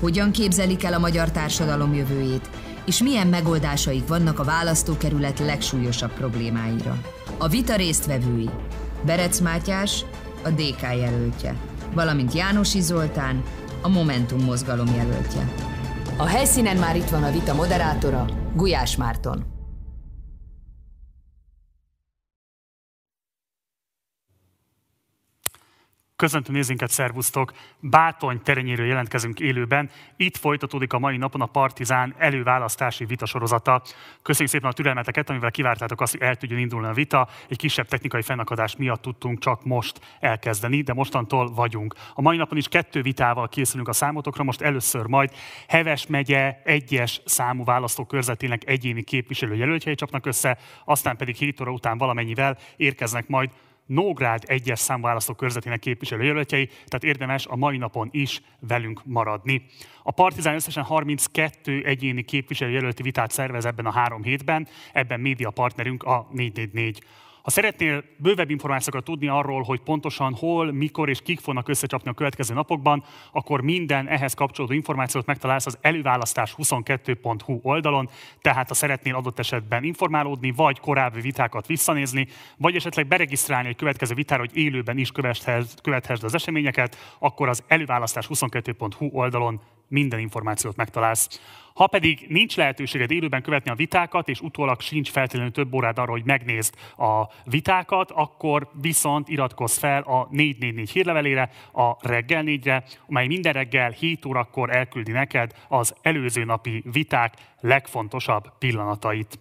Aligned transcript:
hogyan 0.00 0.30
képzelik 0.30 0.84
el 0.84 0.92
a 0.92 0.98
magyar 0.98 1.30
társadalom 1.30 1.94
jövőjét, 1.94 2.50
és 2.86 3.02
milyen 3.02 3.26
megoldásaik 3.26 4.06
vannak 4.06 4.38
a 4.38 4.44
választókerület 4.44 5.38
legsúlyosabb 5.38 6.12
problémáira. 6.12 6.98
A 7.38 7.48
vita 7.48 7.76
résztvevői 7.76 8.50
Berec 9.04 9.40
Mátyás, 9.40 10.04
a 10.44 10.48
DK 10.48 10.82
jelöltje, 10.82 11.54
valamint 11.94 12.32
Jánosi 12.32 12.80
Zoltán, 12.80 13.42
a 13.82 13.88
Momentum 13.88 14.44
mozgalom 14.44 14.94
jelöltje. 14.96 15.52
A 16.16 16.26
helyszínen 16.26 16.76
már 16.76 16.96
itt 16.96 17.08
van 17.08 17.22
a 17.22 17.30
vita 17.30 17.54
moderátora, 17.54 18.26
Gulyás 18.54 18.96
Márton. 18.96 19.53
Köszöntöm 26.24 26.54
nézőinket, 26.54 26.90
szervusztok! 26.90 27.52
Bátony 27.80 28.42
terenyéről 28.42 28.86
jelentkezünk 28.86 29.40
élőben. 29.40 29.90
Itt 30.16 30.36
folytatódik 30.36 30.92
a 30.92 30.98
mai 30.98 31.16
napon 31.16 31.40
a 31.40 31.46
Partizán 31.46 32.14
előválasztási 32.18 33.04
vitasorozata. 33.04 33.82
Köszönjük 34.22 34.52
szépen 34.52 34.70
a 34.70 34.72
türelmeteket, 34.72 35.30
amivel 35.30 35.50
kivártátok 35.50 36.00
azt, 36.00 36.12
hogy 36.12 36.20
el 36.20 36.36
tudjon 36.36 36.58
indulni 36.58 36.86
a 36.86 36.92
vita. 36.92 37.28
Egy 37.48 37.56
kisebb 37.56 37.86
technikai 37.86 38.22
fennakadás 38.22 38.76
miatt 38.76 39.02
tudtunk 39.02 39.38
csak 39.38 39.64
most 39.64 40.00
elkezdeni, 40.20 40.82
de 40.82 40.92
mostantól 40.92 41.52
vagyunk. 41.52 41.94
A 42.14 42.22
mai 42.22 42.36
napon 42.36 42.58
is 42.58 42.68
kettő 42.68 43.02
vitával 43.02 43.48
készülünk 43.48 43.88
a 43.88 43.92
számotokra, 43.92 44.44
most 44.44 44.60
először 44.60 45.06
majd 45.06 45.30
Heves 45.68 46.06
megye 46.06 46.60
egyes 46.64 47.20
számú 47.24 47.64
választókörzetének 47.64 48.68
egyéni 48.68 49.02
képviselőjelöltjei 49.02 49.94
csapnak 49.94 50.26
össze, 50.26 50.58
aztán 50.84 51.16
pedig 51.16 51.34
7 51.34 51.60
óra 51.60 51.70
után 51.70 51.98
valamennyivel 51.98 52.58
érkeznek 52.76 53.28
majd 53.28 53.50
Nógrád 53.86 54.42
egyes 54.46 54.78
számválasztó 54.78 55.34
körzetének 55.34 55.78
képviselőjelöltjei, 55.78 56.66
tehát 56.66 57.04
érdemes 57.04 57.46
a 57.46 57.56
mai 57.56 57.76
napon 57.76 58.08
is 58.12 58.40
velünk 58.60 59.00
maradni. 59.04 59.66
A 60.02 60.10
Partizán 60.10 60.54
összesen 60.54 60.84
32 60.84 61.84
egyéni 61.84 62.22
képviselőjelölti 62.22 63.02
vitát 63.02 63.30
szervez 63.30 63.64
ebben 63.64 63.86
a 63.86 63.92
három 63.92 64.22
hétben, 64.22 64.68
ebben 64.92 65.20
média 65.20 65.50
partnerünk 65.50 66.02
a 66.02 66.28
444. 66.32 67.02
Ha 67.44 67.50
szeretnél 67.50 68.04
bővebb 68.16 68.50
információkat 68.50 69.04
tudni 69.04 69.28
arról, 69.28 69.62
hogy 69.62 69.80
pontosan 69.80 70.34
hol, 70.34 70.72
mikor 70.72 71.08
és 71.08 71.20
kik 71.22 71.40
fognak 71.40 71.68
összecsapni 71.68 72.10
a 72.10 72.14
következő 72.14 72.54
napokban, 72.54 73.04
akkor 73.32 73.60
minden 73.60 74.08
ehhez 74.08 74.34
kapcsolódó 74.34 74.74
információt 74.74 75.26
megtalálsz 75.26 75.66
az 75.66 75.78
előválasztás22.hu 75.82 77.58
oldalon, 77.62 78.08
tehát 78.40 78.68
ha 78.68 78.74
szeretnél 78.74 79.14
adott 79.14 79.38
esetben 79.38 79.84
informálódni, 79.84 80.50
vagy 80.50 80.80
korábbi 80.80 81.20
vitákat 81.20 81.66
visszanézni, 81.66 82.28
vagy 82.56 82.76
esetleg 82.76 83.06
beregisztrálni 83.06 83.68
egy 83.68 83.76
következő 83.76 84.14
vitára, 84.14 84.40
hogy 84.40 84.56
élőben 84.56 84.98
is 84.98 85.10
követhessd 85.82 86.24
az 86.24 86.34
eseményeket, 86.34 87.16
akkor 87.18 87.48
az 87.48 87.62
előválasztás22.hu 87.68 89.08
oldalon 89.12 89.60
minden 89.94 90.18
információt 90.18 90.76
megtalálsz. 90.76 91.40
Ha 91.74 91.86
pedig 91.86 92.26
nincs 92.28 92.56
lehetőséged 92.56 93.10
élőben 93.10 93.42
követni 93.42 93.70
a 93.70 93.74
vitákat, 93.74 94.28
és 94.28 94.40
utólag 94.40 94.80
sincs 94.80 95.10
feltétlenül 95.10 95.52
több 95.52 95.74
órád 95.74 95.98
arra, 95.98 96.10
hogy 96.10 96.24
megnézd 96.24 96.74
a 96.96 97.28
vitákat, 97.44 98.10
akkor 98.10 98.70
viszont 98.80 99.28
iratkozz 99.28 99.78
fel 99.78 100.02
a 100.02 100.28
444 100.30 100.90
hírlevelére, 100.90 101.50
a 101.72 102.08
reggel 102.08 102.42
4-re, 102.46 102.84
amely 103.08 103.26
minden 103.26 103.52
reggel 103.52 103.90
7 103.90 104.24
órakor 104.24 104.76
elküldi 104.76 105.12
neked 105.12 105.52
az 105.68 105.94
előző 106.02 106.44
napi 106.44 106.82
viták 106.92 107.34
legfontosabb 107.60 108.58
pillanatait. 108.58 109.38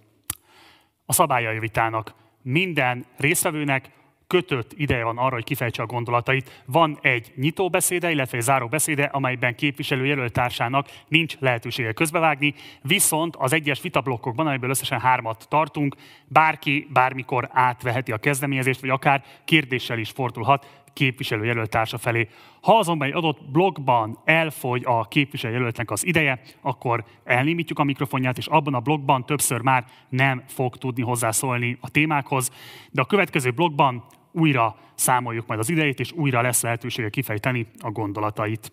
A 1.06 1.14
szabályai 1.14 1.60
vitának 1.60 2.14
minden 2.42 3.06
résztvevőnek 3.18 3.90
kötött 4.34 4.72
ideje 4.76 5.04
van 5.04 5.18
arra, 5.18 5.34
hogy 5.34 5.44
kifejtse 5.44 5.82
a 5.82 5.86
gondolatait. 5.86 6.64
Van 6.66 6.98
egy 7.02 7.32
nyitóbeszéde, 7.36 8.12
illetve 8.12 8.38
egy 8.38 8.44
záróbeszéde, 8.44 9.04
amelyben 9.04 9.56
képviselő 9.56 10.06
jelöltársának 10.06 10.88
nincs 11.08 11.38
lehetősége 11.40 11.92
közbevágni, 11.92 12.54
viszont 12.82 13.36
az 13.36 13.54
egyes 13.54 13.82
vitablokkokban, 13.82 14.48
amiből 14.48 14.70
összesen 14.70 15.00
hármat 15.00 15.46
tartunk, 15.50 15.96
bárki 16.28 16.88
bármikor 16.94 17.50
átveheti 17.52 18.12
a 18.12 18.18
kezdeményezést, 18.18 18.82
vagy 18.82 18.90
akár 18.90 19.24
kérdéssel 19.46 19.98
is 19.98 20.10
fordulhat 20.10 20.84
képviselőjelöltársa 20.94 21.98
felé. 21.98 22.28
Ha 22.62 22.78
azonban 22.78 23.08
egy 23.08 23.14
adott 23.14 23.44
blogban 23.52 24.20
elfogy 24.26 24.84
a 24.86 25.08
képviselőjelöltnek 25.08 25.92
az 25.92 26.06
ideje, 26.06 26.42
akkor 26.62 27.04
elnémítjuk 27.24 27.80
a 27.80 27.84
mikrofonját, 27.84 28.38
és 28.38 28.48
abban 28.48 28.74
a 28.74 28.80
blogban 28.80 29.26
többször 29.26 29.62
már 29.62 29.86
nem 30.10 30.44
fog 30.48 30.78
tudni 30.78 31.02
hozzászólni 31.02 31.78
a 31.82 31.90
témákhoz, 31.90 32.52
de 32.92 33.02
a 33.02 33.06
következő 33.06 33.52
blogban 33.52 34.04
újra 34.34 34.76
számoljuk 34.96 35.48
majd 35.48 35.60
az 35.60 35.70
idejét, 35.70 36.00
és 36.00 36.12
újra 36.12 36.42
lesz 36.42 36.62
lehetősége 36.62 37.10
kifejteni 37.10 37.68
a 37.80 37.92
gondolatait. 37.92 38.72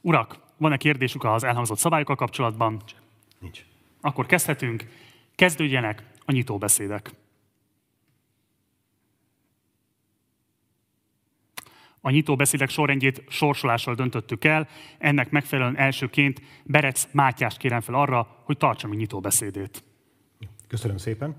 Urak, 0.00 0.38
van-e 0.56 0.76
kérdésük 0.76 1.24
az 1.24 1.44
elhangzott 1.44 1.78
szabályokkal 1.78 2.16
kapcsolatban? 2.16 2.82
Nincs. 3.38 3.64
Akkor 4.00 4.26
kezdhetünk. 4.26 4.88
Kezdődjenek 5.34 6.02
a 6.24 6.32
nyitóbeszédek. 6.32 7.10
A 12.00 12.10
nyitóbeszédek 12.10 12.68
sorrendjét 12.68 13.24
sorsolással 13.28 13.94
döntöttük 13.94 14.44
el, 14.44 14.68
ennek 14.98 15.30
megfelelően 15.30 15.76
elsőként 15.76 16.42
Berec 16.64 17.06
Mátyást 17.12 17.56
kérem 17.56 17.80
fel 17.80 17.94
arra, 17.94 18.42
hogy 18.44 18.56
tartsa 18.56 18.88
mi 18.88 18.96
nyitóbeszédét. 18.96 19.84
Köszönöm 20.68 20.96
szépen. 20.96 21.36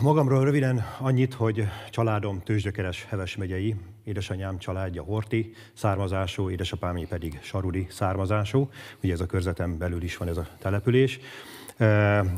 Magamról 0.00 0.44
röviden 0.44 0.84
annyit, 0.98 1.34
hogy 1.34 1.68
családom 1.90 2.40
tőzsdökeres 2.44 3.06
Heves 3.08 3.36
megyei, 3.36 3.76
édesanyám 4.04 4.58
családja 4.58 5.02
Horti 5.02 5.52
származású, 5.74 6.50
édesapámé 6.50 7.04
pedig 7.04 7.38
Sarudi 7.42 7.86
származású, 7.90 8.70
ugye 9.02 9.12
ez 9.12 9.20
a 9.20 9.26
körzetem 9.26 9.78
belül 9.78 10.02
is 10.02 10.16
van 10.16 10.28
ez 10.28 10.36
a 10.36 10.46
település. 10.58 11.20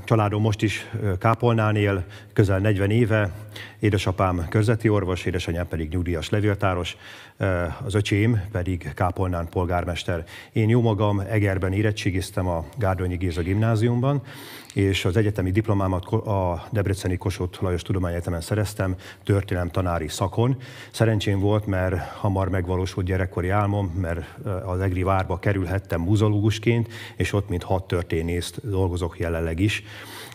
Családom 0.04 0.42
most 0.42 0.62
is 0.62 0.90
Kápolnán 1.18 1.76
él, 1.76 2.04
közel 2.32 2.58
40 2.58 2.90
éve, 2.90 3.32
édesapám 3.78 4.48
körzeti 4.48 4.88
orvos, 4.88 5.24
édesanyám 5.24 5.68
pedig 5.68 5.88
nyugdíjas 5.88 6.28
levéltáros, 6.28 6.96
az 7.84 7.94
öcsém 7.94 8.40
pedig 8.52 8.92
Kápolnán 8.94 9.48
polgármester. 9.48 10.24
Én 10.52 10.68
jó 10.68 10.80
magam 10.80 11.20
Egerben 11.20 11.72
érettségiztem 11.72 12.46
a 12.46 12.64
Gárdonyi 12.78 13.16
Géza 13.16 13.42
gimnáziumban, 13.42 14.22
és 14.74 15.04
az 15.04 15.16
egyetemi 15.16 15.50
diplomámat 15.50 16.04
a 16.06 16.66
Debreceni 16.70 17.16
Kossuth 17.16 17.62
Lajos 17.62 17.82
Tudományegyetemen 17.82 18.40
szereztem, 18.40 18.96
történelem 19.24 19.70
tanári 19.70 20.08
szakon. 20.08 20.56
Szerencsém 20.90 21.38
volt, 21.40 21.66
mert 21.66 21.98
hamar 22.08 22.48
megvalósult 22.48 23.06
gyerekkori 23.06 23.48
álmom, 23.48 23.86
mert 23.86 24.38
az 24.64 24.80
Egri 24.80 25.02
várba 25.02 25.38
kerülhettem 25.38 26.00
muzológusként, 26.00 26.88
és 27.16 27.32
ott 27.32 27.48
mint 27.48 27.62
hat 27.62 27.86
történészt 27.86 28.68
dolgozok 28.68 29.18
jelenleg 29.18 29.60
is. 29.60 29.82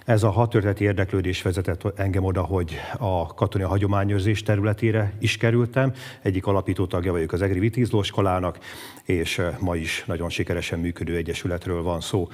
Ez 0.09 0.24
a 0.24 0.30
hat 0.30 0.50
történeti 0.50 0.84
érdeklődés 0.84 1.42
vezetett 1.42 2.00
engem 2.00 2.24
oda, 2.24 2.42
hogy 2.42 2.75
a 2.97 3.34
katonai 3.34 3.68
hagyományőrzés 3.68 4.44
területére 4.44 5.14
is 5.20 5.38
kerültem. 5.38 5.94
Egyik 6.22 6.46
alapító 6.46 6.86
tagja 6.86 7.12
vagyok 7.12 7.31
az 7.31 7.42
Egri 7.42 7.59
Vitízlóskolának, 7.59 8.59
és 9.03 9.42
ma 9.59 9.75
is 9.75 10.03
nagyon 10.08 10.30
sikeresen 10.30 10.80
működő 10.80 11.16
egyesületről 11.16 11.84
van 11.84 12.02
szó. 12.02 12.28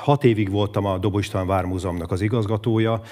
Hat 0.00 0.24
évig 0.24 0.50
voltam 0.50 0.84
a 0.84 0.98
Dobó 0.98 1.18
István 1.18 1.46
Vármúzeumnak 1.46 2.10
az 2.10 2.20
igazgatója, 2.20 3.02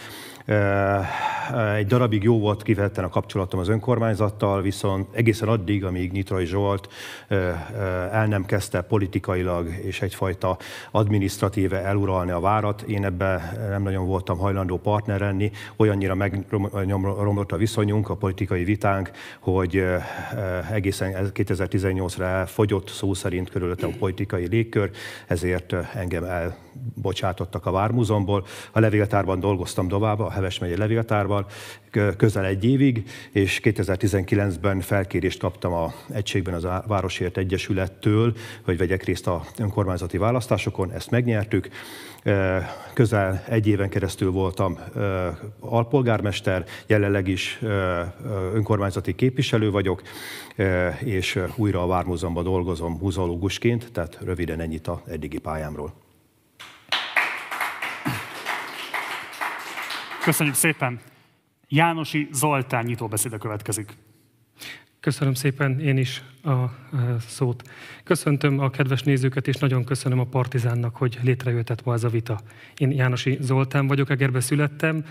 egy 1.77 1.87
darabig 1.87 2.23
jó 2.23 2.39
volt 2.39 2.63
kivetten 2.63 3.05
a 3.05 3.09
kapcsolatom 3.09 3.61
az 3.61 3.69
önkormányzattal, 3.69 4.63
viszont 4.63 5.09
egészen 5.15 5.49
addig, 5.49 5.85
amíg 5.85 6.13
Nitrai 6.13 6.45
Zsolt 6.45 6.89
el 8.13 8.27
nem 8.27 8.45
kezdte 8.45 8.81
politikailag 8.81 9.69
és 9.83 10.03
egyfajta 10.03 10.57
adminisztratíve 10.91 11.85
eluralni 11.85 12.31
a 12.31 12.41
várat, 12.41 12.83
én 12.83 13.05
ebben 13.05 13.41
nem 13.71 13.83
nagyon 13.83 14.07
voltam 14.07 14.39
hajlandó 14.39 14.79
partner 14.79 15.21
lenni, 15.21 15.51
olyannyira 15.77 16.15
megromlott 16.15 17.53
a 17.53 17.57
viszonyunk, 17.57 18.09
a 18.09 18.15
politikai 18.15 18.65
vitánk, 18.65 19.11
hogy 19.41 19.85
egészen 20.73 21.31
2018-ra 21.35 22.23
elfogyott 22.23 22.89
szó 22.89 23.15
szerint 23.15 23.51
körülöttem 23.51 23.91
a 23.95 23.99
politikai 23.99 24.49
légkör, 24.49 24.91
ezért 25.27 25.73
engem 25.95 26.25
elbocsátottak 26.25 27.67
a 27.67 27.71
Vármúzomból. 27.71 28.47
A 28.73 28.81
levéltárban 28.81 29.41
dolgoztam 29.41 29.89
tovább, 29.89 30.21
a 30.21 30.31
Heves 30.37 30.59
megye 30.59 30.77
levéltárban 30.77 31.47
közel 32.17 32.45
egy 32.45 32.65
évig, 32.65 33.09
és 33.33 33.61
2019-ben 33.63 34.81
felkérést 34.81 35.39
kaptam 35.39 35.73
a 35.73 35.95
egységben 36.13 36.55
az 36.55 36.67
Városért 36.87 37.37
Egyesülettől, 37.37 38.37
hogy 38.63 38.77
vegyek 38.77 39.05
részt 39.05 39.27
a 39.27 39.45
önkormányzati 39.59 40.19
választásokon, 40.19 40.93
ezt 40.93 41.11
megnyertük. 41.11 41.69
Közel 42.93 43.45
egy 43.49 43.67
éven 43.67 43.89
keresztül 43.89 44.31
voltam 44.31 44.79
alpolgármester, 45.61 46.65
jelenleg 46.87 47.29
is 47.29 47.59
önkormányzati 48.55 49.15
képviselő 49.15 49.71
vagyok, 49.71 50.03
és 50.99 51.39
újra 51.55 51.83
a 51.83 51.87
Vármúzeumban 51.87 52.45
dolgozom 52.45 52.99
húzológusként, 52.99 53.93
tehát 53.93 54.19
röviden 54.25 54.61
ennyit 54.61 54.89
a 54.89 55.03
eddigi 55.07 55.39
pályámról. 55.39 56.06
Köszönjük 60.27 60.55
szépen! 60.55 61.01
Jánosi 61.69 62.29
Zoltán 62.33 62.85
nyitóbeszéde 62.85 63.39
következik. 63.39 63.93
Köszönöm 65.01 65.35
szépen 65.35 65.81
én 65.81 65.97
is 65.97 66.23
a 66.43 66.65
szót. 67.19 67.63
Köszöntöm 68.05 68.59
a 68.59 68.71
kedves 68.71 69.03
nézőket, 69.03 69.49
és 69.49 69.57
nagyon 69.57 69.85
köszönöm 69.85 70.19
a 70.19 70.25
Partizánnak, 70.25 70.97
hogy 70.97 71.19
létrejöhetett 71.23 71.85
ma 71.85 71.93
ez 71.93 72.05
a 72.05 72.09
vita. 72.09 72.41
Én 72.77 72.91
Jánosi 72.91 73.39
Zoltán 73.41 73.87
vagyok, 73.87 74.11
Egerbe 74.11 74.41
születtem. 74.41 75.05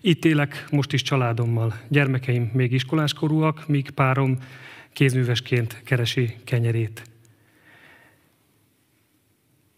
Itt 0.00 0.24
élek 0.24 0.66
most 0.70 0.92
is 0.92 1.02
családommal. 1.02 1.74
Gyermekeim 1.88 2.50
még 2.54 2.72
iskoláskorúak, 2.72 3.68
míg 3.68 3.90
párom 3.90 4.38
kézművesként 4.92 5.80
keresi 5.84 6.36
kenyerét. 6.44 7.09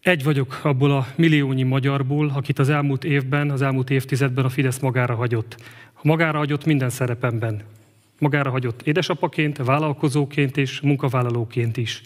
Egy 0.03 0.23
vagyok 0.23 0.59
abból 0.63 0.91
a 0.91 1.07
milliónyi 1.15 1.63
magyarból, 1.63 2.31
akit 2.35 2.59
az 2.59 2.69
elmúlt 2.69 3.03
évben, 3.03 3.49
az 3.51 3.61
elmúlt 3.61 3.89
évtizedben 3.89 4.45
a 4.45 4.49
Fidesz 4.49 4.79
magára 4.79 5.15
hagyott. 5.15 5.55
Magára 6.01 6.37
hagyott 6.37 6.65
minden 6.65 6.89
szerepemben. 6.89 7.61
Magára 8.19 8.49
hagyott 8.49 8.81
édesapaként, 8.81 9.57
vállalkozóként 9.57 10.57
és 10.57 10.81
munkavállalóként 10.81 11.77
is. 11.77 12.01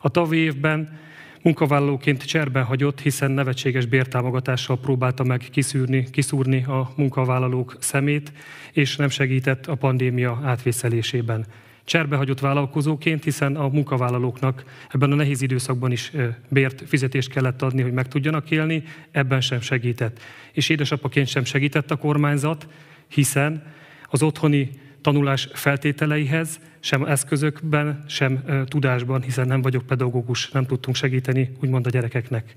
A 0.00 0.08
tavalyi 0.08 0.40
évben 0.40 0.98
munkavállalóként 1.42 2.24
cserben 2.24 2.64
hagyott, 2.64 3.00
hiszen 3.00 3.30
nevetséges 3.30 3.86
bértámogatással 3.86 4.78
próbálta 4.78 5.24
meg 5.24 5.48
kiszűrni, 5.50 6.10
kiszúrni 6.10 6.64
a 6.64 6.92
munkavállalók 6.96 7.76
szemét, 7.80 8.32
és 8.72 8.96
nem 8.96 9.08
segített 9.08 9.66
a 9.66 9.74
pandémia 9.74 10.40
átvészelésében 10.44 11.46
cserbehagyott 11.86 12.40
vállalkozóként, 12.40 13.24
hiszen 13.24 13.56
a 13.56 13.68
munkavállalóknak 13.68 14.64
ebben 14.88 15.12
a 15.12 15.14
nehéz 15.14 15.42
időszakban 15.42 15.92
is 15.92 16.12
bért, 16.48 16.82
fizetést 16.86 17.30
kellett 17.30 17.62
adni, 17.62 17.82
hogy 17.82 17.92
meg 17.92 18.08
tudjanak 18.08 18.50
élni, 18.50 18.82
ebben 19.10 19.40
sem 19.40 19.60
segített. 19.60 20.20
És 20.52 20.68
édesapaként 20.68 21.26
sem 21.26 21.44
segített 21.44 21.90
a 21.90 21.96
kormányzat, 21.96 22.68
hiszen 23.08 23.62
az 24.08 24.22
otthoni 24.22 24.70
tanulás 25.00 25.48
feltételeihez, 25.52 26.60
sem 26.80 27.04
eszközökben, 27.04 28.04
sem 28.08 28.44
tudásban, 28.64 29.22
hiszen 29.22 29.46
nem 29.46 29.62
vagyok 29.62 29.86
pedagógus, 29.86 30.50
nem 30.50 30.66
tudtunk 30.66 30.96
segíteni, 30.96 31.50
úgymond 31.62 31.86
a 31.86 31.90
gyerekeknek. 31.90 32.54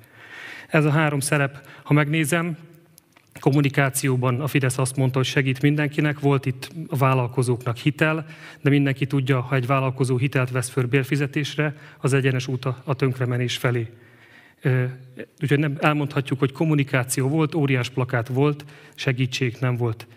Ez 0.68 0.86
a 0.86 0.92
három 0.92 1.20
szerep, 1.20 1.68
ha 1.84 1.94
megnézem, 1.94 2.58
kommunikációban 3.40 4.42
a 4.42 4.48
Fidesz 4.48 4.78
azt 4.78 4.96
mondta, 4.96 5.18
hogy 5.18 5.28
segít 5.28 5.62
mindenkinek, 5.62 6.20
volt 6.20 6.46
itt 6.46 6.72
a 6.88 6.96
vállalkozóknak 6.96 7.78
hitel, 7.78 8.26
de 8.62 8.70
mindenki 8.70 9.06
tudja, 9.06 9.42
ha 9.42 9.56
egy 9.56 9.66
vállalkozó 9.66 10.18
hitelt 10.18 10.52
vesz 10.52 10.70
föl 10.70 10.86
bérfizetésre, 10.86 11.76
az 11.98 12.14
egyenes 12.14 12.48
út 12.48 12.66
a 12.66 12.94
tönkremenés 12.96 13.58
felé. 13.58 13.88
Úgyhogy 15.42 15.60
nem 15.60 15.78
elmondhatjuk, 15.80 16.40
hogy 16.40 16.52
kommunikáció 16.52 17.28
volt, 17.28 17.56
óriás 17.56 17.90
plakát 17.90 18.28
volt, 18.28 18.66
segítség 18.96 19.58
nem 19.60 19.76
volt. 19.76 20.08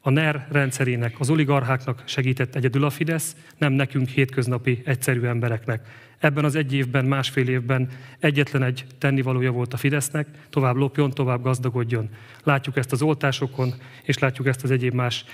A 0.00 0.10
NER 0.10 0.46
rendszerének, 0.50 1.20
az 1.20 1.30
oligarcháknak 1.30 2.02
segített 2.06 2.54
egyedül 2.54 2.84
a 2.84 2.90
Fidesz, 2.90 3.36
nem 3.58 3.72
nekünk 3.72 4.08
hétköznapi 4.08 4.82
egyszerű 4.84 5.22
embereknek. 5.22 5.86
Ebben 6.24 6.44
az 6.44 6.54
egy 6.54 6.72
évben, 6.72 7.04
másfél 7.04 7.48
évben 7.48 7.88
egyetlen 8.18 8.62
egy 8.62 8.86
tennivalója 8.98 9.52
volt 9.52 9.72
a 9.72 9.76
Fidesznek, 9.76 10.28
tovább 10.50 10.76
lopjon, 10.76 11.10
tovább 11.10 11.42
gazdagodjon. 11.42 12.08
Látjuk 12.42 12.76
ezt 12.76 12.92
az 12.92 13.02
oltásokon, 13.02 13.74
és 14.02 14.18
látjuk 14.18 14.46
ezt 14.46 14.62
az 14.62 14.70
egyéb 14.70 14.94
más 14.94 15.24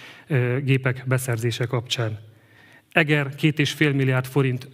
gépek 0.63 1.05
beszerzése 1.07 1.67
kapcsán. 1.67 2.19
Eger 2.93 3.35
két 3.35 3.59
és 3.59 3.73
fél 3.73 3.93
milliárd 3.93 4.27
forint 4.27 4.69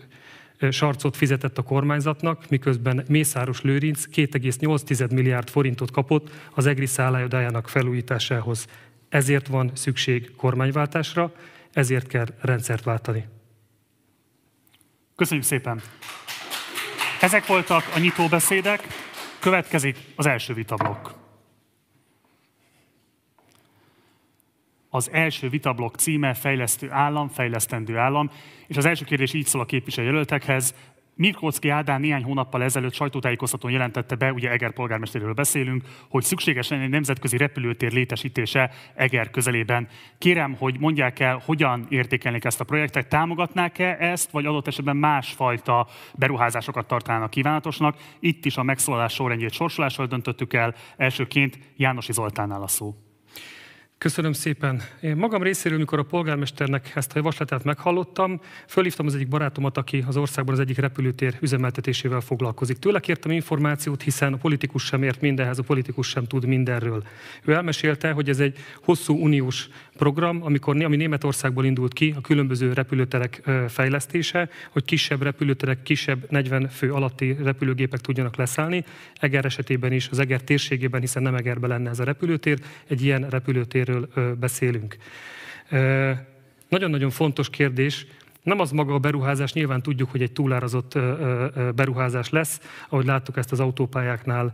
sarcot 0.70 1.16
fizetett 1.16 1.58
a 1.58 1.62
kormányzatnak, 1.62 2.48
miközben 2.48 3.04
Mészáros 3.08 3.60
Lőrinc 3.60 4.04
2,8 4.14 5.10
milliárd 5.14 5.48
forintot 5.48 5.90
kapott 5.90 6.30
az 6.54 6.66
EGRI 6.66 6.86
szállájodájának 6.86 7.69
felújításához. 7.69 8.66
Ezért 9.08 9.46
van 9.46 9.70
szükség 9.74 10.30
kormányváltásra, 10.36 11.32
ezért 11.72 12.06
kell 12.06 12.26
rendszert 12.40 12.84
váltani. 12.84 13.24
Köszönjük 15.16 15.46
szépen! 15.46 15.82
Ezek 17.20 17.46
voltak 17.46 17.82
a 17.94 17.98
nyitóbeszédek, 17.98 18.86
következik 19.38 19.98
az 20.16 20.26
első 20.26 20.54
vitablokk. 20.54 21.08
Az 24.88 25.10
első 25.10 25.48
vitablokk 25.48 25.94
címe 25.94 26.34
Fejlesztő 26.34 26.90
állam, 26.90 27.28
fejlesztendő 27.28 27.96
állam, 27.96 28.30
és 28.66 28.76
az 28.76 28.84
első 28.84 29.04
kérdés 29.04 29.32
így 29.32 29.46
szól 29.46 29.60
a 29.60 29.64
képviselőjelöltekhez. 29.64 30.74
Mirkóczki 31.18 31.68
Ádám 31.68 32.00
néhány 32.00 32.22
hónappal 32.22 32.62
ezelőtt 32.62 32.92
sajtótájékoztatón 32.92 33.70
jelentette 33.70 34.14
be, 34.14 34.32
ugye 34.32 34.50
Eger 34.50 34.72
polgármesteréről 34.72 35.34
beszélünk, 35.34 35.84
hogy 36.08 36.22
szükséges 36.22 36.68
lenne 36.68 36.82
egy 36.82 36.88
nemzetközi 36.88 37.36
repülőtér 37.36 37.92
létesítése 37.92 38.70
Eger 38.94 39.30
közelében. 39.30 39.88
Kérem, 40.18 40.54
hogy 40.58 40.78
mondják 40.78 41.20
el, 41.20 41.42
hogyan 41.44 41.86
értékelnék 41.88 42.44
ezt 42.44 42.60
a 42.60 42.64
projektet, 42.64 43.08
támogatnák-e 43.08 43.96
ezt, 44.00 44.30
vagy 44.30 44.46
adott 44.46 44.66
esetben 44.66 44.96
másfajta 44.96 45.86
beruházásokat 46.14 46.86
tartanának 46.86 47.30
kívánatosnak. 47.30 47.96
Itt 48.20 48.44
is 48.44 48.56
a 48.56 48.62
megszólalás 48.62 49.12
sorrendjét 49.12 49.52
sorsolással 49.52 50.06
döntöttük 50.06 50.52
el. 50.52 50.74
Elsőként 50.96 51.58
Jánosi 51.76 52.12
Zoltánnál 52.12 52.62
a 52.62 52.69
szó. 52.69 53.06
Köszönöm 53.98 54.32
szépen. 54.32 54.82
Én 55.00 55.16
magam 55.16 55.43
részéről, 55.43 55.78
mikor 55.78 55.98
a 55.98 56.02
polgármesternek 56.02 56.93
ezt 56.94 57.10
a 57.12 57.16
javaslatát 57.16 57.64
meghallottam, 57.64 58.40
fölhívtam 58.66 59.06
az 59.06 59.14
egyik 59.14 59.28
barátomat, 59.28 59.76
aki 59.76 60.04
az 60.06 60.16
országban 60.16 60.54
az 60.54 60.60
egyik 60.60 60.78
repülőtér 60.78 61.37
üzemeltetésével 61.40 62.20
foglalkozik. 62.20 62.78
Tőle 62.78 63.00
kértem 63.00 63.31
információt, 63.31 64.02
hiszen 64.02 64.32
a 64.32 64.37
politikus 64.37 64.84
sem 64.84 65.02
ért 65.02 65.20
mindenhez, 65.20 65.58
a 65.58 65.62
politikus 65.62 66.08
sem 66.08 66.25
tud 66.25 66.46
mindenről. 66.46 67.02
Ő 67.44 67.52
elmesélte, 67.52 68.10
hogy 68.10 68.28
ez 68.28 68.40
egy 68.40 68.58
hosszú 68.84 69.14
uniós 69.14 69.69
program, 69.96 70.43
amikor, 70.43 70.84
ami 70.84 70.96
Németországból 70.96 71.64
indult 71.64 71.93
ki, 71.93 72.14
a 72.16 72.20
különböző 72.20 72.72
repülőterek 72.72 73.43
fejlesztése, 73.69 74.48
hogy 74.70 74.84
kisebb 74.84 75.22
repülőterek, 75.22 75.82
kisebb 75.82 76.31
40 76.31 76.69
fő 76.69 76.93
alatti 76.93 77.37
repülőgépek 77.43 78.00
tudjanak 78.00 78.37
leszállni. 78.37 78.84
Eger 79.14 79.44
esetében 79.44 79.93
is, 79.93 80.08
az 80.08 80.19
Eger 80.19 80.40
térségében, 80.40 81.00
hiszen 81.00 81.22
nem 81.22 81.34
Egerbe 81.34 81.67
lenne 81.67 81.91
ez 81.91 81.98
a 81.98 82.05
repülőtér, 82.05 82.58
egy 82.86 83.03
ilyen 83.03 83.29
repülőtérről 83.29 84.08
beszélünk. 84.41 84.96
Nagyon-nagyon 86.69 87.10
fontos 87.10 87.50
kérdés, 87.50 88.06
nem 88.46 88.60
az 88.60 88.70
maga 88.70 88.94
a 88.94 88.98
beruházás, 88.98 89.53
nyilván 89.53 89.82
tudjuk, 89.82 90.10
hogy 90.10 90.22
egy 90.22 90.32
túlárazott 90.32 90.98
beruházás 91.74 92.31
lesz, 92.31 92.60
ahogy 92.88 93.05
láttuk 93.05 93.36
ezt 93.36 93.53
az 93.53 93.60
autópályáknál 93.60 94.53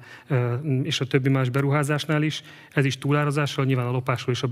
és 0.82 1.00
a 1.00 1.04
többi 1.04 1.28
más 1.28 1.48
beruházásnál 1.48 2.22
is. 2.22 2.42
Ez 2.70 2.84
is 2.84 2.98
túlárazással, 2.98 3.64
nyilván 3.64 3.86
a 3.86 3.90
lopásról 3.90 4.34
is 4.34 4.42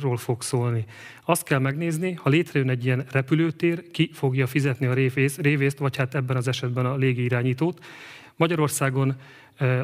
ról 0.00 0.16
fog 0.16 0.42
szólni. 0.42 0.84
Azt 1.24 1.42
kell 1.42 1.58
megnézni, 1.58 2.12
ha 2.12 2.28
létrejön 2.28 2.70
egy 2.70 2.84
ilyen 2.84 3.04
repülőtér, 3.10 3.90
ki 3.90 4.10
fogja 4.12 4.46
fizetni 4.46 4.86
a 4.86 4.94
révészt, 5.36 5.78
vagy 5.78 5.96
hát 5.96 6.14
ebben 6.14 6.36
az 6.36 6.48
esetben 6.48 6.86
a 6.86 6.96
légirányítót. 6.96 7.84
Magyarországon 8.38 9.16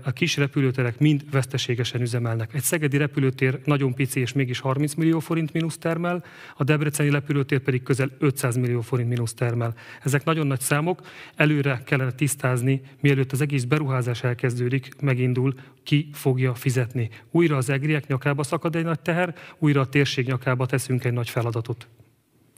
a 0.02 0.10
kis 0.12 0.36
repülőterek 0.36 0.98
mind 0.98 1.30
veszteségesen 1.30 2.00
üzemelnek. 2.00 2.54
Egy 2.54 2.62
szegedi 2.62 2.96
repülőtér 2.96 3.60
nagyon 3.64 3.94
pici 3.94 4.20
és 4.20 4.32
mégis 4.32 4.58
30 4.60 4.94
millió 4.94 5.18
forint 5.18 5.52
mínusz 5.52 5.78
termel, 5.78 6.24
a 6.56 6.64
debreceni 6.64 7.10
repülőtér 7.10 7.60
pedig 7.60 7.82
közel 7.82 8.10
500 8.18 8.56
millió 8.56 8.80
forint 8.80 9.08
mínusz 9.08 9.34
termel. 9.34 9.74
Ezek 10.02 10.24
nagyon 10.24 10.46
nagy 10.46 10.60
számok, 10.60 11.00
előre 11.36 11.82
kellene 11.84 12.12
tisztázni, 12.12 12.80
mielőtt 13.00 13.32
az 13.32 13.40
egész 13.40 13.64
beruházás 13.64 14.22
elkezdődik, 14.22 15.00
megindul, 15.00 15.54
ki 15.82 16.08
fogja 16.12 16.54
fizetni. 16.54 17.10
Újra 17.30 17.56
az 17.56 17.68
egriek 17.68 18.06
nyakába 18.06 18.42
szakad 18.42 18.76
egy 18.76 18.84
nagy 18.84 19.00
teher, 19.00 19.34
újra 19.58 19.80
a 19.80 19.88
térség 19.88 20.26
nyakába 20.26 20.66
teszünk 20.66 21.04
egy 21.04 21.12
nagy 21.12 21.30
feladatot. 21.30 21.88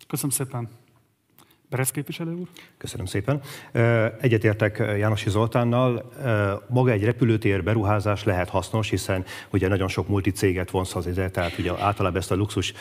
Köszönöm 0.07 0.31
szépen. 0.31 0.69
Beresz 1.71 1.91
képviselő 1.91 2.35
úr? 2.35 2.47
Köszönöm 2.79 3.07
szépen. 3.07 3.41
Egyetértek 4.21 4.79
Jánosi 4.99 5.31
Zoltánnal. 5.31 6.13
Maga 6.69 6.91
egy 6.91 7.05
repülőtér 7.05 7.63
beruházás 7.63 8.25
lehet 8.25 8.49
hasznos, 8.49 8.91
hiszen 8.91 9.25
ugye 9.51 9.69
nagyon 9.69 9.89
sok 9.89 10.09
multicéget 10.09 10.71
vonz 10.71 10.97
az 10.97 11.07
ide, 11.07 11.31
tehát 11.31 11.59
ugye 11.59 11.73
általában 11.79 12.19
ezt 12.19 12.31
a 12.31 12.35
luxus 12.35 12.73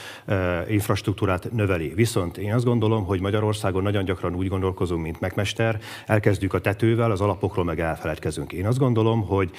infrastruktúrát 0.68 1.52
növeli. 1.52 1.94
Viszont 1.96 2.38
én 2.38 2.54
azt 2.54 2.66
gondolom, 2.66 3.06
hogy 3.06 3.20
Magyarországon 3.22 3.84
nagyon 3.84 4.06
gyakran 4.06 4.36
úgy 4.36 4.48
gondolkozunk, 4.48 5.02
mint 5.02 5.20
megmester, 5.20 5.80
elkezdjük 6.06 6.54
a 6.54 6.62
tetővel, 6.62 7.12
az 7.12 7.22
alapokról 7.22 7.66
meg 7.66 7.80
elfeledkezünk. 7.80 8.54
Én 8.54 8.66
azt 8.66 8.78
gondolom, 8.78 9.26
hogy 9.28 9.52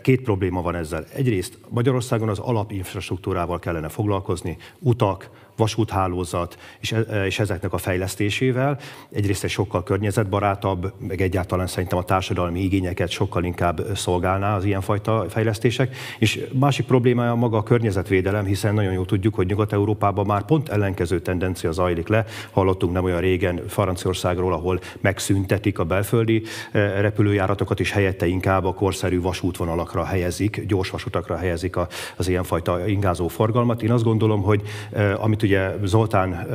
két 0.00 0.22
probléma 0.22 0.62
van 0.62 0.74
ezzel. 0.74 1.04
Egyrészt 1.14 1.58
Magyarországon 1.68 2.28
az 2.28 2.38
alapinfrastruktúrával 2.38 3.58
kellene 3.58 3.88
foglalkozni, 3.88 4.56
utak, 4.78 5.30
vasúthálózat 5.56 6.58
és, 6.80 6.92
e, 6.92 7.26
és 7.26 7.38
ezeknek 7.38 7.72
a 7.72 7.78
fejlesztésével. 7.78 8.71
Egyrészt 9.10 9.44
egy 9.44 9.50
sokkal 9.50 9.82
környezetbarátabb, 9.82 10.92
meg 10.98 11.20
egyáltalán 11.20 11.66
szerintem 11.66 11.98
a 11.98 12.02
társadalmi 12.02 12.60
igényeket 12.60 13.10
sokkal 13.10 13.44
inkább 13.44 13.86
szolgálná 13.94 14.56
az 14.56 14.64
ilyenfajta 14.64 15.24
fejlesztések. 15.28 15.96
És 16.18 16.46
másik 16.52 16.86
problémája 16.86 17.34
maga 17.34 17.56
a 17.56 17.62
környezetvédelem, 17.62 18.44
hiszen 18.44 18.74
nagyon 18.74 18.92
jól 18.92 19.06
tudjuk, 19.06 19.34
hogy 19.34 19.46
Nyugat-Európában 19.46 20.26
már 20.26 20.44
pont 20.44 20.68
ellenkező 20.68 21.20
tendencia 21.20 21.72
zajlik 21.72 22.08
le. 22.08 22.24
Hallottunk 22.50 22.92
nem 22.92 23.04
olyan 23.04 23.20
régen 23.20 23.60
Franciaországról, 23.68 24.52
ahol 24.52 24.80
megszüntetik 25.00 25.78
a 25.78 25.84
belföldi 25.84 26.42
e, 26.72 27.00
repülőjáratokat, 27.00 27.80
és 27.80 27.90
helyette 27.90 28.26
inkább 28.26 28.64
a 28.64 28.74
korszerű 28.74 29.20
vasútvonalakra 29.20 30.04
helyezik, 30.04 30.64
gyors 30.66 30.90
vasutakra 30.90 31.36
helyezik 31.36 31.76
az 32.16 32.28
ilyenfajta 32.28 32.88
ingázó 32.88 33.28
forgalmat. 33.28 33.82
Én 33.82 33.90
azt 33.90 34.04
gondolom, 34.04 34.42
hogy 34.42 34.62
e, 34.92 35.16
amit 35.16 35.42
ugye 35.42 35.70
Zoltán 35.84 36.46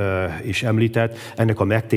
is 0.46 0.64
említett, 0.64 1.18
ennek 1.36 1.60
a 1.60 1.64
megtérülése 1.64 1.97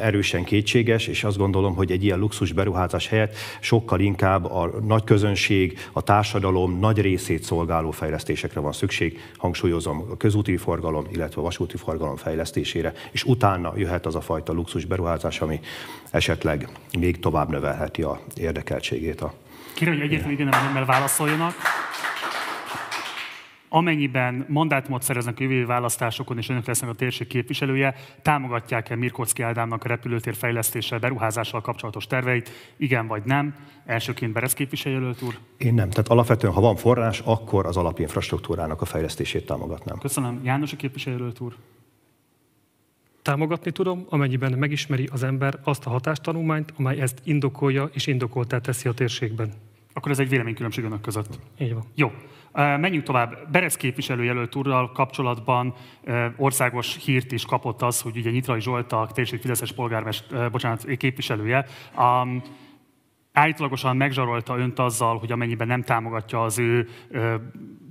erősen 0.00 0.44
kétséges, 0.44 1.06
és 1.06 1.24
azt 1.24 1.36
gondolom, 1.36 1.74
hogy 1.74 1.90
egy 1.90 2.04
ilyen 2.04 2.18
luxus 2.18 2.52
beruházás 2.52 3.08
helyett 3.08 3.34
sokkal 3.60 4.00
inkább 4.00 4.44
a 4.44 4.70
nagy 4.86 5.04
közönség, 5.04 5.78
a 5.92 6.02
társadalom 6.02 6.78
nagy 6.78 7.00
részét 7.00 7.42
szolgáló 7.42 7.90
fejlesztésekre 7.90 8.60
van 8.60 8.72
szükség, 8.72 9.20
hangsúlyozom 9.36 10.06
a 10.10 10.16
közúti 10.16 10.56
forgalom, 10.56 11.06
illetve 11.12 11.40
a 11.40 11.44
vasúti 11.44 11.76
forgalom 11.76 12.16
fejlesztésére, 12.16 12.92
és 13.10 13.24
utána 13.24 13.72
jöhet 13.76 14.06
az 14.06 14.14
a 14.14 14.20
fajta 14.20 14.52
luxus 14.52 14.84
beruházás, 14.84 15.40
ami 15.40 15.60
esetleg 16.10 16.68
még 16.98 17.18
tovább 17.18 17.50
növelheti 17.50 18.02
a 18.02 18.20
érdekeltségét 18.34 19.20
a 19.20 19.34
Kérem, 19.76 19.94
hogy 19.94 20.02
egyetlen 20.02 20.30
igen 20.30 20.46
nem 20.46 20.84
válaszoljanak. 20.84 21.54
Amennyiben 23.68 24.46
mandátumot 24.48 25.02
szereznek 25.02 25.38
a 25.38 25.42
jövő 25.42 25.66
választásokon, 25.66 26.38
és 26.38 26.48
önök 26.48 26.66
lesznek 26.66 26.90
a 26.90 26.94
térség 26.94 27.26
képviselője, 27.26 27.94
támogatják-e 28.22 28.96
Mirkocki 28.96 29.42
Ádámnak 29.42 29.84
a 29.84 29.88
repülőtér 29.88 30.34
fejlesztéssel, 30.34 30.98
beruházással 30.98 31.60
kapcsolatos 31.60 32.06
terveit? 32.06 32.50
Igen 32.76 33.06
vagy 33.06 33.22
nem? 33.24 33.54
Elsőként 33.84 34.32
Beresz 34.32 34.54
képviselőjelölt 34.54 35.22
úr? 35.22 35.38
Én 35.56 35.74
nem. 35.74 35.90
Tehát 35.90 36.08
alapvetően, 36.08 36.52
ha 36.52 36.60
van 36.60 36.76
forrás, 36.76 37.20
akkor 37.24 37.66
az 37.66 37.76
alapinfrastruktúrának 37.76 38.80
a 38.80 38.84
fejlesztését 38.84 39.46
támogatnám. 39.46 39.98
Köszönöm. 39.98 40.40
János 40.44 40.72
a 40.72 40.76
képviselőjelölt 40.76 41.40
úr? 41.40 41.56
Támogatni 43.22 43.72
tudom, 43.72 44.06
amennyiben 44.08 44.52
megismeri 44.52 45.08
az 45.12 45.22
ember 45.22 45.58
azt 45.64 45.86
a 45.86 45.90
hatástanulmányt, 45.90 46.72
amely 46.76 47.00
ezt 47.00 47.20
indokolja 47.24 47.90
és 47.92 48.06
indokoltá 48.06 48.58
teszi 48.58 48.88
a 48.88 48.92
térségben. 48.92 49.52
Akkor 49.96 50.10
ez 50.10 50.18
egy 50.18 50.28
véleménykülönbség 50.28 50.84
önök 50.84 51.00
között. 51.00 51.38
Így 51.58 51.74
van. 51.74 51.84
Jó. 51.94 52.12
Menjünk 52.52 53.04
tovább. 53.04 53.50
Beresz 53.50 53.76
képviselőjelölt 53.76 54.54
úrral 54.54 54.92
kapcsolatban 54.92 55.74
országos 56.36 57.04
hírt 57.04 57.32
is 57.32 57.44
kapott 57.44 57.82
az, 57.82 58.00
hogy 58.00 58.16
ugye 58.16 58.30
Nyitrai 58.30 58.60
Zsolt 58.60 58.92
a 58.92 59.08
térség 59.14 59.40
Fideszes 59.40 59.72
polgármester, 59.72 60.50
bocsánat, 60.50 60.86
képviselője, 60.96 61.66
um, 61.98 62.42
állítólagosan 63.32 63.96
megzsarolta 63.96 64.58
önt 64.58 64.78
azzal, 64.78 65.18
hogy 65.18 65.32
amennyiben 65.32 65.66
nem 65.66 65.82
támogatja 65.82 66.42
az 66.42 66.58
ő 66.58 66.88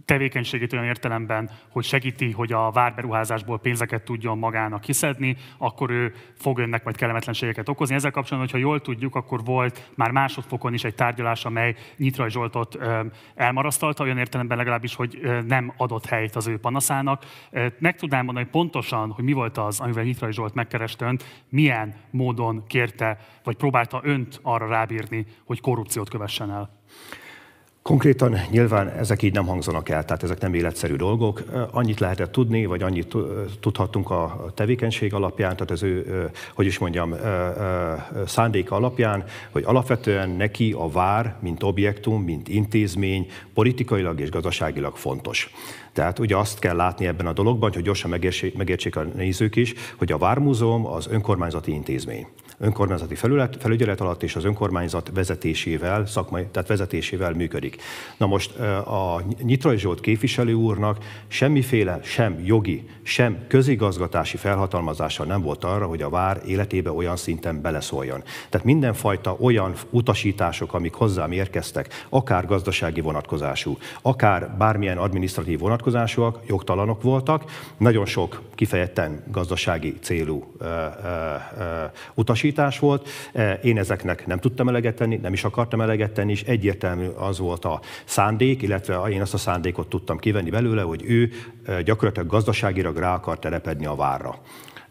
tevékenységét 0.06 0.74
olyan 0.74 0.86
értelemben, 0.86 1.50
hogy 1.70 1.84
segíti, 1.84 2.32
hogy 2.32 2.52
a 2.52 2.72
várberuházásból 2.72 3.60
pénzeket 3.60 4.04
tudjon 4.04 4.38
magának 4.38 4.82
kiszedni, 4.82 5.38
akkor 5.58 5.90
ő 5.90 6.14
fog 6.38 6.58
önnek 6.58 6.84
majd 6.84 6.96
kellemetlenségeket 6.96 7.70
okozni. 7.70 7.96
Ezzel 7.96 8.12
kapcsolatban, 8.12 8.52
hogyha 8.52 8.68
jól 8.68 8.82
tudjuk, 8.82 9.16
akkor 9.16 9.44
volt 9.44 9.92
már 9.96 10.12
másodfokon 10.12 10.74
is 10.74 10.84
egy 10.84 10.96
tárgyalás, 10.96 11.46
amely 11.46 11.76
Nyitrai 11.98 12.30
Zsoltot 12.30 12.78
elmarasztalta, 13.36 14.04
olyan 14.04 14.18
értelemben 14.18 14.58
legalábbis, 14.58 14.96
hogy 14.96 15.20
nem 15.48 15.74
adott 15.78 16.06
helyt 16.06 16.36
az 16.36 16.48
ő 16.48 16.58
panaszának. 16.58 17.26
Meg 17.80 17.96
tudnám 17.96 18.26
mondani 18.26 18.48
pontosan, 18.52 19.12
hogy 19.12 19.24
mi 19.24 19.34
volt 19.34 19.58
az, 19.58 19.80
amivel 19.80 20.04
Nyitrai 20.04 20.32
Zsolt 20.32 20.54
megkereste 20.54 21.06
önt, 21.06 21.44
milyen 21.50 21.96
módon 22.10 22.64
kérte, 22.68 23.18
vagy 23.44 23.56
próbálta 23.56 24.00
önt 24.04 24.40
arra 24.42 24.68
rábírni, 24.68 25.26
hogy 25.46 25.62
korrupciót 25.62 26.10
kövessen 26.10 26.52
el? 26.52 26.84
Konkrétan 27.90 28.38
nyilván 28.50 28.90
ezek 28.90 29.22
így 29.22 29.34
nem 29.34 29.46
hangzanak 29.46 29.90
el, 29.90 30.06
tehát 30.06 30.24
ezek 30.24 30.40
nem 30.40 30.54
életszerű 30.54 30.96
dolgok. 30.96 31.44
Annyit 31.72 32.00
lehetett 32.00 32.32
tudni, 32.32 32.66
vagy 32.66 32.82
annyit 32.82 33.16
tudhattunk 33.60 34.10
a 34.10 34.52
tevékenység 34.54 35.14
alapján, 35.14 35.52
tehát 35.52 35.72
az 35.72 35.84
ő, 35.84 36.30
hogy 36.56 36.66
is 36.66 36.78
mondjam, 36.78 37.16
szándéka 38.26 38.76
alapján, 38.76 39.24
hogy 39.52 39.64
alapvetően 39.66 40.30
neki 40.30 40.72
a 40.72 40.90
vár, 40.90 41.36
mint 41.40 41.64
objektum, 41.64 42.24
mint 42.24 42.48
intézmény 42.48 43.28
politikailag 43.54 44.20
és 44.20 44.30
gazdaságilag 44.30 44.96
fontos. 44.96 45.52
Tehát 45.94 46.20
ugye 46.20 46.38
azt 46.38 46.60
kell 46.60 46.76
látni 46.76 47.08
ebben 47.08 47.28
a 47.28 47.34
dologban, 47.34 47.72
hogy 47.74 47.84
gyorsan 47.84 48.10
megértsék, 48.56 48.96
a 48.96 49.04
nézők 49.04 49.56
is, 49.56 49.74
hogy 49.96 50.12
a 50.12 50.18
Vármúzeum 50.18 50.86
az 50.86 51.08
önkormányzati 51.08 51.72
intézmény 51.72 52.28
önkormányzati 52.58 53.16
felület, 53.16 53.58
felügyelet 53.60 54.02
alatt 54.02 54.24
és 54.24 54.36
az 54.36 54.46
önkormányzat 54.46 55.12
vezetésével, 55.14 56.06
szakmai, 56.06 56.46
tehát 56.52 56.68
vezetésével 56.68 57.34
működik. 57.34 57.82
Na 58.18 58.26
most 58.26 58.60
a 58.86 59.22
Nyitrai 59.42 59.78
Zsolt 59.78 60.00
képviselő 60.00 60.54
úrnak 60.54 60.98
semmiféle 61.28 62.00
sem 62.04 62.40
jogi, 62.44 62.90
sem 63.04 63.38
közigazgatási 63.48 64.38
felhatalmazása 64.38 65.24
nem 65.24 65.42
volt 65.42 65.64
arra, 65.64 65.86
hogy 65.86 66.02
a 66.02 66.10
vár 66.10 66.42
életébe 66.46 66.92
olyan 66.92 67.16
szinten 67.16 67.62
beleszóljon. 67.62 68.24
Tehát 68.50 68.66
mindenfajta 68.66 69.38
olyan 69.40 69.74
utasítások, 69.90 70.74
amik 70.74 70.94
hozzám 70.94 71.32
érkeztek, 71.32 72.06
akár 72.10 72.46
gazdasági 72.46 73.02
vonatkozású, 73.02 73.78
akár 74.02 74.56
bármilyen 74.58 74.98
adminisztratív 74.98 75.60
vonatkozásúak, 75.60 76.40
jogtalanok 76.48 77.02
voltak. 77.02 77.44
Nagyon 77.78 78.06
sok 78.06 78.42
kifejezetten 78.56 79.24
gazdasági 79.32 79.98
célú 80.02 80.54
ö, 80.58 80.66
ö, 80.66 80.68
ö, 81.60 81.84
utasítás 82.14 82.45
utasítás 82.46 82.80
volt. 82.80 83.10
E, 83.34 83.54
én 83.54 83.78
ezeknek 83.78 84.26
nem 84.26 84.40
tudtam 84.40 84.68
eleget 84.68 84.96
tenni, 84.96 85.16
nem 85.16 85.34
is 85.34 85.44
akartam 85.44 85.82
eleget 85.82 86.12
tenni, 86.12 86.32
és 86.32 86.44
egyértelmű 86.44 87.08
az 87.08 87.40
volt 87.40 87.66
a 87.66 87.80
szándék, 88.06 88.62
illetve 88.62 88.96
én 88.96 89.22
azt 89.22 89.34
a 89.34 89.38
szándékot 89.38 89.90
tudtam 89.90 90.18
kivenni 90.18 90.50
belőle, 90.50 90.82
hogy 90.82 91.04
ő 91.06 91.30
e, 91.66 91.82
gyakorlatilag 91.82 92.30
gazdaságilag 92.30 92.98
rá 92.98 93.14
akar 93.14 93.40
telepedni 93.40 93.86
a 93.86 93.96
várra. 93.96 94.40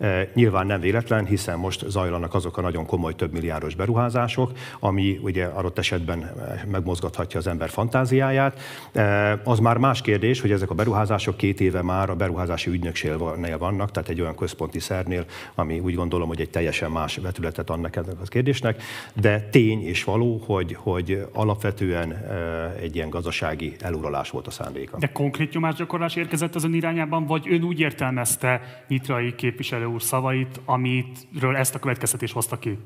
E, 0.05 0.29
nyilván 0.35 0.67
nem 0.67 0.81
véletlen, 0.81 1.27
hiszen 1.27 1.59
most 1.59 1.85
zajlanak 1.89 2.35
azok 2.35 2.57
a 2.57 2.61
nagyon 2.61 2.87
komoly 2.87 3.15
több 3.15 3.33
milliárdos 3.33 3.75
beruházások, 3.75 4.53
ami 4.81 5.19
ugye 5.23 5.45
adott 5.45 5.79
esetben 5.79 6.31
megmozgathatja 6.71 7.39
az 7.39 7.47
ember 7.47 7.69
fantáziáját. 7.69 8.61
E, 8.93 9.41
az 9.45 9.59
már 9.59 9.77
más 9.77 10.01
kérdés, 10.01 10.41
hogy 10.41 10.51
ezek 10.51 10.71
a 10.71 10.75
beruházások 10.75 11.37
két 11.37 11.61
éve 11.61 11.83
már 11.83 12.11
a 12.11 12.15
beruházási 12.15 12.71
ügynökségnél 12.71 13.59
vannak, 13.59 13.91
tehát 13.91 14.09
egy 14.09 14.21
olyan 14.21 14.37
központi 14.37 14.79
szernél, 14.79 15.25
ami 15.55 15.79
úgy 15.79 15.95
gondolom, 15.95 16.29
hogy 16.29 16.41
egy 16.41 16.51
teljesen 16.51 16.91
más 16.91 17.17
vetületet 17.17 17.71
annak 17.71 17.97
ennek 17.97 18.17
a 18.21 18.25
kérdésnek, 18.25 18.83
de 19.15 19.41
tény 19.41 19.87
és 19.87 20.05
való, 20.05 20.43
hogy, 20.47 20.77
hogy 20.79 21.27
alapvetően 21.33 22.13
e, 22.13 22.75
egy 22.81 22.95
ilyen 22.95 23.11
gazdasági 23.11 23.77
eluralás 23.81 24.31
volt 24.31 24.47
a 24.47 24.51
szándéka. 24.51 24.99
De 24.99 25.13
konkrét 25.13 25.53
nyomásgyakorlás 25.53 26.17
érkezett 26.17 26.55
az 26.55 26.65
ön 26.65 26.75
irányában, 26.75 27.27
vagy 27.27 27.47
ön 27.51 27.63
úgy 27.63 27.81
értelmezte 27.81 28.61
Nyitrai 28.89 29.35
képviselő 29.35 29.93
úr 29.95 30.03
szavait, 30.03 30.61
amitről 30.65 31.57
ezt 31.57 31.75
a 31.75 31.79
következtetés 31.79 32.33
hozta 32.33 32.59
ki? 32.59 32.79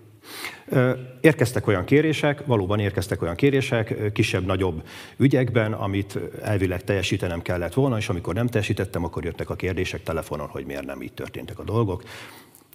Érkeztek 1.20 1.66
olyan 1.66 1.84
kérések, 1.84 2.46
valóban 2.46 2.78
érkeztek 2.78 3.22
olyan 3.22 3.34
kérések, 3.34 4.12
kisebb-nagyobb 4.12 4.82
ügyekben, 5.16 5.72
amit 5.72 6.18
elvileg 6.42 6.84
teljesítenem 6.84 7.42
kellett 7.42 7.74
volna, 7.74 7.96
és 7.96 8.08
amikor 8.08 8.34
nem 8.34 8.46
teljesítettem, 8.46 9.04
akkor 9.04 9.24
jöttek 9.24 9.50
a 9.50 9.54
kérdések 9.54 10.02
telefonon, 10.02 10.48
hogy 10.48 10.66
miért 10.66 10.86
nem 10.86 11.02
így 11.02 11.12
történtek 11.12 11.58
a 11.58 11.64
dolgok 11.64 12.02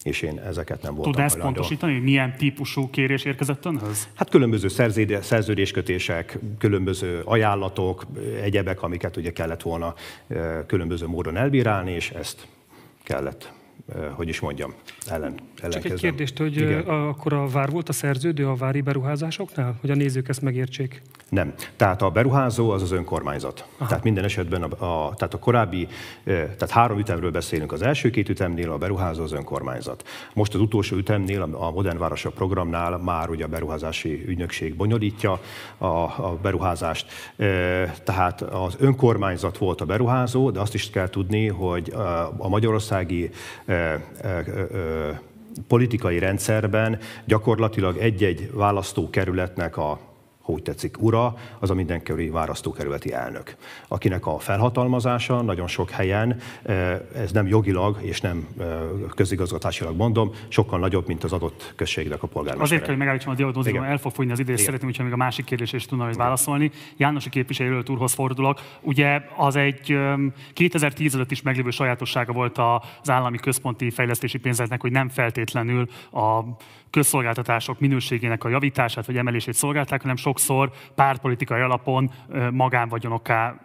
és 0.04 0.22
én 0.22 0.40
ezeket 0.40 0.82
nem 0.82 0.96
voltam 0.96 1.14
Tud 1.14 1.22
ezt 1.22 1.40
pontosítani, 1.40 2.00
milyen 2.00 2.38
típusú 2.38 2.90
kérés 2.90 3.24
érkezett 3.24 3.66
önhöz? 3.66 4.08
Hát 4.14 4.30
különböző 4.30 4.68
szerződéskötések, 5.22 6.40
különböző 6.58 7.22
ajánlatok, 7.26 8.06
egyebek, 8.42 8.82
amiket 8.82 9.18
ugye 9.18 9.32
kellett 9.32 9.62
volna 9.62 9.94
különböző 10.68 11.08
módon 11.08 11.38
elbírálni, 11.38 11.92
és 11.92 12.10
ezt 12.10 12.48
kellett 13.04 13.52
hogy 14.16 14.28
is 14.28 14.40
mondjam, 14.40 14.74
ellen, 15.08 15.40
Csak 15.70 15.86
egy 15.86 15.94
kérdést, 15.94 16.38
hogy 16.38 16.56
Igen. 16.56 16.80
akkor 16.82 17.34
a 17.34 17.48
vár 17.48 17.70
volt 17.70 17.90
a 17.90 17.94
szerződő 17.94 18.48
a 18.48 18.56
vári 18.56 18.82
beruházásoknál, 18.82 19.78
hogy 19.82 19.90
a 19.90 19.96
nézők 19.96 20.30
ezt 20.30 20.42
megértsék? 20.42 21.02
Nem. 21.30 21.54
Tehát 21.76 22.02
a 22.02 22.10
beruházó 22.10 22.70
az 22.70 22.82
az 22.82 22.92
önkormányzat. 22.92 23.66
Aha. 23.78 23.88
Tehát 23.88 24.04
minden 24.04 24.24
esetben 24.24 24.64
a, 24.64 24.66
a, 24.66 25.14
tehát 25.16 25.34
a 25.34 25.40
korábbi, 25.40 25.88
tehát 26.24 26.70
három 26.70 27.00
ütemről 27.00 27.32
beszélünk. 27.32 27.72
Az 27.72 27.82
első 27.82 28.10
két 28.10 28.30
ütemnél 28.30 28.72
a 28.72 28.78
beruházó 28.78 29.24
az 29.24 29.32
önkormányzat. 29.32 30.08
Most 30.34 30.54
az 30.54 30.60
utolsó 30.60 30.96
ütemnél, 30.96 31.42
a 31.42 31.72
Modern 31.72 31.98
Városok 31.98 32.34
programnál 32.34 32.98
már 32.98 33.30
ugye 33.30 33.44
a 33.44 33.48
beruházási 33.48 34.24
ügynökség 34.28 34.76
bonyolítja 34.76 35.40
a, 35.78 35.86
a 35.88 36.38
beruházást. 36.42 37.12
Tehát 38.04 38.42
az 38.42 38.76
önkormányzat 38.80 39.58
volt 39.58 39.82
a 39.82 39.86
beruházó, 39.86 40.52
de 40.52 40.60
azt 40.60 40.74
is 40.74 40.90
kell 40.90 41.10
tudni, 41.10 41.48
hogy 41.48 41.94
a 42.38 42.48
magyarországi 42.48 43.30
politikai 45.68 46.20
rendszerben 46.20 47.00
gyakorlatilag 47.26 47.98
egy-egy 47.98 48.50
választókerületnek 48.54 49.78
a 49.78 50.13
hogy 50.44 50.62
tetszik, 50.62 51.02
ura, 51.02 51.36
az 51.60 51.70
a 51.70 51.74
mindenkori 51.74 52.30
választókerületi 52.30 53.14
elnök, 53.14 53.56
akinek 53.88 54.26
a 54.26 54.40
felhatalmazása 54.40 55.42
nagyon 55.42 55.68
sok 55.68 55.90
helyen, 55.90 56.40
eh, 56.64 57.00
ez 57.16 57.32
nem 57.32 57.48
jogilag 57.48 57.98
és 58.02 58.22
nem 58.22 58.48
eh, 58.60 58.66
közigazgatásilag 59.16 59.96
mondom, 59.96 60.32
sokkal 60.48 60.80
nagyobb, 60.80 61.08
mint 61.08 61.24
az 61.24 61.32
adott 61.32 61.74
községnek 61.76 62.24
a 62.24 62.28
polgármestere. 62.28 62.64
Azért 62.64 62.82
kell, 62.82 62.90
hogy 62.90 63.00
megállítsam 63.00 63.32
a 63.32 63.36
diagnózis, 63.36 63.74
el 63.74 63.98
fog 63.98 64.12
fogyni 64.12 64.32
az 64.32 64.40
idő, 64.40 64.54
és 64.54 64.60
szeretném, 64.60 64.86
hogyha 64.86 65.04
még 65.04 65.14
a 65.14 65.18
másik 65.18 65.46
kérdés 65.46 65.74
is 65.74 65.86
tudna 65.86 66.14
válaszolni. 66.14 66.72
Jánosi 66.98 67.30
képviselő 67.30 67.84
úrhoz 67.90 68.14
fordulok. 68.14 68.60
Ugye 68.82 69.22
az 69.36 69.56
egy 69.56 69.98
2010 70.54 71.16
előtt 71.16 71.32
is 71.32 71.42
meglévő 71.42 71.70
sajátossága 71.70 72.34
volt 72.34 72.58
az 72.58 73.10
állami 73.10 73.38
központi 73.38 73.90
fejlesztési 73.90 74.38
pénzeknek, 74.38 74.82
hogy 74.82 74.92
nem 74.92 75.10
feltétlenül 75.10 75.88
a 76.12 76.42
közszolgáltatások 76.94 77.80
minőségének 77.80 78.44
a 78.44 78.50
javítását 78.50 79.06
vagy 79.06 79.18
emelését 79.18 79.54
szolgálták, 79.54 80.02
hanem 80.02 80.16
sokszor 80.16 80.72
pártpolitikai 80.96 81.62
alapon 81.62 82.12
magánvagyonokká 82.52 83.56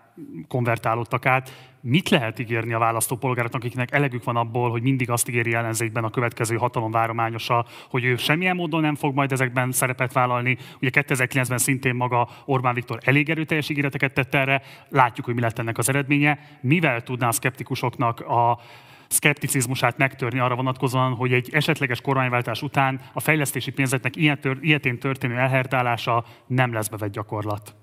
konvertálódtak 0.48 1.26
át. 1.26 1.70
Mit 1.80 2.08
lehet 2.08 2.38
ígérni 2.38 2.72
a 2.72 2.78
választópolgároknak, 2.78 3.62
akiknek 3.62 3.92
elegük 3.92 4.24
van 4.24 4.36
abból, 4.36 4.70
hogy 4.70 4.82
mindig 4.82 5.10
azt 5.10 5.28
ígéri 5.28 5.54
ellenzékben 5.54 6.04
a 6.04 6.10
következő 6.10 6.56
hatalom 6.56 6.90
várományosa, 6.90 7.66
hogy 7.90 8.04
ő 8.04 8.16
semmilyen 8.16 8.56
módon 8.56 8.80
nem 8.80 8.94
fog 8.94 9.14
majd 9.14 9.32
ezekben 9.32 9.72
szerepet 9.72 10.12
vállalni. 10.12 10.56
Ugye 10.80 10.90
2009-ben 10.92 11.58
szintén 11.58 11.94
maga 11.94 12.28
Orbán 12.44 12.74
Viktor 12.74 12.98
elég 13.04 13.30
erőteljes 13.30 13.68
ígéreteket 13.68 14.14
tett 14.14 14.34
erre, 14.34 14.62
látjuk, 14.88 15.26
hogy 15.26 15.34
mi 15.34 15.40
lett 15.40 15.58
ennek 15.58 15.78
az 15.78 15.88
eredménye. 15.88 16.38
Mivel 16.60 17.02
tudná 17.02 17.28
a 17.28 17.32
szkeptikusoknak 17.32 18.20
a 18.20 18.60
szkepticizmusát 19.08 19.96
megtörni 19.96 20.38
arra 20.38 20.54
vonatkozóan, 20.54 21.14
hogy 21.14 21.32
egy 21.32 21.48
esetleges 21.52 22.00
kormányváltás 22.00 22.62
után 22.62 23.00
a 23.12 23.20
fejlesztési 23.20 23.70
pénzeknek 23.70 24.16
ilyetén 24.60 24.98
történő 24.98 25.34
elherdálása 25.34 26.24
nem 26.46 26.72
lesz 26.72 26.88
bevett 26.88 27.12
gyakorlat. 27.12 27.74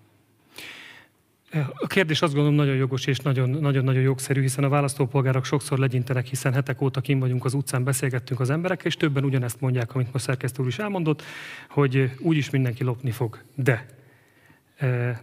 A 1.74 1.88
kérdés 1.88 2.22
azt 2.22 2.34
gondolom 2.34 2.58
nagyon 2.58 2.76
jogos 2.76 3.06
és 3.06 3.18
nagyon-nagyon 3.18 4.02
jogszerű, 4.02 4.42
hiszen 4.42 4.64
a 4.64 4.70
választópolgárok 4.70 5.46
sokszor 5.46 5.78
legyintenek, 5.78 6.26
hiszen 6.26 6.54
hetek 6.54 6.82
óta 6.82 7.02
kim 7.02 7.20
vagyunk 7.20 7.46
az 7.46 7.54
utcán, 7.54 7.84
beszélgettünk 7.84 8.40
az 8.40 8.50
emberekkel, 8.50 8.86
és 8.86 8.96
többen 8.96 9.24
ugyanezt 9.24 9.62
mondják, 9.62 9.96
amit 9.96 10.14
most 10.14 10.26
szerkesztő 10.26 10.62
úr 10.62 10.68
is 10.68 10.80
elmondott, 10.80 11.24
hogy 11.70 12.12
úgyis 12.20 12.50
mindenki 12.50 12.84
lopni 12.84 13.12
fog. 13.12 13.42
De 13.56 13.86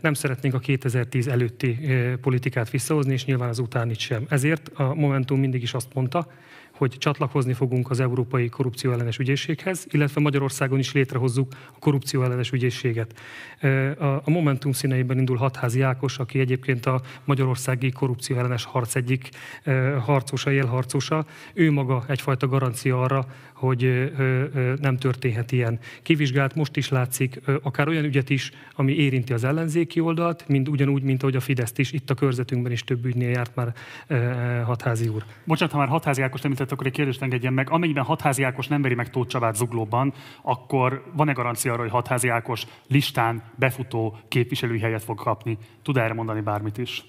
nem 0.00 0.14
szeretnénk 0.14 0.54
a 0.54 0.58
2010 0.58 1.26
előtti 1.26 1.78
politikát 2.20 2.70
visszahozni, 2.70 3.12
és 3.12 3.24
nyilván 3.24 3.48
az 3.48 3.58
utánit 3.58 3.98
sem. 3.98 4.24
Ezért 4.28 4.70
a 4.74 4.94
Momentum 4.94 5.40
mindig 5.40 5.62
is 5.62 5.74
azt 5.74 5.94
mondta, 5.94 6.26
hogy 6.72 6.96
csatlakozni 6.98 7.52
fogunk 7.52 7.90
az 7.90 8.00
Európai 8.00 8.48
Korrupció 8.48 8.92
ellenes 8.92 9.18
ügyészséghez, 9.18 9.86
illetve 9.90 10.20
Magyarországon 10.20 10.78
is 10.78 10.92
létrehozzuk 10.92 11.52
a 11.74 11.78
korrupció 11.78 12.22
ellenes 12.22 12.52
ügyészséget. 12.52 13.20
A 14.24 14.30
Momentum 14.30 14.72
színeiben 14.72 15.18
indul 15.18 15.36
Hatházi 15.36 15.80
Ákos, 15.80 16.18
aki 16.18 16.38
egyébként 16.38 16.86
a 16.86 17.02
magyarországi 17.24 17.90
korrupció 17.90 18.36
ellenes 18.36 18.64
harc 18.64 18.94
egyik 18.94 19.28
harcosa, 20.00 20.52
élharcosa. 20.52 21.26
Ő 21.54 21.70
maga 21.70 22.04
egyfajta 22.08 22.46
garancia 22.46 23.02
arra, 23.02 23.26
hogy 23.62 24.12
nem 24.80 24.96
történhet 24.96 25.52
ilyen. 25.52 25.78
Kivizsgált 26.02 26.54
most 26.54 26.76
is 26.76 26.88
látszik 26.88 27.40
akár 27.62 27.88
olyan 27.88 28.04
ügyet 28.04 28.30
is, 28.30 28.50
ami 28.74 28.92
érinti 28.92 29.32
az 29.32 29.44
ellenzéki 29.44 30.00
oldalt, 30.00 30.48
mint 30.48 30.68
ugyanúgy, 30.68 31.02
mint 31.02 31.22
ahogy 31.22 31.36
a 31.36 31.40
Fideszt 31.40 31.78
is. 31.78 31.92
Itt 31.92 32.10
a 32.10 32.14
körzetünkben 32.14 32.72
is 32.72 32.84
több 32.84 33.04
ügynél 33.04 33.30
járt 33.30 33.54
már 33.54 33.72
Hatházi 34.64 35.08
úr. 35.08 35.24
Bocsánat, 35.44 35.72
ha 35.72 35.78
már 35.78 35.88
Hatházi 35.88 36.22
Ákos 36.22 36.42
említett, 36.42 36.72
akkor 36.72 36.86
egy 36.86 36.92
kérdést 36.92 37.22
engedjen 37.22 37.52
meg. 37.52 37.70
Amennyiben 37.70 38.04
Hatházi 38.04 38.42
Ákos 38.42 38.66
nem 38.66 38.82
veri 38.82 38.94
meg 38.94 39.10
Tóth 39.10 39.28
Csabát 39.28 39.56
zuglóban, 39.56 40.12
akkor 40.42 41.04
van-e 41.12 41.32
garancia 41.32 41.72
arra, 41.72 41.82
hogy 41.82 41.90
Hatházi 41.90 42.28
Ákos 42.28 42.66
listán 42.88 43.42
befutó 43.56 44.16
képviselői 44.28 44.80
helyet 44.80 45.02
fog 45.02 45.18
kapni? 45.18 45.58
Tud 45.82 45.96
erre 45.96 46.14
mondani 46.14 46.40
bármit 46.40 46.78
is? 46.78 47.04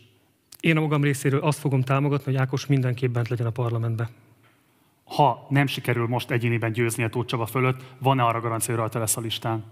Én 0.60 0.78
a 0.78 0.82
magam 0.82 1.04
részéről 1.04 1.40
azt 1.40 1.60
fogom 1.60 1.82
támogatni, 1.82 2.32
hogy 2.32 2.42
Ákos 2.42 2.66
mindenképp 2.66 3.14
bent 3.14 3.28
legyen 3.28 3.48
a 3.48 3.52
parlamentben 3.52 4.08
ha 5.16 5.46
nem 5.50 5.68
sikerül 5.68 6.08
most 6.08 6.32
egyéniben 6.32 6.72
győzni 6.72 7.04
a 7.04 7.10
Tóth 7.10 7.28
Csaba 7.28 7.46
fölött, 7.46 7.84
van-e 8.00 8.24
arra 8.24 8.40
garancia, 8.40 8.70
hogy 8.74 8.80
rajta 8.80 9.00
lesz 9.00 9.18
a 9.18 9.22
listán? 9.22 9.64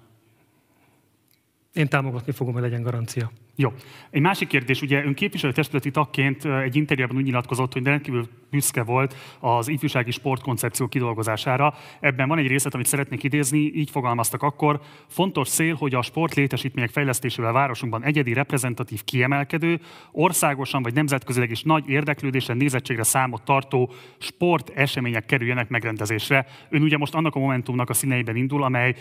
Én 1.74 1.88
támogatni 1.88 2.32
fogom, 2.32 2.54
hogy 2.54 2.62
legyen 2.62 2.82
garancia. 2.82 3.32
Jó. 3.62 3.74
Egy 4.10 4.22
másik 4.22 4.48
kérdés, 4.48 4.82
ugye 4.82 5.04
ön 5.04 5.14
képviselőtestületi 5.14 5.92
tagként 5.92 6.46
egy 6.46 6.76
interjúban 6.76 7.16
úgy 7.16 7.24
nyilatkozott, 7.24 7.74
hogy 7.74 7.84
rendkívül 7.84 8.28
büszke 8.52 8.84
volt 8.84 9.16
az 9.40 9.68
ifjúsági 9.68 10.12
sportkoncepció 10.12 10.88
kidolgozására. 10.88 11.74
Ebben 12.00 12.28
van 12.28 12.38
egy 12.38 12.48
részlet, 12.48 12.74
amit 12.74 12.86
szeretnék 12.86 13.24
idézni, 13.24 13.58
így 13.58 13.90
fogalmaztak 13.90 14.42
akkor. 14.44 14.80
Fontos 15.08 15.50
cél, 15.50 15.76
hogy 15.76 15.96
a 15.96 16.02
sport 16.02 16.34
létesítmények 16.34 16.90
fejlesztésével 16.90 17.52
városunkban 17.52 18.04
egyedi, 18.04 18.34
reprezentatív, 18.34 19.04
kiemelkedő, 19.04 19.80
országosan 20.12 20.84
vagy 20.84 20.94
nemzetközileg 20.94 21.52
is 21.52 21.64
nagy 21.64 21.90
érdeklődésre, 21.90 22.54
nézettségre 22.54 23.04
számot 23.04 23.44
tartó 23.44 23.92
sport 24.18 24.70
események 24.70 25.26
kerüljenek 25.26 25.70
megrendezésre. 25.70 26.46
Ön 26.70 26.82
ugye 26.82 26.98
most 26.98 27.16
annak 27.16 27.36
a 27.36 27.40
momentumnak 27.40 27.90
a 27.90 27.94
színeiben 27.94 28.36
indul, 28.36 28.64
amely 28.64 28.96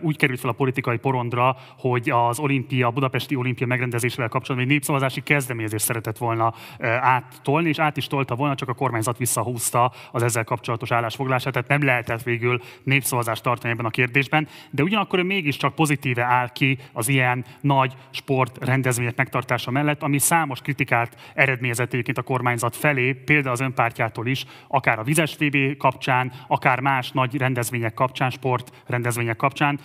úgy 0.00 0.16
került 0.16 0.40
fel 0.40 0.50
a 0.50 0.52
politikai 0.52 0.96
porondra, 0.96 1.56
hogy 1.78 2.10
az 2.10 2.38
olimpia, 2.38 2.86
a 2.86 2.90
budapesti 2.90 3.36
olimpia 3.36 3.66
megrendezésével 4.06 4.28
kapcsolatban 4.28 4.68
egy 4.68 4.74
népszavazási 4.74 5.22
kezdeményezést 5.22 5.84
szeretett 5.84 6.18
volna 6.18 6.54
áttolni, 7.00 7.68
és 7.68 7.78
át 7.78 7.96
is 7.96 8.06
tolta 8.06 8.34
volna, 8.34 8.54
csak 8.54 8.68
a 8.68 8.74
kormány 8.74 8.96
kormányzat 8.96 9.18
visszahúzta 9.18 9.92
az 10.12 10.22
ezzel 10.22 10.44
kapcsolatos 10.44 10.90
állásfoglalását, 10.90 11.52
tehát 11.52 11.68
nem 11.68 11.84
lehetett 11.84 12.22
végül 12.22 12.60
népszavazást 12.82 13.42
tartani 13.42 13.72
ebben 13.72 13.84
a 13.84 13.90
kérdésben, 13.90 14.48
de 14.70 14.82
ugyanakkor 14.82 15.18
ő 15.18 15.22
mégiscsak 15.22 15.74
pozitíve 15.74 16.22
áll 16.22 16.48
ki 16.52 16.78
az 16.92 17.08
ilyen 17.08 17.44
nagy 17.60 17.94
sportrendezvények 18.10 19.16
megtartása 19.16 19.70
mellett, 19.70 20.02
ami 20.02 20.18
számos 20.18 20.60
kritikát 20.60 21.16
eredményezett 21.34 21.92
egyébként 21.92 22.18
a 22.18 22.22
kormányzat 22.22 22.76
felé, 22.76 23.12
például 23.12 23.52
az 23.52 23.60
önpártjától 23.60 24.26
is, 24.26 24.44
akár 24.68 24.98
a 24.98 25.02
vizes 25.02 25.36
TB 25.36 25.76
kapcsán, 25.76 26.32
akár 26.48 26.80
más 26.80 27.10
nagy 27.10 27.36
rendezvények 27.36 27.94
kapcsán, 27.94 28.30
sportrendezvények 28.30 29.36
kapcsán. 29.36 29.80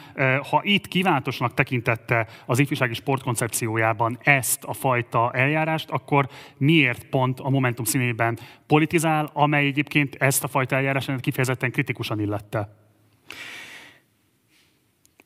Ha 0.50 0.62
itt 0.64 0.88
kívánatosnak 0.88 1.54
tekintette 1.54 2.28
az 2.46 2.60
ifjúsági 2.60 2.94
sportkoncepciójában 2.94 4.01
ezt 4.24 4.64
a 4.64 4.74
fajta 4.74 5.32
eljárást, 5.34 5.90
akkor 5.90 6.30
miért 6.58 7.04
pont 7.04 7.40
a 7.40 7.50
Momentum 7.50 7.86
színében 7.86 8.40
politizál 8.68 9.30
amely 9.34 9.66
egyébként 9.66 10.16
ezt 10.16 10.44
a 10.44 10.48
fajta 10.48 10.76
eljárását 10.76 11.20
kifejezetten 11.20 11.72
kritikusan 11.72 12.20
illette. 12.20 12.76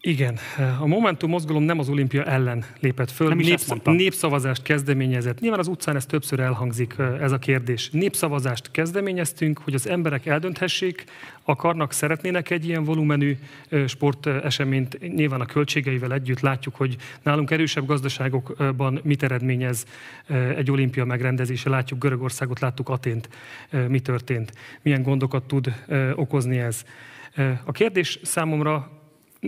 Igen, 0.07 0.37
a 0.79 0.85
Momentum 0.85 1.29
mozgalom 1.29 1.63
nem 1.63 1.79
az 1.79 1.89
olimpia 1.89 2.23
ellen 2.23 2.65
lépett 2.79 3.11
föl, 3.11 3.27
nem 3.27 3.37
Népsz- 3.37 3.83
népszavazást 3.83 4.61
kezdeményezett. 4.61 5.39
Nyilván 5.39 5.59
az 5.59 5.67
utcán 5.67 5.95
ez 5.95 6.05
többször 6.05 6.39
elhangzik 6.39 6.95
ez 7.21 7.31
a 7.31 7.37
kérdés. 7.37 7.89
Népszavazást 7.89 8.71
kezdeményeztünk, 8.71 9.59
hogy 9.59 9.73
az 9.73 9.87
emberek 9.87 10.25
eldönthessék, 10.25 11.03
akarnak, 11.43 11.91
szeretnének 11.91 12.49
egy 12.49 12.65
ilyen 12.67 12.83
volumenű 12.83 13.37
sporteseményt, 13.87 15.15
nyilván 15.15 15.41
a 15.41 15.45
költségeivel 15.45 16.13
együtt 16.13 16.39
látjuk, 16.39 16.75
hogy 16.75 16.95
nálunk 17.23 17.51
erősebb 17.51 17.85
gazdaságokban 17.85 18.99
mit 19.03 19.23
eredményez 19.23 19.85
egy 20.55 20.71
olimpia 20.71 21.05
megrendezése. 21.05 21.69
Látjuk 21.69 21.99
Görögországot, 21.99 22.59
láttuk 22.59 22.89
Atént, 22.89 23.29
mi 23.87 23.99
történt, 23.99 24.51
milyen 24.81 25.01
gondokat 25.01 25.43
tud 25.43 25.73
okozni 26.15 26.57
ez. 26.57 26.83
A 27.63 27.71
kérdés 27.71 28.19
számomra 28.23 29.03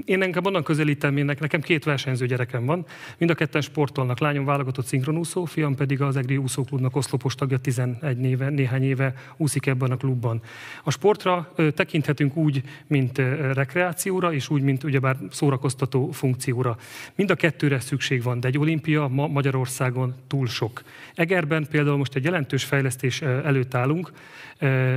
én 0.05 0.21
engem 0.21 0.45
onnan 0.45 0.63
közelítem, 0.63 1.17
én 1.17 1.25
nekem 1.25 1.61
két 1.61 1.83
versenyző 1.83 2.25
gyerekem 2.25 2.65
van, 2.65 2.85
mind 3.17 3.31
a 3.31 3.35
ketten 3.35 3.61
sportolnak, 3.61 4.19
lányom 4.19 4.45
válogatott 4.45 4.85
szinkronúszó, 4.85 5.45
fiam 5.45 5.75
pedig 5.75 6.01
az 6.01 6.15
Egri 6.15 6.37
úszóklubnak 6.37 6.95
oszlopos 6.95 7.35
tagja 7.35 7.57
11 7.57 8.23
éve, 8.25 8.49
néhány 8.49 8.83
éve 8.83 9.13
úszik 9.37 9.65
ebben 9.65 9.91
a 9.91 9.97
klubban. 9.97 10.41
A 10.83 10.91
sportra 10.91 11.53
tekinthetünk 11.75 12.35
úgy, 12.35 12.61
mint 12.87 13.17
rekreációra, 13.53 14.33
és 14.33 14.49
úgy, 14.49 14.61
mint 14.61 14.83
ugyebár 14.83 15.17
szórakoztató 15.31 16.11
funkcióra. 16.11 16.77
Mind 17.15 17.31
a 17.31 17.35
kettőre 17.35 17.79
szükség 17.79 18.23
van, 18.23 18.39
de 18.39 18.47
egy 18.47 18.57
olimpia 18.57 19.07
ma 19.07 19.27
Magyarországon 19.27 20.15
túl 20.27 20.47
sok. 20.47 20.83
Egerben 21.15 21.67
például 21.71 21.97
most 21.97 22.15
egy 22.15 22.23
jelentős 22.23 22.63
fejlesztés 22.63 23.21
előtt 23.21 23.73
állunk, 23.73 24.11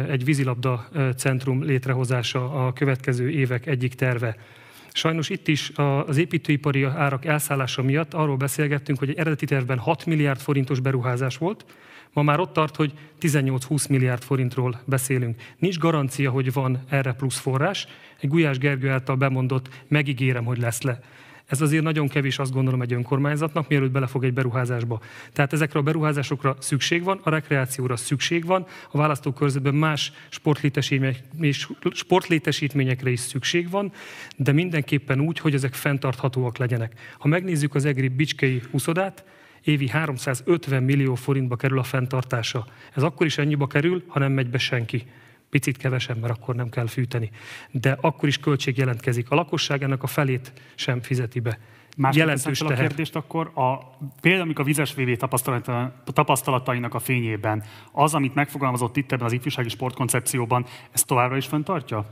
egy 0.09 0.25
vízilabda 0.25 0.89
centrum 1.17 1.63
létrehozása 1.63 2.67
a 2.67 2.73
következő 2.73 3.31
évek 3.31 3.67
egyik 3.67 3.95
terve. 3.95 4.37
Sajnos 4.93 5.29
itt 5.29 5.49
is 5.49 5.73
az 6.07 6.17
építőipari 6.17 6.85
árak 6.85 7.25
elszállása 7.25 7.83
miatt 7.83 8.15
arról 8.15 8.37
beszélgettünk, 8.37 8.99
hogy 8.99 9.09
egy 9.09 9.19
eredeti 9.19 9.47
tervben 9.47 9.79
6 9.79 10.07
milliárd 10.07 10.41
forintos 10.41 10.81
beruházás 10.81 11.37
volt, 11.37 11.65
ma 12.13 12.23
már 12.23 12.41
ott 12.41 12.53
tart, 12.53 12.77
hogy 12.77 12.93
18-20 13.21 13.89
milliárd 13.89 14.23
forintról 14.23 14.81
beszélünk. 14.85 15.41
Nincs 15.59 15.79
garancia, 15.79 16.31
hogy 16.31 16.53
van 16.53 16.85
erre 16.89 17.13
plusz 17.13 17.39
forrás. 17.39 17.87
Egy 18.21 18.29
Gulyás 18.29 18.59
Gergő 18.59 18.91
által 18.91 19.17
bemondott, 19.17 19.69
megígérem, 19.89 20.45
hogy 20.45 20.59
lesz 20.59 20.83
le. 20.83 21.01
Ez 21.51 21.61
azért 21.61 21.83
nagyon 21.83 22.09
kevés, 22.09 22.39
azt 22.39 22.53
gondolom, 22.53 22.83
egy 22.83 22.93
önkormányzatnak, 22.93 23.69
mielőtt 23.69 23.91
belefog 23.91 24.25
egy 24.25 24.33
beruházásba. 24.33 25.01
Tehát 25.33 25.53
ezekre 25.53 25.79
a 25.79 25.83
beruházásokra 25.83 26.57
szükség 26.59 27.03
van, 27.05 27.21
a 27.23 27.31
rekreációra 27.31 27.97
szükség 27.97 28.45
van, 28.45 28.67
a 28.91 28.99
választókörzetben 28.99 29.75
más 29.75 30.13
sportlétesítményekre 31.91 33.11
is 33.11 33.21
szükség 33.21 33.71
van, 33.71 33.93
de 34.37 34.53
mindenképpen 34.53 35.21
úgy, 35.21 35.39
hogy 35.39 35.55
ezek 35.55 35.75
fenntarthatóak 35.75 36.59
legyenek. 36.59 36.93
Ha 37.19 37.29
megnézzük 37.29 37.75
az 37.75 37.85
egri 37.85 38.09
bicskei 38.09 38.63
úszodát, 38.71 39.25
évi 39.63 39.89
350 39.89 40.83
millió 40.83 41.15
forintba 41.15 41.57
kerül 41.57 41.79
a 41.79 41.83
fenntartása. 41.83 42.67
Ez 42.95 43.03
akkor 43.03 43.27
is 43.27 43.39
ennyiba 43.39 43.67
kerül, 43.67 44.05
ha 44.07 44.19
nem 44.19 44.33
megy 44.33 44.51
be 44.51 44.59
senki. 44.59 45.05
Picit 45.51 45.77
kevesebb, 45.77 46.21
mert 46.21 46.39
akkor 46.39 46.55
nem 46.55 46.69
kell 46.69 46.87
fűteni. 46.87 47.31
De 47.71 47.99
akkor 48.01 48.29
is 48.29 48.39
költség 48.39 48.77
jelentkezik. 48.77 49.31
A 49.31 49.35
lakosság 49.35 49.83
ennek 49.83 50.03
a 50.03 50.07
felét 50.07 50.53
sem 50.75 51.01
fizeti 51.01 51.41
be. 51.41 51.59
Más 51.97 52.17
jelentős 52.17 52.59
teher. 52.59 52.73
a 52.79 52.81
kérdést 52.81 53.17
akkor, 53.17 53.51
a, 53.55 53.79
például 54.21 54.43
amikor 54.43 54.65
a 54.65 54.67
vizes 54.67 54.95
VV 54.95 55.27
tapasztalatainak 56.05 56.95
a 56.95 56.99
fényében, 56.99 57.65
az, 57.93 58.15
amit 58.15 58.35
megfogalmazott 58.35 58.97
itt 58.97 59.13
ebben 59.13 59.27
az 59.27 59.33
ifjúsági 59.33 59.69
sportkoncepcióban, 59.69 60.67
ezt 60.93 61.07
továbbra 61.07 61.37
is 61.37 61.47
fenntartja? 61.47 62.11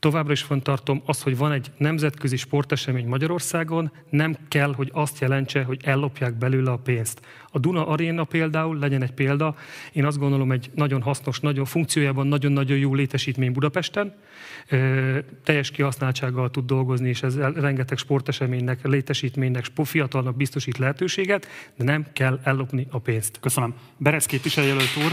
Továbbra 0.00 0.32
is 0.32 0.42
fontartom, 0.42 1.02
az, 1.06 1.22
hogy 1.22 1.36
van 1.36 1.52
egy 1.52 1.70
nemzetközi 1.76 2.36
sportesemény 2.36 3.06
Magyarországon, 3.06 3.92
nem 4.10 4.36
kell, 4.48 4.74
hogy 4.74 4.90
azt 4.92 5.20
jelentse, 5.20 5.62
hogy 5.62 5.80
ellopják 5.84 6.34
belőle 6.34 6.70
a 6.70 6.76
pénzt. 6.76 7.20
A 7.52 7.58
Duna 7.58 7.86
Aréna 7.86 8.24
például, 8.24 8.78
legyen 8.78 9.02
egy 9.02 9.12
példa, 9.12 9.56
én 9.92 10.04
azt 10.04 10.18
gondolom 10.18 10.52
egy 10.52 10.70
nagyon 10.74 11.02
hasznos, 11.02 11.40
nagyon 11.40 11.64
funkciójában 11.64 12.26
nagyon-nagyon 12.26 12.78
jó 12.78 12.94
létesítmény 12.94 13.52
Budapesten, 13.52 14.14
teljes 15.44 15.70
kihasználtsággal 15.70 16.50
tud 16.50 16.66
dolgozni, 16.66 17.08
és 17.08 17.22
ez 17.22 17.38
rengeteg 17.38 17.98
sporteseménynek, 17.98 18.86
létesítménynek, 18.86 19.64
fiatalnak 19.84 20.36
biztosít 20.36 20.78
lehetőséget, 20.78 21.46
de 21.76 21.84
nem 21.84 22.06
kell 22.12 22.40
ellopni 22.42 22.86
a 22.90 22.98
pénzt. 22.98 23.38
Köszönöm. 23.40 23.74
Berez 23.96 24.26
képviselőjelölt 24.26 24.96
úr. 24.96 25.12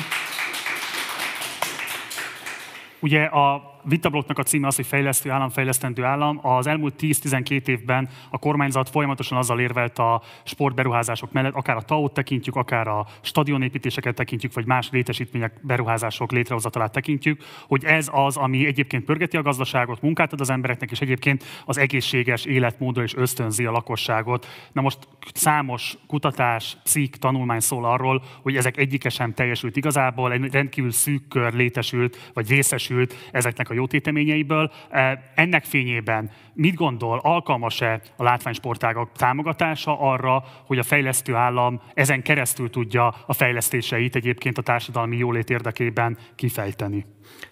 Ugye 2.99 3.23
a 3.23 3.76
vitablokknak 3.83 4.37
a 4.37 4.43
címe 4.43 4.67
az, 4.67 4.75
hogy 4.75 4.85
fejlesztő 4.85 5.31
állam, 5.31 5.49
fejlesztendő 5.49 6.03
állam. 6.03 6.39
Az 6.41 6.67
elmúlt 6.67 6.93
10-12 6.99 7.67
évben 7.67 8.09
a 8.29 8.37
kormányzat 8.37 8.89
folyamatosan 8.89 9.37
azzal 9.37 9.59
érvelt 9.59 9.99
a 9.99 10.21
sportberuházások 10.43 11.31
mellett, 11.31 11.53
akár 11.53 11.75
a 11.75 11.81
TAO-t 11.81 12.13
tekintjük, 12.13 12.55
akár 12.55 12.87
a 12.87 13.05
stadionépítéseket 13.21 14.15
tekintjük, 14.15 14.53
vagy 14.53 14.65
más 14.65 14.89
létesítmények, 14.91 15.53
beruházások 15.61 16.31
létrehozatalát 16.31 16.91
tekintjük, 16.91 17.43
hogy 17.67 17.83
ez 17.83 18.09
az, 18.11 18.37
ami 18.37 18.65
egyébként 18.65 19.03
pörgeti 19.03 19.37
a 19.37 19.41
gazdaságot, 19.41 20.01
munkát 20.01 20.33
ad 20.33 20.41
az 20.41 20.49
embereknek, 20.49 20.91
és 20.91 21.01
egyébként 21.01 21.43
az 21.65 21.77
egészséges 21.77 22.45
életmódra 22.45 23.03
is 23.03 23.15
ösztönzi 23.15 23.65
a 23.65 23.71
lakosságot. 23.71 24.47
Na 24.71 24.81
most 24.81 25.07
számos 25.33 25.97
kutatás, 26.07 26.77
cikk, 26.83 27.15
tanulmány 27.15 27.59
szól 27.59 27.85
arról, 27.85 28.23
hogy 28.41 28.55
ezek 28.55 28.77
egyike 28.77 29.09
sem 29.09 29.33
teljesült 29.33 29.75
igazából, 29.75 30.31
egy 30.31 30.51
rendkívül 30.51 30.91
szűk 30.91 31.27
kör 31.27 31.53
létesült, 31.53 32.31
vagy 32.33 32.49
részesült 32.49 33.29
ezeknek 33.31 33.69
a 33.69 33.73
jó 33.77 33.87
téteményeiből. 33.87 34.71
E, 34.89 35.31
ennek 35.35 35.63
fényében 35.63 36.31
mit 36.53 36.75
gondol, 36.75 37.19
alkalmas-e 37.23 38.01
a 38.15 38.23
látványsportágak 38.23 39.11
támogatása 39.11 39.99
arra, 39.99 40.43
hogy 40.65 40.77
a 40.77 40.83
fejlesztő 40.83 41.35
állam 41.35 41.81
ezen 41.93 42.21
keresztül 42.21 42.69
tudja 42.69 43.15
a 43.25 43.33
fejlesztéseit 43.33 44.15
egyébként 44.15 44.57
a 44.57 44.61
társadalmi 44.61 45.17
jólét 45.17 45.49
érdekében 45.49 46.17
kifejteni? 46.35 47.05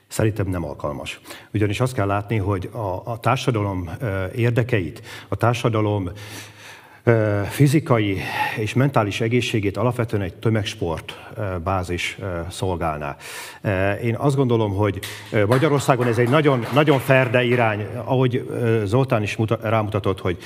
Szerintem 0.08 0.48
nem 0.48 0.64
alkalmas. 0.64 1.20
Ugyanis 1.54 1.80
azt 1.80 1.94
kell 1.94 2.08
látni, 2.08 2.38
hogy 2.38 2.70
a, 2.74 3.12
a 3.12 3.20
társadalom 3.20 3.90
e, 4.02 4.30
érdekeit, 4.36 5.02
a 5.30 5.36
társadalom 5.36 6.10
fizikai 7.50 8.18
és 8.58 8.74
mentális 8.74 9.22
egészségét 9.22 9.78
alapvetően 9.78 10.22
egy 10.22 10.34
tömegsport 10.34 11.20
bázis 11.64 12.18
szolgálná. 12.50 13.16
Én 14.04 14.16
azt 14.16 14.36
gondolom, 14.36 14.74
hogy 14.74 15.00
Magyarországon 15.48 16.08
ez 16.08 16.18
egy 16.18 16.30
nagyon, 16.30 16.66
nagyon 16.74 17.00
ferde 17.00 17.44
irány, 17.44 17.86
ahogy 18.04 18.50
Zoltán 18.84 19.24
is 19.24 19.38
rámutatott, 19.62 20.20
hogy 20.20 20.38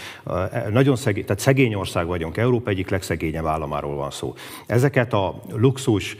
nagyon 0.71 0.95
szegény, 0.95 1.25
tehát 1.25 1.41
szegény 1.41 1.73
ország 1.73 2.05
vagyunk, 2.05 2.37
Európa 2.37 2.69
egyik 2.69 2.89
legszegényebb 2.89 3.45
államáról 3.45 3.95
van 3.95 4.11
szó. 4.11 4.33
Ezeket 4.65 5.13
a 5.13 5.41
luxus 5.51 6.15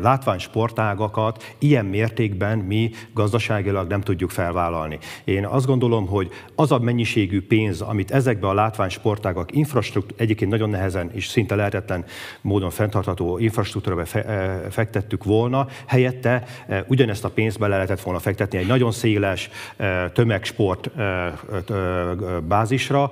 látványsportágakat 0.00 1.54
ilyen 1.58 1.84
mértékben 1.84 2.58
mi 2.58 2.90
gazdaságilag 3.14 3.88
nem 3.88 4.00
tudjuk 4.00 4.30
felvállalni. 4.30 4.98
Én 5.24 5.46
azt 5.46 5.66
gondolom, 5.66 6.06
hogy 6.06 6.30
az 6.54 6.72
a 6.72 6.78
mennyiségű 6.78 7.46
pénz, 7.46 7.80
amit 7.80 8.10
ezekbe 8.10 8.48
a 8.48 8.54
látványsportágak 8.54 9.54
infrastruktúra, 9.56 10.22
egyébként 10.22 10.50
nagyon 10.50 10.70
nehezen 10.70 11.10
és 11.12 11.26
szinte 11.26 11.54
lehetetlen 11.54 12.04
módon 12.40 12.70
fenntartható 12.70 13.38
infrastruktúrába 13.38 14.04
fektettük 14.70 15.24
volna, 15.24 15.66
helyette 15.86 16.44
ugyanezt 16.86 17.24
a 17.24 17.30
pénzt 17.30 17.58
bele 17.58 17.74
lehetett 17.74 18.00
volna 18.00 18.18
fektetni 18.18 18.58
egy 18.58 18.66
nagyon 18.66 18.92
széles 18.92 19.50
tömegsport 20.12 20.90
bázisra. 22.48 23.10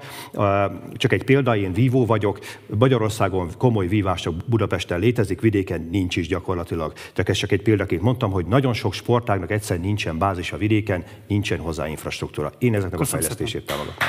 Csak 0.92 1.12
egy 1.12 1.24
példa, 1.24 1.56
én 1.56 1.72
vívó 1.72 2.06
vagyok, 2.06 2.38
Magyarországon 2.78 3.48
komoly 3.58 3.86
vívás 3.86 4.20
csak 4.20 4.34
Budapesten 4.46 4.98
létezik, 4.98 5.40
vidéken 5.40 5.88
nincs 5.90 6.13
nincs 6.14 6.28
is 6.28 6.28
gyakorlatilag. 6.28 6.92
Csak 7.12 7.28
ezt 7.28 7.38
csak 7.38 7.52
egy 7.52 7.62
példaként 7.62 8.02
mondtam, 8.02 8.30
hogy 8.30 8.46
nagyon 8.46 8.72
sok 8.72 8.92
sportágnak 8.92 9.50
egyszer 9.50 9.80
nincsen 9.80 10.18
bázis 10.18 10.52
a 10.52 10.56
vidéken, 10.56 11.04
nincsen 11.28 11.58
hozzá 11.58 11.88
infrastruktúra. 11.88 12.52
Én 12.58 12.74
ezeknek 12.74 12.98
Köszönöm 12.98 13.20
a 13.20 13.22
fejlesztését 13.22 13.66
támogatom. 13.66 14.08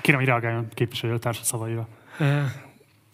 Kérem, 0.00 0.20
hogy 0.20 0.28
reagáljon 0.28 0.68
képviselőtársa 0.74 1.44
szavaira. 1.44 1.88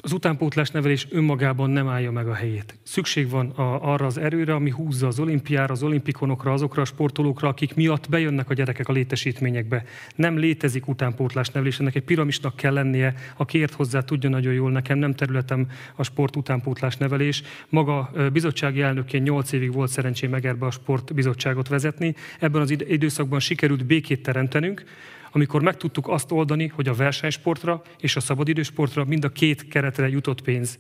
Az 0.09 0.15
utánpótlás 0.15 0.71
nevelés 0.71 1.07
önmagában 1.11 1.71
nem 1.71 1.89
állja 1.89 2.11
meg 2.11 2.29
a 2.29 2.35
helyét. 2.35 2.79
Szükség 2.83 3.31
van 3.31 3.51
a, 3.51 3.93
arra 3.93 4.07
az 4.07 4.19
erőre, 4.19 4.55
ami 4.55 4.71
húzza 4.71 5.07
az 5.07 5.19
olimpiára, 5.19 5.73
az 5.73 5.83
olimpikonokra, 5.83 6.53
azokra 6.53 6.83
a 6.83 6.85
sportolókra, 6.85 7.49
akik 7.49 7.75
miatt 7.75 8.09
bejönnek 8.09 8.51
a 8.51 8.55
gyerekek 8.55 8.89
a 8.89 8.93
létesítményekbe. 8.93 9.85
Nem 10.15 10.39
létezik 10.39 10.89
utánpótlás 10.89 11.49
nevelés, 11.49 11.79
ennek 11.79 11.95
egy 11.95 12.03
piramisnak 12.03 12.57
kell 12.57 12.73
lennie, 12.73 13.15
aki 13.37 13.59
ért 13.59 13.73
hozzá, 13.73 14.01
tudja 14.01 14.29
nagyon 14.29 14.53
jól 14.53 14.71
nekem, 14.71 14.99
nem 14.99 15.15
területem 15.15 15.67
a 15.97 16.03
sport 16.03 16.37
utánpótlás 16.37 16.97
nevelés. 16.97 17.43
Maga 17.69 18.11
bizottsági 18.33 18.81
elnökként 18.81 19.25
8 19.25 19.53
évig 19.53 19.73
volt 19.73 19.91
szerencsém 19.91 20.35
Egerbe 20.35 20.67
a 20.67 20.71
sportbizottságot 20.71 21.69
vezetni. 21.69 22.15
Ebben 22.39 22.61
az 22.61 22.71
időszakban 22.71 23.41
sikerült 23.41 23.87
békét 23.87 24.23
teremtenünk, 24.23 24.85
amikor 25.33 25.63
meg 25.63 25.77
tudtuk 25.77 26.09
azt 26.09 26.33
oldani, 26.33 26.67
hogy 26.67 26.89
a 26.89 26.95
versenysportra 26.95 27.83
és 27.99 28.17
a 28.17 28.21
szabadidősportra 28.21 29.05
mind 29.05 29.25
a 29.25 29.29
két 29.29 29.69
keretre 29.69 30.09
jutott 30.09 30.43
pénz. 30.43 30.79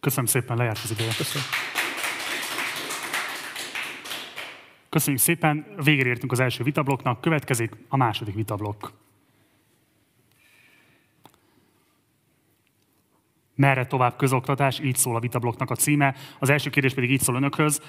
Köszönöm 0.00 0.26
szépen, 0.26 0.56
lejárt 0.56 0.80
az 0.84 0.90
ideje. 0.90 1.12
Köszönöm. 1.16 1.46
Köszönjük 4.88 5.22
szépen, 5.22 5.66
végére 5.84 6.08
értünk 6.08 6.32
az 6.32 6.40
első 6.40 6.64
vitablokknak, 6.64 7.20
következik 7.20 7.70
a 7.88 7.96
második 7.96 8.34
vitablokk. 8.34 8.86
Merre 13.54 13.86
tovább 13.86 14.16
közoktatás, 14.16 14.80
így 14.80 14.96
szól 14.96 15.16
a 15.16 15.20
vitablokknak 15.20 15.70
a 15.70 15.74
címe. 15.74 16.14
Az 16.38 16.50
első 16.50 16.70
kérdés 16.70 16.94
pedig 16.94 17.10
így 17.10 17.20
szól 17.20 17.36
önökhöz. 17.36 17.80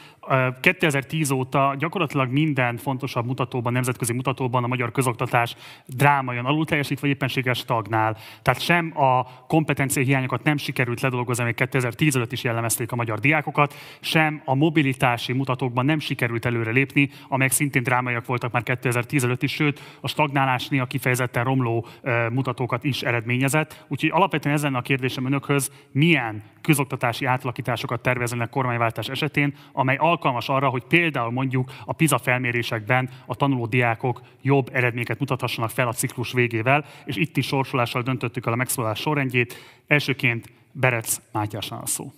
2010 0.59 1.31
óta 1.31 1.75
gyakorlatilag 1.77 2.31
minden 2.31 2.77
fontosabb 2.77 3.25
mutatóban, 3.25 3.73
nemzetközi 3.73 4.13
mutatóban 4.13 4.63
a 4.63 4.67
magyar 4.67 4.91
közoktatás 4.91 5.55
drámaian 5.85 6.45
alul 6.45 6.65
teljesít, 6.65 6.99
vagy 6.99 7.09
éppenséges 7.09 7.57
stagnál. 7.57 8.17
Tehát 8.41 8.61
sem 8.61 9.01
a 9.01 9.23
kompetencia 9.47 10.03
hiányokat 10.03 10.43
nem 10.43 10.57
sikerült 10.57 11.01
ledolgozni, 11.01 11.43
még 11.43 11.55
2010 11.55 12.15
előtt 12.15 12.31
is 12.31 12.43
jellemezték 12.43 12.91
a 12.91 12.95
magyar 12.95 13.19
diákokat, 13.19 13.73
sem 13.99 14.41
a 14.45 14.55
mobilitási 14.55 15.33
mutatókban 15.33 15.85
nem 15.85 15.99
sikerült 15.99 16.45
előre 16.45 16.71
lépni, 16.71 17.09
amelyek 17.27 17.53
szintén 17.53 17.83
drámaiak 17.83 18.25
voltak 18.25 18.51
már 18.51 18.63
2010 18.63 19.23
előtt 19.23 19.43
is, 19.43 19.51
sőt 19.51 19.97
a 20.01 20.07
stagnálásnél 20.07 20.81
a 20.81 20.85
kifejezetten 20.85 21.43
romló 21.43 21.87
mutatókat 22.31 22.83
is 22.83 23.01
eredményezett. 23.01 23.85
Úgyhogy 23.87 24.09
alapvetően 24.13 24.55
ezen 24.55 24.75
a 24.75 24.81
kérdésem 24.81 25.25
önökhöz, 25.25 25.62
eszköz 25.63 25.87
milyen 25.91 26.43
közoktatási 26.61 27.25
átalakításokat 27.25 28.01
terveznek 28.01 28.49
kormányváltás 28.49 29.09
esetén, 29.09 29.55
amely 29.71 29.95
alkalmas 29.95 30.49
arra, 30.49 30.69
hogy 30.69 30.83
például 30.83 31.31
mondjuk 31.31 31.71
a 31.85 31.93
PISA 31.93 32.17
felmérésekben 32.17 33.09
a 33.25 33.35
tanuló 33.35 33.65
diákok 33.65 34.21
jobb 34.41 34.69
eredményeket 34.73 35.19
mutathassanak 35.19 35.69
fel 35.69 35.87
a 35.87 35.93
ciklus 35.93 36.31
végével, 36.31 36.85
és 37.05 37.15
itt 37.15 37.37
is 37.37 37.45
sorsolással 37.45 38.01
döntöttük 38.01 38.45
el 38.45 38.53
a 38.53 38.55
megszólalás 38.55 38.99
sorrendjét. 38.99 39.55
Elsőként 39.87 40.51
Berec 40.71 41.21
Mátyásnál 41.31 41.81
a 41.81 41.85
szó. 41.85 42.11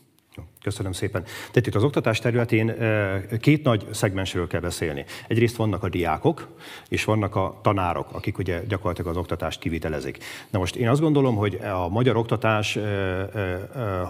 Köszönöm 0.66 0.92
szépen. 0.92 1.24
Tehát 1.24 1.68
itt 1.68 1.76
az 1.76 1.84
oktatás 1.84 2.20
területén 2.20 2.76
két 3.40 3.64
nagy 3.64 3.86
szegmensről 3.92 4.48
kell 4.48 4.60
beszélni. 4.60 5.06
Egyrészt 5.28 5.56
vannak 5.56 5.84
a 5.84 5.90
diákok, 5.90 6.48
és 6.90 7.04
vannak 7.04 7.36
a 7.36 7.60
tanárok, 7.62 8.08
akik 8.12 8.38
ugye 8.38 8.62
gyakorlatilag 8.68 9.12
az 9.12 9.18
oktatást 9.18 9.60
kivitelezik. 9.60 10.18
Na 10.50 10.60
most 10.60 10.76
én 10.76 10.90
azt 10.90 11.02
gondolom, 11.02 11.36
hogy 11.36 11.56
a 11.56 11.90
magyar 11.90 12.16
oktatás 12.18 12.76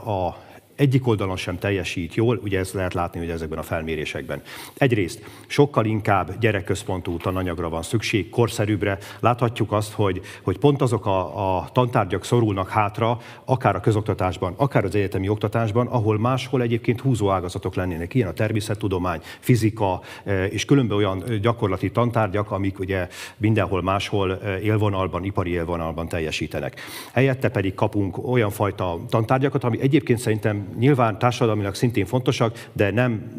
a 0.06 0.38
egyik 0.76 1.08
oldalon 1.08 1.36
sem 1.36 1.58
teljesít 1.58 2.16
jól, 2.16 2.40
ugye 2.44 2.60
ezt 2.60 2.74
lehet 2.74 2.94
látni 2.94 3.20
ugye 3.20 3.34
ezekben 3.34 3.60
a 3.60 3.64
felmérésekben. 3.64 4.42
Egyrészt 4.78 5.24
sokkal 5.48 5.86
inkább 5.86 6.40
gyerekközpontú 6.40 7.18
tananyagra 7.18 7.70
van 7.70 7.82
szükség, 7.82 8.30
korszerűbbre. 8.30 8.98
Láthatjuk 9.20 9.72
azt, 9.72 9.94
hogy, 9.94 10.22
hogy 10.42 10.58
pont 10.58 10.82
azok 10.82 11.06
a, 11.06 11.58
a 11.58 11.70
tantárgyak 11.72 12.24
szorulnak 12.24 12.70
hátra, 12.70 13.18
akár 13.46 13.76
a 13.76 13.80
közoktatásban, 13.80 14.54
akár 14.58 14.84
az 14.84 14.96
egyetemi 14.96 15.30
oktatásban, 15.30 15.88
ahol 15.88 16.20
máshol 16.20 16.62
egyébként 16.62 17.02
húzó 17.02 17.30
ágazatok 17.30 17.76
lennének. 17.76 18.14
Ilyen 18.14 18.28
a 18.28 18.34
természettudomány, 18.34 19.22
fizika 19.40 20.02
e, 20.24 20.46
és 20.46 20.66
különböző 20.66 21.00
olyan 21.00 21.24
gyakorlati 21.42 21.92
tantárgyak, 21.92 22.52
amik 22.52 22.80
ugye 22.80 23.08
mindenhol 23.38 23.82
máshol 23.82 24.38
e, 24.38 24.60
élvonalban, 24.60 25.24
ipari 25.24 25.52
élvonalban 25.52 26.08
teljesítenek. 26.08 26.82
Helyette 27.14 27.50
pedig 27.50 27.74
kapunk 27.74 28.28
olyan 28.28 28.50
fajta 28.50 29.00
tantárgyakat, 29.10 29.64
ami 29.64 29.82
egyébként 29.82 30.20
szerintem 30.20 30.65
nyilván 30.78 31.20
társadalmilag 31.20 31.76
szintén 31.76 32.06
fontosak, 32.06 32.70
de 32.74 32.92
nem 32.92 33.38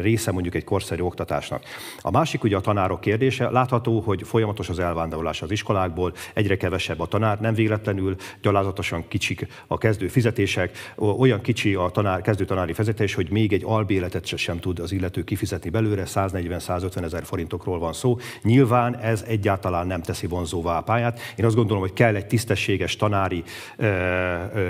része 0.00 0.32
mondjuk 0.32 0.54
egy 0.54 0.64
korszerű 0.64 1.02
oktatásnak. 1.02 1.62
A 2.00 2.10
másik 2.10 2.44
ugye 2.44 2.56
a 2.56 2.60
tanárok 2.60 3.00
kérdése. 3.00 3.50
Látható, 3.50 4.00
hogy 4.00 4.22
folyamatos 4.24 4.68
az 4.68 4.78
elvándorlás 4.78 5.42
az 5.42 5.50
iskolákból, 5.50 6.12
egyre 6.34 6.56
kevesebb 6.56 7.00
a 7.00 7.06
tanár, 7.06 7.40
nem 7.40 7.54
véletlenül 7.54 8.16
gyalázatosan 8.42 9.04
kicsik 9.08 9.46
a 9.66 9.78
kezdő 9.78 10.08
fizetések, 10.08 10.92
olyan 10.96 11.40
kicsi 11.40 11.74
a 11.74 11.88
tanár, 11.92 12.20
kezdő 12.20 12.44
tanári 12.44 12.72
fizetés, 12.72 13.14
hogy 13.14 13.30
még 13.30 13.52
egy 13.52 13.62
albéletet 13.64 14.26
sem 14.36 14.58
tud 14.58 14.78
az 14.78 14.92
illető 14.92 15.22
kifizetni 15.22 15.70
belőle, 15.70 16.02
140-150 16.06 17.02
ezer 17.02 17.24
forintokról 17.24 17.78
van 17.78 17.92
szó. 17.92 18.18
Nyilván 18.42 18.96
ez 18.96 19.24
egyáltalán 19.28 19.86
nem 19.86 20.02
teszi 20.02 20.26
vonzóvá 20.26 20.78
a 20.78 20.82
pályát. 20.82 21.20
Én 21.36 21.44
azt 21.44 21.54
gondolom, 21.54 21.82
hogy 21.82 21.92
kell 21.92 22.14
egy 22.14 22.26
tisztességes 22.26 22.96
tanári 22.96 23.42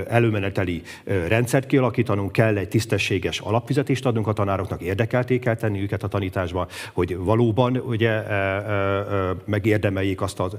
előmeneteli 0.08 0.82
rendszer, 1.04 1.39
rendszert 1.40 1.66
kialakítanunk, 1.66 2.32
kell 2.32 2.56
egy 2.56 2.68
tisztességes 2.68 3.38
alapfizetést 3.38 4.06
adnunk 4.06 4.26
a 4.26 4.32
tanároknak, 4.32 4.80
érdekelté 4.80 5.38
kell 5.38 5.54
tenni 5.54 5.82
őket 5.82 6.02
a 6.02 6.08
tanításban, 6.08 6.66
hogy 6.92 7.16
valóban 7.16 7.76
ugye, 7.76 8.10
e, 8.10 8.32
e, 8.32 8.74
e, 8.74 9.34
megérdemeljék 9.44 10.20
azt 10.20 10.40
az 10.40 10.56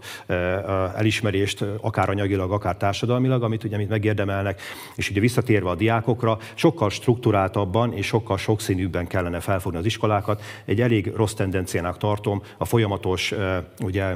elismerést, 0.95 1.65
akár 1.81 2.09
anyagilag, 2.09 2.51
akár 2.51 2.75
társadalmilag, 2.75 3.43
amit 3.43 3.63
ugye 3.63 3.75
amit 3.75 3.89
megérdemelnek. 3.89 4.61
És 4.95 5.09
ugye 5.09 5.19
visszatérve 5.19 5.69
a 5.69 5.75
diákokra, 5.75 6.37
sokkal 6.53 6.89
struktúráltabban 6.89 7.93
és 7.93 8.05
sokkal 8.05 8.37
sokszínűbben 8.37 9.07
kellene 9.07 9.39
felfogni 9.39 9.79
az 9.79 9.85
iskolákat. 9.85 10.41
Egy 10.65 10.81
elég 10.81 11.11
rossz 11.15 11.33
tendenciának 11.33 11.97
tartom 11.97 12.41
a 12.57 12.65
folyamatos 12.65 13.33
ugye, 13.83 14.13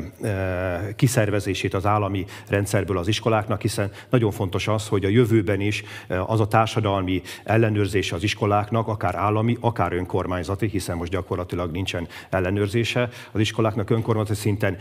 kiszervezését 0.96 1.74
az 1.74 1.86
állami 1.86 2.26
rendszerből 2.48 2.98
az 2.98 3.08
iskoláknak, 3.08 3.62
hiszen 3.62 3.92
nagyon 4.10 4.32
fontos 4.32 4.68
az, 4.68 4.88
hogy 4.88 5.06
a 5.06 5.10
jövőben 5.10 5.62
is 5.62 5.84
az 6.26 6.40
a 6.40 6.48
társadalmi 6.56 7.22
ellenőrzése 7.44 8.16
az 8.16 8.24
iskoláknak, 8.24 8.88
akár 8.88 9.16
állami, 9.16 9.58
akár 9.60 9.94
önkormányzati, 9.94 10.68
hiszen 10.68 10.98
most 10.98 11.12
gyakorlatilag 11.12 11.72
nincsen 11.72 12.08
ellenőrzése 12.30 13.10
az 13.32 13.40
iskoláknak 13.40 13.90
önkormányzati 13.90 14.40
szinten, 14.40 14.78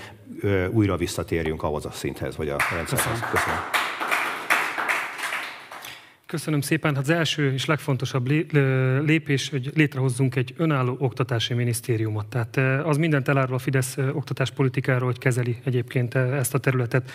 újra 0.70 0.96
visszatérjünk 0.96 1.62
ahhoz 1.62 1.86
a 1.86 1.90
szinthez, 1.90 2.36
vagy 2.36 2.48
a 2.48 2.56
rendszerhez. 2.74 3.20
Köszönöm. 3.20 3.30
Köszönöm. 3.30 3.58
Köszönöm 6.26 6.60
szépen. 6.60 6.94
Hát 6.94 7.02
az 7.02 7.10
első 7.10 7.52
és 7.52 7.64
legfontosabb 7.64 8.26
lépés, 9.06 9.48
hogy 9.48 9.70
létrehozzunk 9.74 10.36
egy 10.36 10.54
önálló 10.56 10.96
oktatási 10.98 11.54
minisztériumot. 11.54 12.26
Tehát 12.26 12.56
az 12.86 12.96
mindent 12.96 13.28
elárul 13.28 13.54
a 13.54 13.58
Fidesz 13.58 13.96
oktatáspolitikáról, 14.12 15.06
hogy 15.06 15.18
kezeli 15.18 15.56
egyébként 15.64 16.14
ezt 16.14 16.54
a 16.54 16.58
területet. 16.58 17.10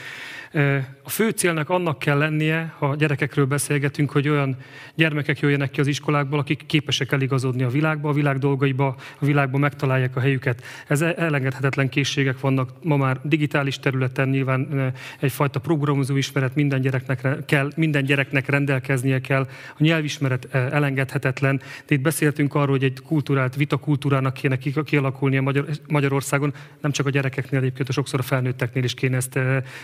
A 1.03 1.09
fő 1.09 1.29
célnak 1.29 1.69
annak 1.69 1.99
kell 1.99 2.17
lennie, 2.17 2.73
ha 2.77 2.95
gyerekekről 2.95 3.45
beszélgetünk, 3.45 4.11
hogy 4.11 4.29
olyan 4.29 4.57
gyermekek 4.95 5.39
jöjjenek 5.39 5.71
ki 5.71 5.79
az 5.79 5.87
iskolákból, 5.87 6.39
akik 6.39 6.65
képesek 6.65 7.11
eligazodni 7.11 7.63
a 7.63 7.69
világba, 7.69 8.09
a 8.09 8.13
világ 8.13 8.37
dolgaiba, 8.37 8.95
a 9.19 9.25
világban 9.25 9.59
megtalálják 9.59 10.15
a 10.15 10.19
helyüket. 10.19 10.63
Ez 10.87 11.01
elengedhetetlen 11.01 11.89
készségek 11.89 12.39
vannak 12.39 12.69
ma 12.83 12.97
már 12.97 13.19
digitális 13.23 13.79
területen, 13.79 14.29
nyilván 14.29 14.93
egyfajta 15.19 15.59
programozó 15.59 16.15
ismeret 16.15 16.55
minden 16.55 16.81
gyereknek 16.81 17.45
kell, 17.45 17.71
minden 17.75 18.03
gyereknek 18.03 18.49
rendelkeznie 18.49 19.21
kell. 19.21 19.47
A 19.77 19.83
nyelvismeret 19.83 20.47
elengedhetetlen. 20.53 21.61
De 21.85 21.95
itt 21.95 22.01
beszéltünk 22.01 22.55
arról, 22.55 22.67
hogy 22.67 22.83
egy 22.83 22.99
kultúrált 23.05 23.55
vitakultúrának 23.55 24.33
kéne 24.33 24.57
kialakulnia 24.57 25.41
Magyar, 25.41 25.65
Magyarországon, 25.87 26.53
nem 26.81 26.91
csak 26.91 27.05
a 27.05 27.09
gyerekeknél, 27.09 27.59
egyébként 27.59 27.91
sokszor 27.91 28.19
a 28.19 28.23
felnőtteknél 28.23 28.83
is 28.83 28.93
kéne 28.93 29.15
ezt 29.15 29.39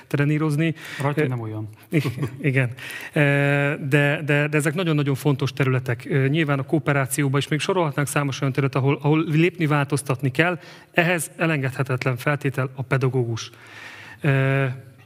trenírozni 0.07 0.54
hozni. 0.55 0.75
Rajta 1.01 1.27
nem 1.27 1.39
olyan. 1.39 1.69
Igen. 2.41 2.69
De, 3.89 4.21
de, 4.25 4.47
de 4.47 4.57
ezek 4.57 4.73
nagyon-nagyon 4.73 5.15
fontos 5.15 5.53
területek. 5.53 6.07
Nyilván 6.29 6.59
a 6.59 6.63
kooperációban 6.63 7.39
is 7.39 7.47
még 7.47 7.59
sorolhatnánk 7.59 8.07
számos 8.07 8.41
olyan 8.41 8.53
terület, 8.53 8.75
ahol, 8.75 8.99
ahol 9.01 9.23
lépni, 9.27 9.65
változtatni 9.65 10.31
kell. 10.31 10.59
Ehhez 10.91 11.31
elengedhetetlen 11.37 12.17
feltétel 12.17 12.69
a 12.75 12.81
pedagógus. 12.81 13.51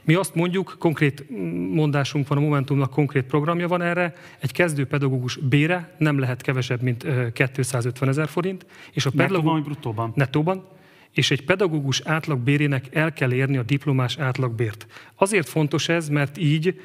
Mi 0.04 0.14
azt 0.14 0.34
mondjuk, 0.34 0.76
konkrét 0.78 1.24
mondásunk 1.72 2.28
van, 2.28 2.38
a 2.38 2.40
Momentumnak 2.40 2.90
konkrét 2.90 3.24
programja 3.24 3.68
van 3.68 3.82
erre, 3.82 4.14
egy 4.38 4.52
kezdő 4.52 4.86
pedagógus 4.86 5.36
bére 5.36 5.94
nem 5.98 6.18
lehet 6.18 6.42
kevesebb, 6.42 6.82
mint 6.82 7.06
250 7.32 8.08
ezer 8.08 8.28
forint. 8.28 8.66
És 8.92 9.06
a 9.06 9.10
pedagógus... 9.10 9.42
Nettóban 9.42 9.62
bruttóban? 9.62 10.12
Nettóban 10.14 10.64
és 11.14 11.30
egy 11.30 11.44
pedagógus 11.44 12.00
átlagbérének 12.00 12.94
el 12.94 13.12
kell 13.12 13.32
érni 13.32 13.56
a 13.56 13.62
diplomás 13.62 14.18
átlagbért. 14.18 14.86
Azért 15.14 15.48
fontos 15.48 15.88
ez, 15.88 16.08
mert 16.08 16.38
így 16.38 16.80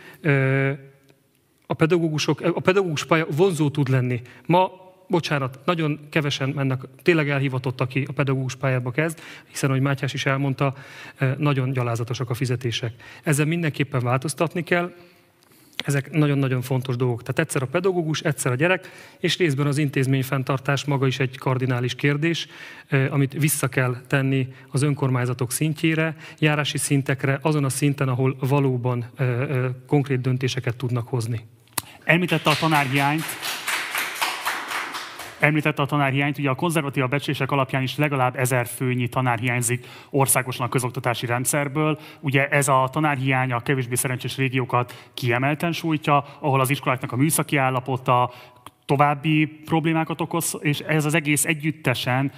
a 1.67 1.73
pedagógusok, 1.73 2.41
a 2.41 2.59
pedagógus 2.59 3.05
pálya 3.05 3.25
vonzó 3.35 3.69
tud 3.69 3.89
lenni. 3.89 4.21
Ma 4.45 4.71
bocsánat, 5.07 5.59
nagyon 5.65 5.99
kevesen 6.09 6.49
mennek, 6.49 6.81
tényleg 7.01 7.29
elhivatott, 7.29 7.81
aki 7.81 8.05
a 8.07 8.11
pedagógus 8.11 8.55
pályába 8.55 8.91
kezd, 8.91 9.19
hiszen, 9.47 9.69
ahogy 9.69 9.81
Mátyás 9.81 10.13
is 10.13 10.25
elmondta, 10.25 10.73
nagyon 11.37 11.71
gyalázatosak 11.71 12.29
a 12.29 12.33
fizetések. 12.33 12.93
Ezzel 13.23 13.45
mindenképpen 13.45 14.01
változtatni 14.01 14.63
kell, 14.63 14.93
ezek 15.85 16.11
nagyon-nagyon 16.11 16.61
fontos 16.61 16.95
dolgok. 16.95 17.21
Tehát 17.21 17.39
egyszer 17.39 17.61
a 17.61 17.65
pedagógus, 17.65 18.21
egyszer 18.21 18.51
a 18.51 18.55
gyerek, 18.55 18.91
és 19.19 19.37
részben 19.37 19.67
az 19.67 19.77
intézményfenntartás 19.77 20.85
maga 20.85 21.07
is 21.07 21.19
egy 21.19 21.37
kardinális 21.37 21.95
kérdés, 21.95 22.47
amit 23.09 23.33
vissza 23.33 23.67
kell 23.67 23.95
tenni 24.07 24.47
az 24.71 24.81
önkormányzatok 24.81 25.51
szintjére, 25.51 26.15
járási 26.39 26.77
szintekre, 26.77 27.39
azon 27.41 27.63
a 27.63 27.69
szinten, 27.69 28.07
ahol 28.07 28.35
valóban 28.39 29.05
konkrét 29.87 30.21
döntéseket 30.21 30.75
tudnak 30.75 31.07
hozni. 31.07 31.45
Említette 32.03 32.49
a 32.49 32.55
tanárhiányt, 32.55 33.23
Említette 35.45 35.81
a 35.81 35.85
tanárhiányt, 35.85 36.37
ugye 36.37 36.49
a 36.49 36.55
konzervatív 36.55 37.07
becslések 37.07 37.51
alapján 37.51 37.81
is 37.81 37.97
legalább 37.97 38.35
ezer 38.35 38.65
főnyi 38.65 39.07
tanár 39.07 39.39
hiányzik 39.39 39.85
országosan 40.09 40.65
a 40.65 40.69
közoktatási 40.69 41.25
rendszerből. 41.25 41.99
Ugye 42.19 42.47
ez 42.47 42.67
a 42.67 42.89
tanárhiány 42.91 43.51
a 43.51 43.59
kevésbé 43.59 43.95
szerencsés 43.95 44.37
régiókat 44.37 45.09
kiemelten 45.13 45.71
sújtja, 45.71 46.25
ahol 46.39 46.59
az 46.59 46.69
iskoláknak 46.69 47.11
a 47.11 47.15
műszaki 47.15 47.57
állapota 47.57 48.31
további 48.85 49.45
problémákat 49.45 50.21
okoz, 50.21 50.57
és 50.59 50.79
ez 50.79 51.05
az 51.05 51.13
egész 51.13 51.45
együttesen 51.45 52.31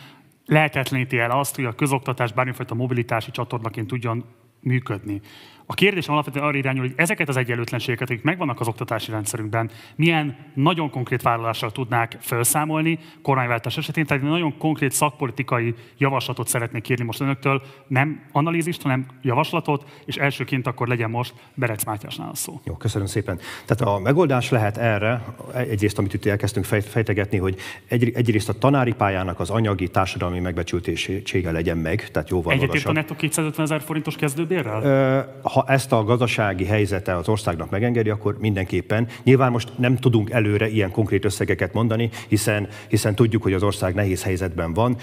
lehetetleníti 0.46 1.17
el 1.17 1.32
azt, 1.32 1.56
hogy 1.56 1.65
a 1.65 1.76
közoktatás 1.76 2.32
bármifajta 2.32 2.76
mobilitási 2.76 3.32
csatornaként 3.32 3.88
tudjon 3.88 4.26
működni. 4.60 5.22
A 5.69 5.73
kérdésem 5.73 6.13
alapvetően 6.13 6.45
arra 6.45 6.58
irányul, 6.58 6.82
hogy 6.82 6.93
ezeket 6.95 7.30
az 7.30 7.38
egyenlőtlenségeket, 7.38 8.10
amik 8.10 8.23
megvannak 8.23 8.60
az 8.60 8.67
oktatási 8.67 9.12
rendszerünkben, 9.12 9.69
milyen 9.95 10.38
nagyon 10.53 10.89
konkrét 10.89 11.21
vállalással 11.21 11.71
tudnák 11.71 12.17
felszámolni 12.19 12.99
kormányváltás 13.21 13.77
esetén. 13.77 14.06
Tehát 14.06 14.23
egy 14.23 14.30
nagyon 14.30 14.58
konkrét 14.58 14.91
szakpolitikai 14.91 15.75
javaslatot 15.97 16.47
szeretnék 16.47 16.82
kérni 16.82 17.03
most 17.03 17.19
önöktől, 17.21 17.62
nem 17.88 18.21
analízist, 18.32 18.82
hanem 18.82 19.06
javaslatot, 19.21 19.86
és 20.06 20.15
elsőként 20.15 20.67
akkor 20.67 20.88
legyen 20.88 21.10
most 21.10 21.34
Berec 21.53 21.84
Mátyásnál 21.84 22.30
a 22.30 22.36
szó. 22.36 22.62
Jó, 22.63 22.73
köszönöm 22.73 23.08
szépen. 23.08 23.39
Tehát 23.65 23.95
a 23.95 23.99
megoldás 23.99 24.49
lehet 24.49 24.77
erre, 24.77 25.25
egyrészt, 25.53 25.97
amit 25.97 26.13
itt 26.13 26.25
elkezdtünk 26.25 26.65
fejtegetni, 26.65 27.38
hogy 27.38 27.56
egy, 27.88 28.12
egyrészt 28.15 28.49
a 28.49 28.53
tanári 28.53 28.93
pályának 28.93 29.39
az 29.39 29.49
anyagi 29.49 29.88
társadalmi 29.88 30.39
megbecsültsége 30.39 31.51
legyen 31.51 31.77
meg, 31.77 32.12
tehát 32.12 32.30
jóval 32.30 32.53
Egyetért 32.53 32.86
a 32.86 32.91
netto 32.91 33.15
250 33.15 33.65
ezer 33.65 33.82
forintos 33.82 34.15
kezdőbérrel? 34.15 35.36
Ha 35.58 35.65
ezt 35.67 35.91
a 35.91 36.04
gazdasági 36.04 36.65
helyzete 36.65 37.15
az 37.15 37.30
országnak 37.30 37.70
megengedi, 37.70 38.10
akkor 38.10 38.38
mindenképpen. 38.39 39.08
Nyilván 39.24 39.52
most 39.52 39.72
nem 39.78 39.96
tudunk 39.96 40.30
előre 40.30 40.70
ilyen 40.70 40.91
konkrét 40.91 41.26
összegeket 41.26 41.74
mondani, 41.74 42.10
hiszen, 42.28 42.67
hiszen 42.88 43.15
tudjuk, 43.15 43.43
hogy 43.43 43.54
az 43.54 43.63
ország 43.63 43.93
nehéz 43.93 44.24
helyzetben 44.24 44.74
van. 44.74 44.98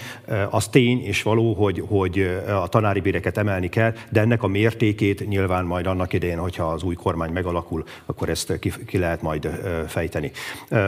Az 0.49 0.67
tény 0.67 1.03
és 1.03 1.23
való, 1.23 1.53
hogy, 1.53 1.83
hogy 1.87 2.41
a 2.63 2.67
tanári 2.67 2.99
béreket 2.99 3.37
emelni 3.37 3.69
kell, 3.69 3.93
de 4.09 4.19
ennek 4.19 4.43
a 4.43 4.47
mértékét 4.47 5.27
nyilván 5.27 5.65
majd 5.65 5.87
annak 5.87 6.13
idején, 6.13 6.37
hogyha 6.37 6.63
az 6.63 6.83
új 6.83 6.95
kormány 6.95 7.31
megalakul, 7.31 7.83
akkor 8.05 8.29
ezt 8.29 8.59
ki, 8.59 8.71
ki 8.85 8.97
lehet 8.97 9.21
majd 9.21 9.49
fejteni. 9.87 10.31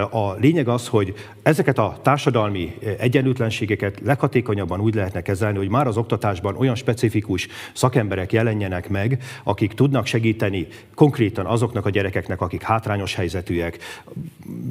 A 0.09 0.33
lényeg 0.33 0.67
az, 0.67 0.87
hogy 0.87 1.13
ezeket 1.43 1.77
a 1.77 1.99
társadalmi 2.01 2.77
egyenlőtlenségeket 2.99 3.99
leghatékonyabban 4.03 4.79
úgy 4.79 4.95
lehetne 4.95 5.21
kezelni, 5.21 5.57
hogy 5.57 5.69
már 5.69 5.87
az 5.87 5.97
oktatásban 5.97 6.55
olyan 6.55 6.75
specifikus 6.75 7.47
szakemberek 7.73 8.31
jelenjenek 8.31 8.89
meg, 8.89 9.23
akik 9.43 9.56
tudnak 9.65 10.05
segíteni 10.05 10.67
konkrétan 10.95 11.45
azoknak 11.45 11.85
a 11.85 11.89
gyerekeknek, 11.89 12.41
akik 12.41 12.61
hátrányos 12.61 13.15
helyzetűek, 13.15 13.77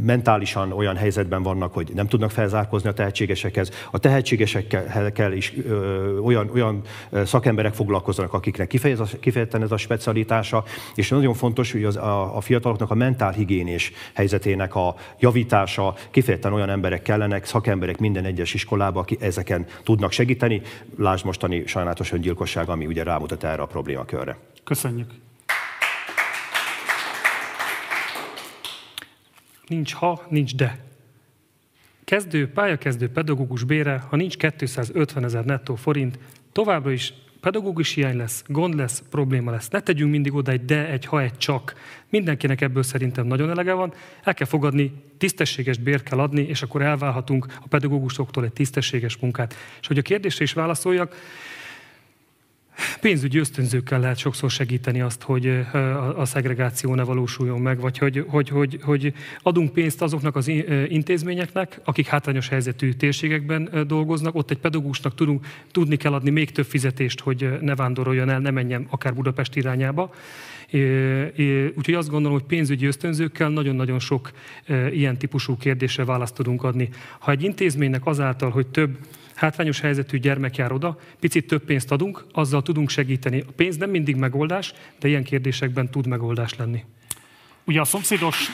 mentálisan 0.02 0.72
olyan 0.72 0.96
helyzetben 0.96 1.42
vannak, 1.42 1.72
hogy 1.74 1.90
nem 1.94 2.06
tudnak 2.06 2.30
felzárkózni 2.30 2.88
a 2.88 2.92
tehetségesekhez. 2.92 3.70
A 3.90 3.98
tehetségesekkel 3.98 5.32
is 5.32 5.52
ö, 5.66 6.18
olyan, 6.18 6.50
olyan 6.54 6.82
szakemberek 7.24 7.74
foglalkoznak, 7.74 8.32
akiknek 8.32 8.68
kifejezetten 9.20 9.62
ez 9.62 9.72
a 9.72 9.76
specialitása, 9.76 10.64
és 10.94 11.08
nagyon 11.08 11.34
fontos, 11.34 11.72
hogy 11.72 11.84
az, 11.84 11.96
a, 11.96 12.36
a 12.36 12.40
fiataloknak 12.40 12.90
a 12.90 12.94
mentálhigiénés 12.94 13.92
helyzetének 14.14 14.74
a 14.74 14.94
javítása, 15.18 15.94
kifejezetten 16.10 16.52
olyan 16.52 16.70
emberek 16.70 17.02
kellenek, 17.02 17.44
szakemberek 17.44 17.98
minden 17.98 18.24
egyes 18.24 18.54
iskolába, 18.54 19.00
akik 19.00 19.22
ezeken 19.22 19.66
tudnak 19.82 20.12
segíteni. 20.12 20.62
Lásd 20.98 21.24
mostani 21.24 21.66
sajnálatos 21.66 22.12
öngyilkosság, 22.12 22.68
ami 22.68 22.86
ugye 22.86 23.02
rámutat 23.02 23.44
erre 23.44 23.62
a 23.62 23.66
problémakörre. 23.66 24.36
Köszönjük. 24.66 25.10
Nincs 29.66 29.92
ha, 29.92 30.26
nincs 30.28 30.54
de. 30.54 30.84
Kezdő, 32.04 32.48
pályakezdő 32.48 33.08
pedagógus 33.08 33.64
bére, 33.64 34.04
ha 34.08 34.16
nincs 34.16 34.36
250 34.36 35.24
ezer 35.24 35.44
nettó 35.44 35.74
forint, 35.74 36.18
továbbra 36.52 36.90
is 36.92 37.12
pedagógus 37.40 37.94
hiány 37.94 38.16
lesz, 38.16 38.44
gond 38.46 38.74
lesz, 38.74 39.02
probléma 39.10 39.50
lesz. 39.50 39.68
Ne 39.68 39.80
tegyünk 39.80 40.10
mindig 40.10 40.34
oda 40.34 40.50
egy 40.50 40.64
de, 40.64 40.88
egy 40.88 41.04
ha, 41.04 41.22
egy 41.22 41.38
csak. 41.38 41.74
Mindenkinek 42.08 42.60
ebből 42.60 42.82
szerintem 42.82 43.26
nagyon 43.26 43.50
elege 43.50 43.72
van. 43.72 43.92
El 44.22 44.34
kell 44.34 44.46
fogadni, 44.46 44.92
tisztességes 45.18 45.78
bért 45.78 46.02
kell 46.02 46.18
adni, 46.18 46.42
és 46.42 46.62
akkor 46.62 46.82
elválhatunk 46.82 47.46
a 47.60 47.68
pedagógusoktól 47.68 48.44
egy 48.44 48.52
tisztességes 48.52 49.16
munkát. 49.16 49.54
És 49.80 49.86
hogy 49.86 49.98
a 49.98 50.02
kérdésre 50.02 50.44
is 50.44 50.52
válaszoljak, 50.52 51.14
pénzügyi 53.00 53.38
ösztönzőkkel 53.38 54.00
lehet 54.00 54.18
sokszor 54.18 54.50
segíteni 54.50 55.00
azt, 55.00 55.22
hogy 55.22 55.66
a 56.16 56.24
szegregáció 56.24 56.94
ne 56.94 57.02
valósuljon 57.02 57.60
meg, 57.60 57.80
vagy 57.80 57.98
hogy, 57.98 58.24
hogy, 58.28 58.48
hogy, 58.48 58.78
hogy 58.82 59.12
adunk 59.42 59.72
pénzt 59.72 60.02
azoknak 60.02 60.36
az 60.36 60.48
intézményeknek, 60.88 61.80
akik 61.84 62.06
hátrányos 62.06 62.48
helyzetű 62.48 62.92
térségekben 62.92 63.84
dolgoznak, 63.86 64.34
ott 64.34 64.50
egy 64.50 64.58
pedagógusnak 64.58 65.14
tudunk, 65.14 65.46
tudni 65.70 65.96
kell 65.96 66.12
adni 66.12 66.30
még 66.30 66.50
több 66.50 66.66
fizetést, 66.66 67.20
hogy 67.20 67.58
ne 67.60 67.74
vándoroljon 67.74 68.28
el, 68.28 68.38
ne 68.38 68.50
menjen 68.50 68.86
akár 68.90 69.14
Budapest 69.14 69.56
irányába. 69.56 70.14
Úgyhogy 71.76 71.94
azt 71.94 72.10
gondolom, 72.10 72.38
hogy 72.38 72.46
pénzügyi 72.46 72.86
ösztönzőkkel 72.86 73.48
nagyon-nagyon 73.48 73.98
sok 73.98 74.30
ilyen 74.90 75.18
típusú 75.18 75.56
kérdésre 75.56 76.04
választ 76.04 76.34
tudunk 76.34 76.64
adni. 76.64 76.88
Ha 77.18 77.30
egy 77.30 77.42
intézménynek 77.42 78.06
azáltal, 78.06 78.50
hogy 78.50 78.66
több 78.66 78.98
hátrányos 79.34 79.80
helyzetű 79.80 80.18
gyermek 80.18 80.56
jár 80.56 80.72
oda, 80.72 80.98
picit 81.20 81.46
több 81.46 81.64
pénzt 81.64 81.92
adunk, 81.92 82.24
azzal 82.32 82.62
tudunk 82.62 82.90
segíteni. 82.90 83.40
A 83.40 83.52
pénz 83.56 83.76
nem 83.76 83.90
mindig 83.90 84.16
megoldás, 84.16 84.74
de 84.98 85.08
ilyen 85.08 85.24
kérdésekben 85.24 85.90
tud 85.90 86.06
megoldás 86.06 86.54
lenni. 86.56 86.84
Ugye 87.64 87.80
a 87.80 87.84
szomszédos 87.84 88.46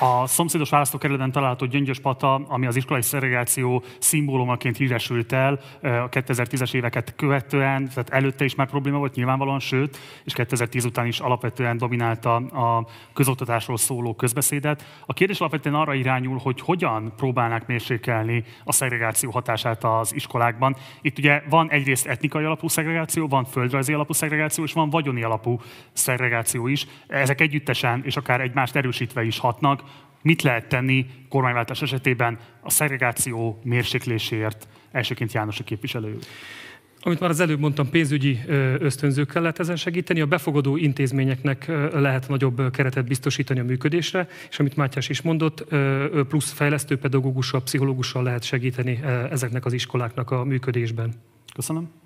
a 0.00 0.26
szomszédos 0.26 0.70
választókerületben 0.70 1.32
található 1.32 1.66
Gyöngyöspata, 1.66 2.34
ami 2.34 2.66
az 2.66 2.76
iskolai 2.76 3.02
szegregáció 3.02 3.82
szimbólumaként 3.98 4.76
híresült 4.76 5.32
el 5.32 5.60
a 5.82 6.08
2010-es 6.08 6.74
éveket 6.74 7.14
követően, 7.16 7.88
tehát 7.88 8.10
előtte 8.10 8.44
is 8.44 8.54
már 8.54 8.66
probléma 8.66 8.98
volt 8.98 9.14
nyilvánvalóan, 9.14 9.58
sőt, 9.58 9.98
és 10.24 10.32
2010 10.32 10.84
után 10.84 11.06
is 11.06 11.18
alapvetően 11.18 11.76
dominálta 11.76 12.34
a 12.36 12.86
közoktatásról 13.12 13.76
szóló 13.76 14.14
közbeszédet. 14.14 15.02
A 15.06 15.12
kérdés 15.12 15.38
alapvetően 15.40 15.74
arra 15.74 15.94
irányul, 15.94 16.38
hogy 16.38 16.60
hogyan 16.60 17.12
próbálnák 17.16 17.66
mérsékelni 17.66 18.44
a 18.64 18.72
szegregáció 18.72 19.30
hatását 19.30 19.84
az 19.84 20.14
iskolákban. 20.14 20.76
Itt 21.00 21.18
ugye 21.18 21.42
van 21.48 21.70
egyrészt 21.70 22.06
etnikai 22.06 22.44
alapú 22.44 22.68
szegregáció, 22.68 23.28
van 23.28 23.44
földrajzi 23.44 23.92
alapú 23.92 24.12
szegregáció, 24.12 24.64
és 24.64 24.72
van 24.72 24.90
vagyoni 24.90 25.22
alapú 25.22 25.60
szegregáció 25.92 26.66
is. 26.66 26.86
Ezek 27.06 27.40
együttesen 27.40 28.02
és 28.04 28.16
akár 28.16 28.40
egymást 28.40 28.76
erősítve 28.76 29.24
is 29.24 29.38
hatnak 29.38 29.88
mit 30.22 30.42
lehet 30.42 30.68
tenni 30.68 31.06
kormányváltás 31.28 31.82
esetében 31.82 32.38
a 32.60 32.70
szegregáció 32.70 33.60
mérsékléséért, 33.64 34.68
elsőként 34.92 35.32
János 35.32 35.60
a 35.60 35.64
képviselő. 35.64 36.18
Amit 37.02 37.20
már 37.20 37.30
az 37.30 37.40
előbb 37.40 37.60
mondtam, 37.60 37.90
pénzügyi 37.90 38.38
ösztönzőkkel 38.78 39.42
lehet 39.42 39.58
ezen 39.58 39.76
segíteni, 39.76 40.20
a 40.20 40.26
befogadó 40.26 40.76
intézményeknek 40.76 41.66
lehet 41.92 42.28
nagyobb 42.28 42.70
keretet 42.70 43.06
biztosítani 43.06 43.60
a 43.60 43.64
működésre, 43.64 44.28
és 44.50 44.58
amit 44.58 44.76
Mátyás 44.76 45.08
is 45.08 45.22
mondott, 45.22 45.64
plusz 46.28 46.52
fejlesztő 46.52 46.98
pedagógussal, 46.98 47.62
pszichológussal 47.62 48.22
lehet 48.22 48.42
segíteni 48.42 49.00
ezeknek 49.30 49.64
az 49.64 49.72
iskoláknak 49.72 50.30
a 50.30 50.44
működésben. 50.44 51.14
Köszönöm. 51.54 51.99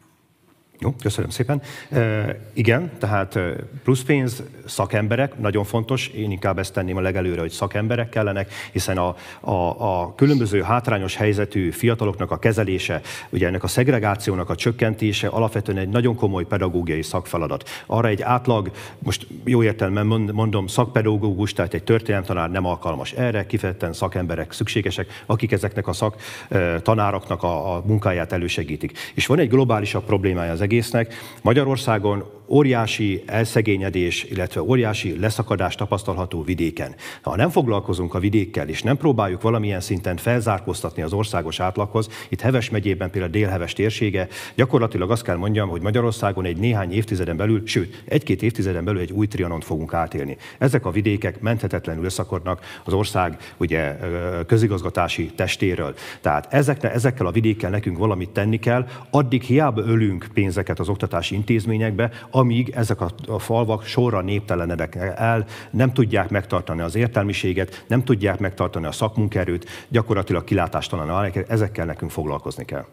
Jó, 0.81 0.95
köszönöm 1.03 1.31
szépen. 1.31 1.63
E, 1.91 2.37
igen, 2.53 2.91
tehát 2.99 3.39
plusz 3.85 4.03
pénz, 4.03 4.43
szakemberek, 4.67 5.39
nagyon 5.39 5.65
fontos, 5.65 6.09
én 6.09 6.31
inkább 6.31 6.59
ezt 6.59 6.73
tenném 6.73 6.97
a 6.97 7.01
legelőre, 7.01 7.41
hogy 7.41 7.51
szakemberek 7.51 8.09
kellenek, 8.09 8.53
hiszen 8.73 8.99
a, 8.99 9.17
a, 9.41 9.53
a 9.79 10.15
különböző 10.15 10.63
hátrányos 10.63 11.17
helyzetű 11.17 11.71
fiataloknak 11.71 12.31
a 12.31 12.39
kezelése, 12.39 13.01
ugye 13.31 13.47
ennek 13.47 13.63
a 13.63 13.67
szegregációnak 13.67 14.51
a 14.51 14.55
csökkentése 14.55 15.29
alapvetően 15.29 15.79
egy 15.79 15.89
nagyon 15.89 16.15
komoly 16.15 16.45
pedagógiai 16.45 17.03
szakfeladat. 17.03 17.69
Arra 17.87 18.09
egy 18.09 18.23
átlag, 18.23 18.71
most 18.99 19.27
jó 19.45 19.63
értelemben 19.63 20.07
mondom, 20.33 20.67
szakpedagógus, 20.67 21.53
tehát 21.53 21.75
egy 21.75 21.85
történelemtanár 21.85 22.51
nem 22.51 22.67
alkalmas 22.67 23.13
erre, 23.13 23.47
kifejezetten 23.47 23.93
szakemberek 23.93 24.53
szükségesek, 24.53 25.23
akik 25.27 25.53
ezeknek 25.53 25.89
a 25.89 25.93
szaktanároknak 25.93 27.43
a, 27.43 27.77
a 27.77 27.83
munkáját 27.87 28.33
elősegítik. 28.33 28.99
És 29.15 29.27
van 29.27 29.39
egy 29.39 29.49
globálisabb 29.49 30.05
problémája 30.05 30.53
az 30.53 30.61
egésznek. 30.65 31.15
Magyarországon 31.43 32.25
óriási 32.49 33.23
elszegényedés, 33.27 34.25
illetve 34.25 34.63
óriási 34.63 35.19
leszakadás 35.19 35.75
tapasztalható 35.75 36.43
vidéken. 36.43 36.95
Ha 37.23 37.37
nem 37.37 37.51
foglalkozunk 37.51 38.15
a 38.15 38.19
vidékkel, 38.19 38.69
és 38.69 38.83
nem 38.83 38.97
próbáljuk 38.97 39.43
valamilyen 39.43 39.81
szinten 39.81 40.17
felzárkóztatni 40.17 41.03
az 41.03 41.13
országos 41.13 41.61
átlaghoz, 41.61 42.09
itt 42.29 42.41
Heves 42.41 42.71
megyében 42.71 43.11
például 43.11 43.33
Délheves 43.33 43.73
térsége, 43.73 44.29
gyakorlatilag 44.55 45.11
azt 45.11 45.23
kell 45.23 45.37
mondjam, 45.37 45.69
hogy 45.69 45.83
Magyarországon 45.83 46.45
egy 46.45 46.57
néhány 46.57 46.93
évtizeden 46.93 47.37
belül, 47.37 47.63
sőt, 47.67 48.03
egy-két 48.05 48.43
évtizeden 48.43 48.85
belül 48.85 49.01
egy 49.01 49.13
új 49.13 49.27
trianont 49.27 49.65
fogunk 49.65 49.95
átélni. 49.95 50.37
Ezek 50.59 50.87
a 50.87 50.91
vidékek 50.91 51.41
menthetetlenül 51.41 52.05
összakadnak 52.05 52.61
az 52.85 52.93
ország 52.93 53.37
ugye, 53.57 53.99
közigazgatási 54.47 55.31
testéről. 55.37 55.95
Tehát 56.21 56.53
ezekne, 56.53 56.93
ezekkel 56.93 57.27
a 57.27 57.31
vidékkel 57.31 57.71
nekünk 57.71 57.99
valamit 57.99 58.31
tenni 58.31 58.59
kell, 58.59 58.87
addig 59.11 59.43
hiába 59.43 59.81
ölünk 59.81 60.27
pénzeket 60.35 60.81
az 60.81 60.89
oktatási 60.89 61.35
intézményekbe, 61.35 62.11
amíg 62.35 62.71
ezek 62.71 63.01
a, 63.01 63.39
falvak 63.39 63.85
sorra 63.85 64.21
néptelenedek 64.21 64.95
el, 64.95 65.47
nem 65.71 65.93
tudják 65.93 66.31
megtartani 66.31 66.81
az 66.81 66.95
értelmiséget, 66.95 67.85
nem 67.89 68.05
tudják 68.05 68.39
megtartani 68.39 68.87
a 68.87 68.93
szakmunkerőt, 68.93 69.87
gyakorlatilag 69.89 70.45
kilátástalan 70.45 71.33
ezekkel 71.49 71.85
nekünk 71.87 72.11
foglalkozni 72.11 72.65
kell. 72.65 72.87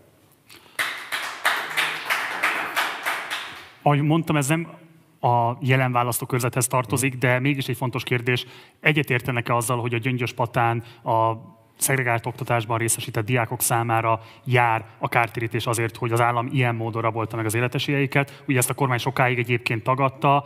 Ahogy 3.82 4.02
mondtam, 4.02 4.36
ez 4.36 4.48
nem 4.48 4.68
a 5.20 5.58
jelen 5.60 5.92
választókörzethez 5.92 6.68
tartozik, 6.68 7.18
de 7.18 7.40
mégis 7.40 7.68
egy 7.68 7.78
fontos 7.78 8.04
kérdés. 8.04 8.46
Egyetértenek-e 8.80 9.56
azzal, 9.56 9.80
hogy 9.80 9.94
a 9.94 9.98
Gyöngyös 9.98 10.34
Patán 10.34 10.84
a 11.04 11.34
szegregált 11.82 12.26
oktatásban 12.26 12.78
részesített 12.78 13.26
diákok 13.26 13.62
számára 13.62 14.22
jár 14.44 14.86
a 14.98 15.10
kártérítés 15.10 15.66
azért, 15.66 15.98
hogy 15.98 16.12
az 16.12 16.22
állam 16.22 16.50
ilyen 16.52 16.76
módon 16.76 17.02
rabolta 17.02 17.36
meg 17.36 17.46
az 17.46 17.54
életesélyeiket. 17.54 18.44
Ugye 18.48 18.58
ezt 18.58 18.70
a 18.70 18.74
kormány 18.74 18.98
sokáig 18.98 19.40
egyébként 19.40 19.84
tagadta, 19.84 20.46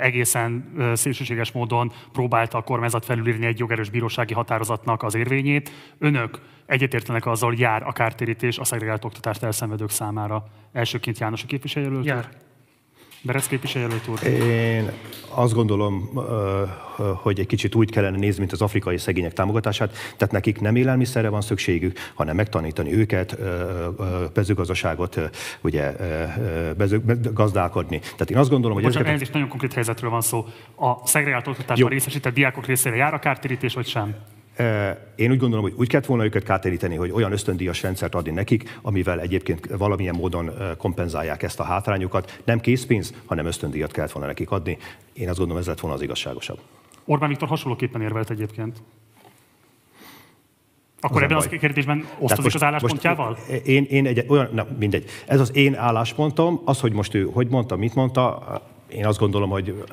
egészen 0.00 0.74
szélsőséges 0.94 1.52
módon 1.52 1.92
próbálta 2.12 2.58
a 2.58 2.62
kormányzat 2.62 3.04
felülírni 3.04 3.46
egy 3.46 3.58
jogerős 3.58 3.90
bírósági 3.90 4.34
határozatnak 4.34 5.02
az 5.02 5.14
érvényét. 5.14 5.70
Önök 5.98 6.40
egyetértenek 6.66 7.26
azzal, 7.26 7.48
hogy 7.48 7.58
jár 7.58 7.82
a 7.82 7.92
kártérítés 7.92 8.58
a 8.58 8.64
szegregált 8.64 9.04
oktatást 9.04 9.42
elszenvedők 9.42 9.90
számára. 9.90 10.44
Elsőként 10.72 11.18
János 11.18 11.42
a 11.42 11.46
képviselőjelölt? 11.46 12.04
Jár. 12.04 12.28
Berec 13.24 13.46
képviselőjelölt 13.46 14.08
úr? 14.08 14.22
Én 14.26 14.90
azt 15.28 15.54
gondolom, 15.54 16.10
hogy 17.22 17.38
egy 17.38 17.46
kicsit 17.46 17.74
úgy 17.74 17.90
kellene 17.90 18.16
nézni, 18.16 18.38
mint 18.38 18.52
az 18.52 18.62
afrikai 18.62 18.98
szegények 18.98 19.32
támogatását. 19.32 19.96
Tehát 20.16 20.32
nekik 20.32 20.60
nem 20.60 20.76
élelmiszerre 20.76 21.28
van 21.28 21.40
szükségük, 21.40 21.98
hanem 22.14 22.36
megtanítani 22.36 22.94
őket 22.94 23.36
mezőgazdaságot, 24.34 25.20
ugye 25.60 25.92
gazdálkodni. 27.32 27.98
Tehát 27.98 28.30
én 28.30 28.36
azt 28.36 28.50
gondolom, 28.50 28.76
hogy 28.76 28.86
Bocsánat, 28.86 29.08
ezeket... 29.08 29.32
nagyon 29.32 29.48
konkrét 29.48 29.72
helyzetről 29.72 30.10
van 30.10 30.20
szó. 30.20 30.46
A 30.76 31.06
szegregált 31.06 31.46
oktatásban 31.46 31.90
részesített 31.90 32.34
diákok 32.34 32.66
részére 32.66 32.96
jár 32.96 33.14
a 33.14 33.18
kártérítés, 33.18 33.74
vagy 33.74 33.86
sem? 33.86 34.14
Én 35.14 35.30
úgy 35.30 35.38
gondolom, 35.38 35.64
hogy 35.64 35.74
úgy 35.76 35.88
kellett 35.88 36.06
volna 36.06 36.24
őket 36.24 36.42
kártéríteni, 36.42 36.96
hogy 36.96 37.10
olyan 37.10 37.32
ösztöndíjas 37.32 37.82
rendszert 37.82 38.14
adni 38.14 38.30
nekik, 38.30 38.78
amivel 38.82 39.20
egyébként 39.20 39.66
valamilyen 39.66 40.14
módon 40.14 40.50
kompenzálják 40.78 41.42
ezt 41.42 41.60
a 41.60 41.64
hátrányukat. 41.64 42.40
Nem 42.44 42.60
készpénz, 42.60 43.14
hanem 43.26 43.46
ösztöndíjat 43.46 43.92
kellett 43.92 44.12
volna 44.12 44.28
nekik 44.28 44.50
adni. 44.50 44.78
Én 45.12 45.28
azt 45.28 45.38
gondolom, 45.38 45.62
ez 45.62 45.68
lett 45.68 45.80
volna 45.80 45.96
az 45.96 46.02
igazságosabb. 46.02 46.58
Orbán 47.04 47.28
Viktor 47.28 47.48
hasonlóképpen 47.48 48.02
érvelt 48.02 48.30
egyébként. 48.30 48.82
Akkor 51.00 51.22
az 51.22 51.30
ebben 51.30 51.56
a 51.56 51.58
kérdésben 51.58 52.08
osztozik 52.18 52.42
most, 52.44 52.54
az 52.54 52.62
álláspontjával? 52.62 53.28
Most 53.28 53.66
én, 53.66 53.84
én 53.84 54.06
egy, 54.06 54.24
olyan, 54.28 54.48
na, 54.52 54.66
mindegy. 54.78 55.04
Ez 55.26 55.40
az 55.40 55.56
én 55.56 55.74
álláspontom, 55.74 56.60
az, 56.64 56.80
hogy 56.80 56.92
most 56.92 57.14
ő 57.14 57.28
hogy 57.32 57.48
mondta, 57.48 57.76
mit 57.76 57.94
mondta, 57.94 58.42
én 58.94 59.06
azt 59.06 59.18
gondolom, 59.18 59.50
hogy 59.50 59.84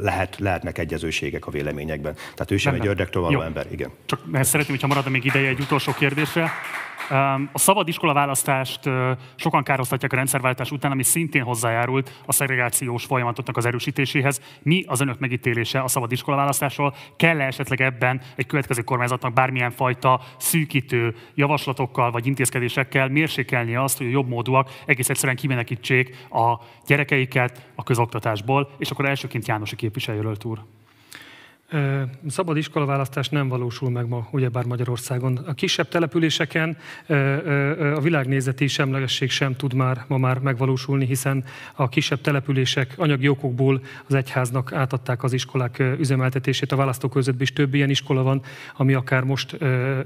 lehet, 0.00 0.38
lehetnek 0.38 0.78
egyezőségek 0.78 1.46
a 1.46 1.50
véleményekben. 1.50 2.14
Tehát 2.14 2.50
ő 2.50 2.56
sem 2.56 2.72
Nem, 2.72 2.80
egy 2.80 2.88
ördögtől 2.88 3.22
való 3.22 3.40
ember, 3.40 3.66
igen. 3.70 3.90
Csak 4.06 4.20
mert 4.30 4.48
szeretném, 4.48 4.70
hogyha 4.76 4.86
maradna 4.86 5.10
még 5.10 5.24
ideje 5.24 5.48
egy 5.48 5.60
utolsó 5.60 5.92
kérdésre. 5.92 6.50
A 7.52 7.58
szabad 7.58 7.88
iskola 7.88 8.12
választást 8.12 8.80
sokan 9.34 9.62
károsztatják 9.62 10.12
a 10.12 10.16
rendszerváltás 10.16 10.70
után, 10.70 10.90
ami 10.90 11.02
szintén 11.02 11.42
hozzájárult 11.42 12.22
a 12.26 12.32
szegregációs 12.32 13.04
folyamatoknak 13.04 13.56
az 13.56 13.66
erősítéséhez. 13.66 14.40
Mi 14.62 14.84
az 14.86 15.00
önök 15.00 15.18
megítélése 15.18 15.80
a 15.80 15.88
szabad 15.88 16.12
iskola 16.12 16.36
választásról? 16.36 16.94
Kell-e 17.16 17.46
esetleg 17.46 17.80
ebben 17.80 18.20
egy 18.36 18.46
következő 18.46 18.82
kormányzatnak 18.82 19.32
bármilyen 19.32 19.70
fajta 19.70 20.20
szűkítő 20.38 21.14
javaslatokkal 21.34 22.10
vagy 22.10 22.26
intézkedésekkel 22.26 23.08
mérsékelni 23.08 23.76
azt, 23.76 23.98
hogy 23.98 24.06
a 24.06 24.10
jobb 24.10 24.28
módúak 24.28 24.70
egész 24.86 25.08
egyszerűen 25.08 25.36
kimenekítsék 25.36 26.26
a 26.30 26.60
gyerekeiket 26.86 27.70
a 27.74 27.82
közoktatásból, 27.82 28.70
és 28.78 28.90
akkor 28.90 29.06
elsőként 29.06 29.46
Jánosi 29.46 29.76
képviselőről 29.76 30.36
úr. 30.44 30.64
Szabad 32.28 32.56
iskolaválasztás 32.56 33.28
nem 33.28 33.48
valósul 33.48 33.90
meg 33.90 34.08
ma, 34.08 34.28
ugyebár 34.30 34.64
Magyarországon. 34.64 35.36
A 35.36 35.54
kisebb 35.54 35.88
településeken 35.88 36.76
a 37.94 38.00
világnézeti 38.00 38.66
semlegesség 38.66 39.30
sem 39.30 39.56
tud 39.56 39.74
már 39.74 40.04
ma 40.08 40.16
már 40.16 40.38
megvalósulni, 40.38 41.06
hiszen 41.06 41.44
a 41.74 41.88
kisebb 41.88 42.20
települések 42.20 42.94
anyagi 42.96 43.28
okokból 43.28 43.82
az 44.08 44.14
egyháznak 44.14 44.72
átadták 44.72 45.22
az 45.22 45.32
iskolák 45.32 45.82
üzemeltetését. 45.98 46.72
A 46.72 46.76
választókörzetben 46.76 47.42
is 47.42 47.52
több 47.52 47.74
ilyen 47.74 47.90
iskola 47.90 48.22
van, 48.22 48.42
ami 48.76 48.94
akár 48.94 49.22
most 49.22 49.52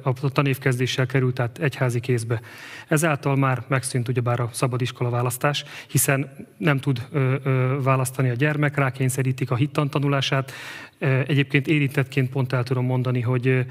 a 0.03 0.31
tanévkezdéssel 0.33 1.07
került 1.07 1.41
át 1.41 1.59
egyházi 1.59 2.01
kézbe. 2.01 2.41
Ezáltal 2.89 3.37
már 3.37 3.63
megszűnt 3.69 4.09
ugyebár 4.09 4.41
a 4.41 4.49
szabad 4.53 4.81
iskolaválasztás, 4.81 5.65
hiszen 5.89 6.31
nem 6.57 6.79
tud 6.79 7.09
választani 7.83 8.29
a 8.29 8.35
gyermek, 8.35 8.77
rákényszerítik 8.77 9.51
a 9.51 9.57
hittantanulását, 9.57 10.53
Egyébként 11.01 11.67
érintettként 11.67 12.31
pont 12.31 12.53
el 12.53 12.63
tudom 12.63 12.85
mondani, 12.85 13.21
hogy 13.21 13.67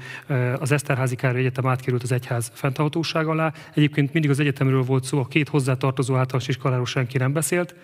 az 0.58 0.72
Eszterházi 0.72 1.16
Károly 1.16 1.40
Egyetem 1.40 1.66
átkerült 1.66 2.02
az 2.02 2.12
egyház 2.12 2.50
fenntarthatóság 2.54 3.26
alá. 3.26 3.52
Egyébként 3.74 4.12
mindig 4.12 4.30
az 4.30 4.40
egyetemről 4.40 4.82
volt 4.82 5.04
szó, 5.04 5.18
a 5.18 5.26
két 5.26 5.48
hozzátartozó 5.48 6.16
általános 6.16 6.48
iskoláról 6.48 6.86
senki 6.86 7.18
nem 7.18 7.32
beszélt. 7.32 7.74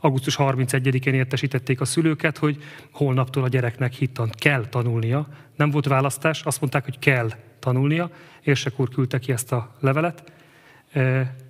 Augusztus 0.00 0.36
31-én 0.38 1.14
értesítették 1.14 1.80
a 1.80 1.84
szülőket, 1.84 2.38
hogy 2.38 2.62
holnaptól 2.90 3.42
a 3.42 3.48
gyereknek 3.48 3.92
hittant 3.92 4.34
kell 4.34 4.66
tanulnia. 4.66 5.26
Nem 5.56 5.70
volt 5.70 5.86
választás, 5.86 6.42
azt 6.42 6.60
mondták, 6.60 6.84
hogy 6.84 6.98
kell 6.98 7.30
tanulnia. 7.58 8.10
Érsek 8.42 8.80
úr 8.80 8.88
küldte 8.88 9.18
ki 9.18 9.32
ezt 9.32 9.52
a 9.52 9.74
levelet. 9.80 10.32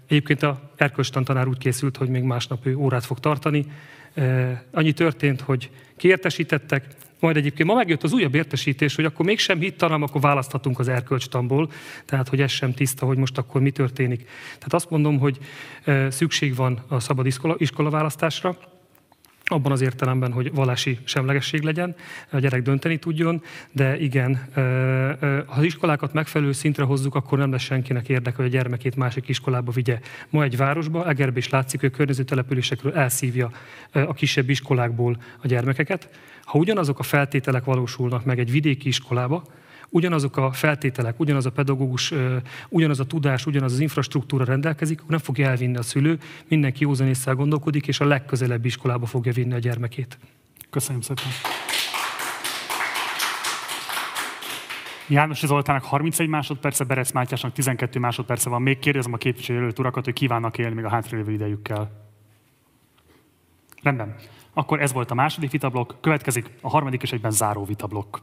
Egyébként 0.08 0.42
a 0.42 0.70
erkölcstan 0.76 1.24
tanár 1.24 1.46
úgy 1.46 1.58
készült, 1.58 1.96
hogy 1.96 2.08
még 2.08 2.22
másnap 2.22 2.66
ő 2.66 2.76
órát 2.76 3.04
fog 3.04 3.18
tartani. 3.18 3.66
Annyi 4.70 4.92
történt, 4.92 5.40
hogy 5.40 5.70
kiértesítettek, 5.96 6.86
majd 7.20 7.36
egyébként 7.36 7.68
ma 7.68 7.74
megjött 7.74 8.02
az 8.02 8.12
újabb 8.12 8.34
értesítés, 8.34 8.94
hogy 8.94 9.04
akkor 9.04 9.24
mégsem 9.24 9.58
hittalam, 9.58 10.02
akkor 10.02 10.20
választhatunk 10.20 10.78
az 10.78 10.88
erkölcstamból, 10.88 11.70
tehát 12.04 12.28
hogy 12.28 12.40
ez 12.40 12.50
sem 12.50 12.72
tiszta, 12.72 13.06
hogy 13.06 13.18
most 13.18 13.38
akkor 13.38 13.60
mi 13.60 13.70
történik. 13.70 14.24
Tehát 14.44 14.74
azt 14.74 14.90
mondom, 14.90 15.18
hogy 15.18 15.38
szükség 16.08 16.54
van 16.54 16.84
a 16.88 17.00
szabad 17.00 17.26
iskola, 17.26 17.54
iskola 17.58 17.90
választásra, 17.90 18.58
abban 19.48 19.72
az 19.72 19.80
értelemben, 19.80 20.32
hogy 20.32 20.54
vallási 20.54 20.98
semlegesség 21.04 21.62
legyen, 21.62 21.94
a 22.30 22.38
gyerek 22.38 22.62
dönteni 22.62 22.98
tudjon, 22.98 23.42
de 23.72 23.98
igen, 23.98 24.48
ha 25.46 25.56
az 25.56 25.62
iskolákat 25.62 26.12
megfelelő 26.12 26.52
szintre 26.52 26.84
hozzuk, 26.84 27.14
akkor 27.14 27.38
nem 27.38 27.50
lesz 27.50 27.62
senkinek 27.62 28.08
érdeke, 28.08 28.36
hogy 28.36 28.44
a 28.44 28.48
gyermekét 28.48 28.96
másik 28.96 29.28
iskolába 29.28 29.72
vigye. 29.72 29.98
Ma 30.30 30.42
egy 30.42 30.56
városba, 30.56 31.08
Egerbe 31.08 31.38
is 31.38 31.48
látszik, 31.48 31.80
hogy 31.80 31.90
környező 31.90 32.22
településekről 32.22 32.94
elszívja 32.94 33.50
a 33.92 34.14
kisebb 34.14 34.48
iskolákból 34.48 35.22
a 35.42 35.46
gyermekeket. 35.46 36.08
Ha 36.44 36.58
ugyanazok 36.58 36.98
a 36.98 37.02
feltételek 37.02 37.64
valósulnak 37.64 38.24
meg 38.24 38.38
egy 38.38 38.50
vidéki 38.50 38.88
iskolába, 38.88 39.44
ugyanazok 39.88 40.36
a 40.36 40.52
feltételek, 40.52 41.20
ugyanaz 41.20 41.46
a 41.46 41.50
pedagógus, 41.52 42.12
ugyanaz 42.68 43.00
a 43.00 43.06
tudás, 43.06 43.46
ugyanaz 43.46 43.72
az 43.72 43.80
infrastruktúra 43.80 44.44
rendelkezik, 44.44 44.98
akkor 44.98 45.10
nem 45.10 45.18
fogja 45.18 45.48
elvinni 45.48 45.76
a 45.76 45.82
szülő, 45.82 46.18
mindenki 46.48 46.82
józanésszel 46.82 47.34
gondolkodik, 47.34 47.86
és 47.86 48.00
a 48.00 48.04
legközelebbi 48.04 48.66
iskolába 48.66 49.06
fogja 49.06 49.32
vinni 49.32 49.54
a 49.54 49.58
gyermekét. 49.58 50.18
Köszönöm 50.70 51.00
szépen. 51.00 51.24
János 55.08 55.38
Zoltának 55.38 55.84
31 55.84 56.28
másodperce, 56.28 56.84
Berec 56.84 57.12
Mátyásnak 57.12 57.52
12 57.52 57.98
másodperce 57.98 58.48
van. 58.48 58.62
Még 58.62 58.78
kérdezem 58.78 59.12
a 59.12 59.16
képviselőt 59.16 59.78
urakat, 59.78 60.04
hogy 60.04 60.14
kívánnak 60.14 60.58
élni 60.58 60.74
még 60.74 60.84
a 60.84 60.88
hátralévő 60.88 61.32
idejükkel. 61.32 61.90
Rendben. 63.82 64.14
Akkor 64.52 64.80
ez 64.80 64.92
volt 64.92 65.10
a 65.10 65.14
második 65.14 65.50
vitablok, 65.50 65.96
következik 66.00 66.50
a 66.60 66.68
harmadik 66.68 67.02
és 67.02 67.12
egyben 67.12 67.30
záró 67.30 67.64
vitablok. 67.64 68.22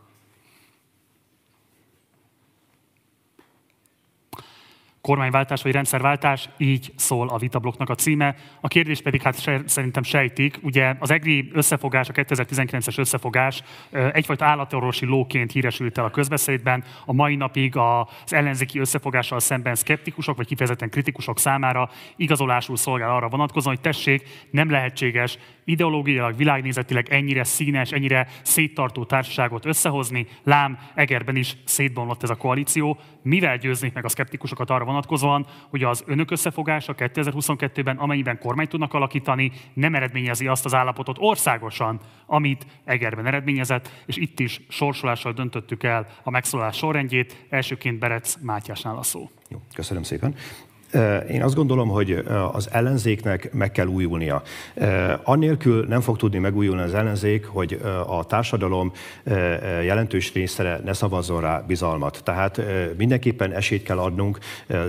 Kormányváltás 5.07 5.61
vagy 5.61 5.71
rendszerváltás, 5.71 6.49
így 6.57 6.93
szól 6.95 7.29
a 7.29 7.37
vitablokknak 7.37 7.89
a 7.89 7.95
címe. 7.95 8.35
A 8.61 8.67
kérdés 8.67 9.01
pedig 9.01 9.21
hát 9.21 9.63
szerintem 9.65 10.03
sejtik, 10.03 10.59
ugye 10.61 10.95
az 10.99 11.11
EGRI 11.11 11.49
összefogás, 11.53 12.09
a 12.09 12.13
2019-es 12.13 12.97
összefogás 12.97 13.63
egyfajta 13.91 14.45
állatorvosi 14.45 15.05
lóként 15.05 15.51
híresült 15.51 15.97
el 15.97 16.05
a 16.05 16.09
közbeszédben. 16.09 16.83
A 17.05 17.13
mai 17.13 17.35
napig 17.35 17.75
az 17.77 18.33
ellenzéki 18.33 18.79
összefogással 18.79 19.39
szemben 19.39 19.75
szkeptikusok, 19.75 20.37
vagy 20.37 20.47
kifejezetten 20.47 20.89
kritikusok 20.89 21.39
számára 21.39 21.89
igazolásul 22.15 22.77
szolgál 22.77 23.15
arra 23.15 23.29
vonatkozóan, 23.29 23.75
hogy 23.75 23.83
tessék, 23.83 24.47
nem 24.51 24.69
lehetséges 24.69 25.37
ideológiailag, 25.63 26.35
világnézetileg 26.35 27.09
ennyire 27.09 27.43
színes, 27.43 27.91
ennyire 27.91 28.27
széttartó 28.41 29.05
társaságot 29.05 29.65
összehozni. 29.65 30.27
Lám, 30.43 30.79
Egerben 30.95 31.35
is 31.35 31.57
szétbomlott 31.65 32.23
ez 32.23 32.29
a 32.29 32.35
koalíció. 32.35 32.99
Mivel 33.21 33.57
győznék 33.57 33.93
meg 33.93 34.05
a 34.05 34.09
szkeptikusokat 34.09 34.69
arra 34.69 34.85
vonatkozóan, 34.85 35.45
hogy 35.69 35.83
az 35.83 36.03
önök 36.07 36.31
összefogása 36.31 36.95
2022-ben, 36.97 37.97
amennyiben 37.97 38.39
kormányt 38.39 38.69
tudnak 38.69 38.93
alakítani, 38.93 39.51
nem 39.73 39.95
eredményezi 39.95 40.47
azt 40.47 40.65
az 40.65 40.73
állapotot 40.73 41.17
országosan, 41.19 41.99
amit 42.25 42.65
Egerben 42.83 43.25
eredményezett, 43.25 43.89
és 44.05 44.17
itt 44.17 44.39
is 44.39 44.61
sorsolással 44.69 45.33
döntöttük 45.33 45.83
el 45.83 46.07
a 46.23 46.29
megszólás 46.29 46.77
sorrendjét. 46.77 47.45
Elsőként 47.49 47.99
Berec 47.99 48.35
Mátyásnál 48.41 48.97
a 48.97 49.03
szó. 49.03 49.29
Jó, 49.49 49.61
köszönöm 49.73 50.03
szépen. 50.03 50.35
Én 51.29 51.43
azt 51.43 51.55
gondolom, 51.55 51.89
hogy 51.89 52.23
az 52.51 52.69
ellenzéknek 52.71 53.53
meg 53.53 53.71
kell 53.71 53.87
újulnia. 53.87 54.41
Annélkül 55.23 55.85
nem 55.87 56.01
fog 56.01 56.17
tudni 56.17 56.37
megújulni 56.39 56.81
az 56.81 56.93
ellenzék, 56.93 57.45
hogy 57.45 57.79
a 58.07 58.23
társadalom 58.23 58.91
jelentős 59.83 60.33
része 60.33 60.81
ne 60.85 60.93
szavazzon 60.93 61.41
rá 61.41 61.63
bizalmat. 61.67 62.21
Tehát 62.23 62.61
mindenképpen 62.97 63.51
esélyt 63.51 63.83
kell 63.83 63.97
adnunk 63.97 64.39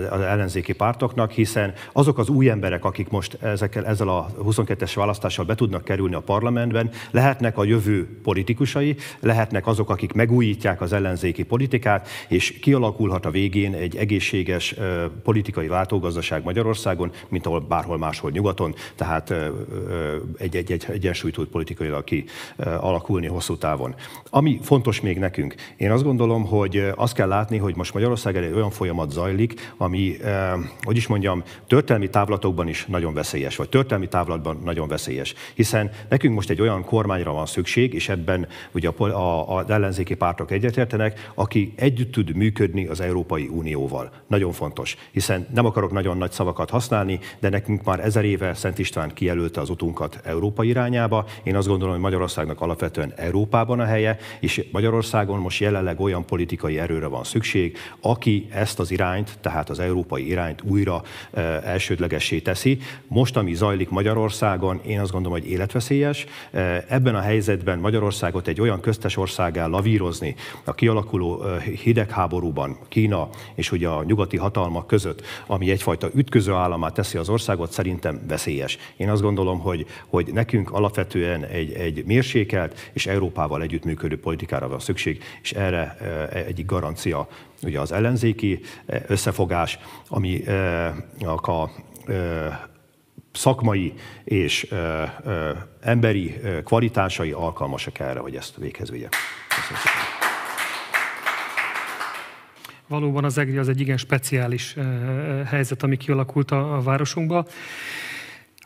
az 0.09 0.21
ellenzéki 0.21 0.73
pártoknak, 0.73 1.31
hiszen 1.31 1.73
azok 1.91 2.17
az 2.17 2.29
új 2.29 2.49
emberek, 2.49 2.85
akik 2.85 3.09
most 3.09 3.37
ezekkel, 3.41 3.85
ezzel 3.85 4.07
a 4.09 4.27
22-es 4.43 4.91
választással 4.95 5.45
be 5.45 5.55
tudnak 5.55 5.83
kerülni 5.83 6.15
a 6.15 6.19
parlamentben, 6.19 6.89
lehetnek 7.11 7.57
a 7.57 7.63
jövő 7.63 8.19
politikusai, 8.23 8.95
lehetnek 9.19 9.67
azok, 9.67 9.89
akik 9.89 10.13
megújítják 10.13 10.81
az 10.81 10.93
ellenzéki 10.93 11.43
politikát, 11.43 12.07
és 12.27 12.51
kialakulhat 12.51 13.25
a 13.25 13.31
végén 13.31 13.73
egy 13.73 13.95
egészséges 13.95 14.75
politikai 15.23 15.67
váltógazdaság 15.95 16.43
Magyarországon, 16.43 17.11
mint 17.29 17.45
ahol 17.45 17.59
bárhol 17.59 17.97
máshol 17.97 18.31
nyugaton, 18.31 18.75
tehát 18.95 19.33
egy, 20.37 20.55
egy, 20.55 20.71
egy 20.71 20.85
egyensúly 20.89 21.31
tud 21.31 21.47
politikailag 21.47 22.03
ki 22.03 22.25
alakulni 22.79 23.27
hosszú 23.27 23.57
távon. 23.57 23.95
Ami 24.29 24.59
fontos 24.61 25.01
még 25.01 25.17
nekünk, 25.17 25.55
én 25.77 25.91
azt 25.91 26.03
gondolom, 26.03 26.45
hogy 26.45 26.91
azt 26.95 27.13
kell 27.13 27.27
látni, 27.27 27.57
hogy 27.57 27.75
most 27.75 27.93
Magyarországon 27.93 28.43
egy 28.43 28.53
olyan 28.53 28.69
folyamat 28.69 29.11
zajlik, 29.11 29.73
ami, 29.77 30.17
hogy 30.81 30.97
is 30.97 31.07
mondjam, 31.07 31.43
történelmi 31.67 32.09
távlatokban 32.09 32.67
is 32.67 32.85
nagyon 32.85 33.13
veszélyes, 33.13 33.55
vagy 33.55 33.69
történelmi 33.69 34.07
távlatban 34.07 34.61
nagyon 34.63 34.87
veszélyes. 34.87 35.33
Hiszen 35.53 35.89
nekünk 36.09 36.35
most 36.35 36.49
egy 36.49 36.61
olyan 36.61 36.83
kormányra 36.83 37.33
van 37.33 37.45
szükség, 37.45 37.93
és 37.93 38.09
ebben 38.09 38.47
ugye 38.71 38.89
a, 38.97 39.03
a, 39.03 39.57
az 39.57 39.69
ellenzéki 39.69 40.15
pártok 40.15 40.51
egyetértenek, 40.51 41.31
aki 41.35 41.73
együtt 41.75 42.11
tud 42.11 42.35
működni 42.35 42.85
az 42.85 42.99
Európai 42.99 43.47
Unióval. 43.47 44.11
Nagyon 44.27 44.51
fontos, 44.51 44.95
hiszen 45.11 45.47
nem 45.53 45.65
akarok 45.65 45.84
nagyon 45.91 46.17
nagy 46.17 46.31
szavakat 46.31 46.69
használni, 46.69 47.19
de 47.39 47.49
nekünk 47.49 47.83
már 47.83 47.99
ezer 47.99 48.25
éve 48.25 48.53
Szent 48.53 48.79
István 48.79 49.13
kijelölte 49.13 49.61
az 49.61 49.69
utunkat 49.69 50.19
Európa 50.23 50.63
irányába. 50.63 51.25
Én 51.43 51.55
azt 51.55 51.67
gondolom, 51.67 51.93
hogy 51.93 52.03
Magyarországnak 52.03 52.61
alapvetően 52.61 53.13
Európában 53.15 53.79
a 53.79 53.85
helye, 53.85 54.17
és 54.39 54.65
Magyarországon 54.71 55.39
most 55.39 55.59
jelenleg 55.59 55.99
olyan 55.99 56.25
politikai 56.25 56.79
erőre 56.79 57.07
van 57.07 57.23
szükség, 57.23 57.77
aki 58.01 58.47
ezt 58.51 58.79
az 58.79 58.91
irányt, 58.91 59.37
tehát 59.41 59.69
az 59.69 59.79
európai 59.79 60.27
irányt 60.27 60.61
újra 60.61 61.01
elsődlegessé 61.63 62.39
teszi. 62.39 62.77
Most, 63.07 63.37
ami 63.37 63.53
zajlik 63.53 63.89
Magyarországon, 63.89 64.81
én 64.85 64.99
azt 64.99 65.11
gondolom, 65.11 65.39
hogy 65.39 65.49
életveszélyes. 65.49 66.25
Ebben 66.87 67.15
a 67.15 67.19
helyzetben 67.19 67.79
Magyarországot 67.79 68.47
egy 68.47 68.61
olyan 68.61 68.79
köztes 68.79 69.17
országá 69.17 69.67
lavírozni 69.67 70.35
a 70.63 70.73
kialakuló 70.73 71.43
hidegháborúban 71.83 72.77
Kína 72.87 73.29
és 73.55 73.71
ugye 73.71 73.87
a 73.87 74.03
nyugati 74.03 74.37
hatalmak 74.37 74.87
között, 74.87 75.21
ami 75.47 75.69
egyfajta 75.75 76.09
ütköző 76.13 76.53
államát 76.53 76.93
teszi 76.93 77.17
az 77.17 77.29
országot, 77.29 77.71
szerintem 77.71 78.21
veszélyes. 78.27 78.77
Én 78.97 79.09
azt 79.09 79.21
gondolom, 79.21 79.59
hogy, 79.59 79.85
hogy 80.07 80.33
nekünk 80.33 80.71
alapvetően 80.71 81.43
egy, 81.43 81.73
egy 81.73 82.05
mérsékelt 82.05 82.89
és 82.93 83.05
Európával 83.07 83.61
együttműködő 83.61 84.19
politikára 84.19 84.67
van 84.67 84.79
szükség, 84.79 85.23
és 85.41 85.51
erre 85.51 85.97
egyik 86.47 86.65
garancia 86.65 87.27
ugye 87.63 87.79
az 87.79 87.91
ellenzéki 87.91 88.59
összefogás, 89.07 89.79
ami 90.07 90.43
a 91.19 91.69
szakmai 93.31 93.93
és 94.23 94.67
emberi 95.81 96.35
kvalitásai 96.63 97.31
alkalmasak 97.31 97.99
erre, 97.99 98.19
hogy 98.19 98.35
ezt 98.35 98.55
véghez 98.57 98.91
vigye. 98.91 99.07
Köszönöm. 99.49 100.14
Valóban 102.87 103.23
az 103.23 103.37
EGRI 103.37 103.57
az 103.57 103.69
egy 103.69 103.79
igen 103.79 103.97
speciális 103.97 104.75
helyzet, 105.45 105.83
ami 105.83 105.97
kialakult 105.97 106.51
a, 106.51 106.75
a 106.75 106.81
városunkban. 106.81 107.45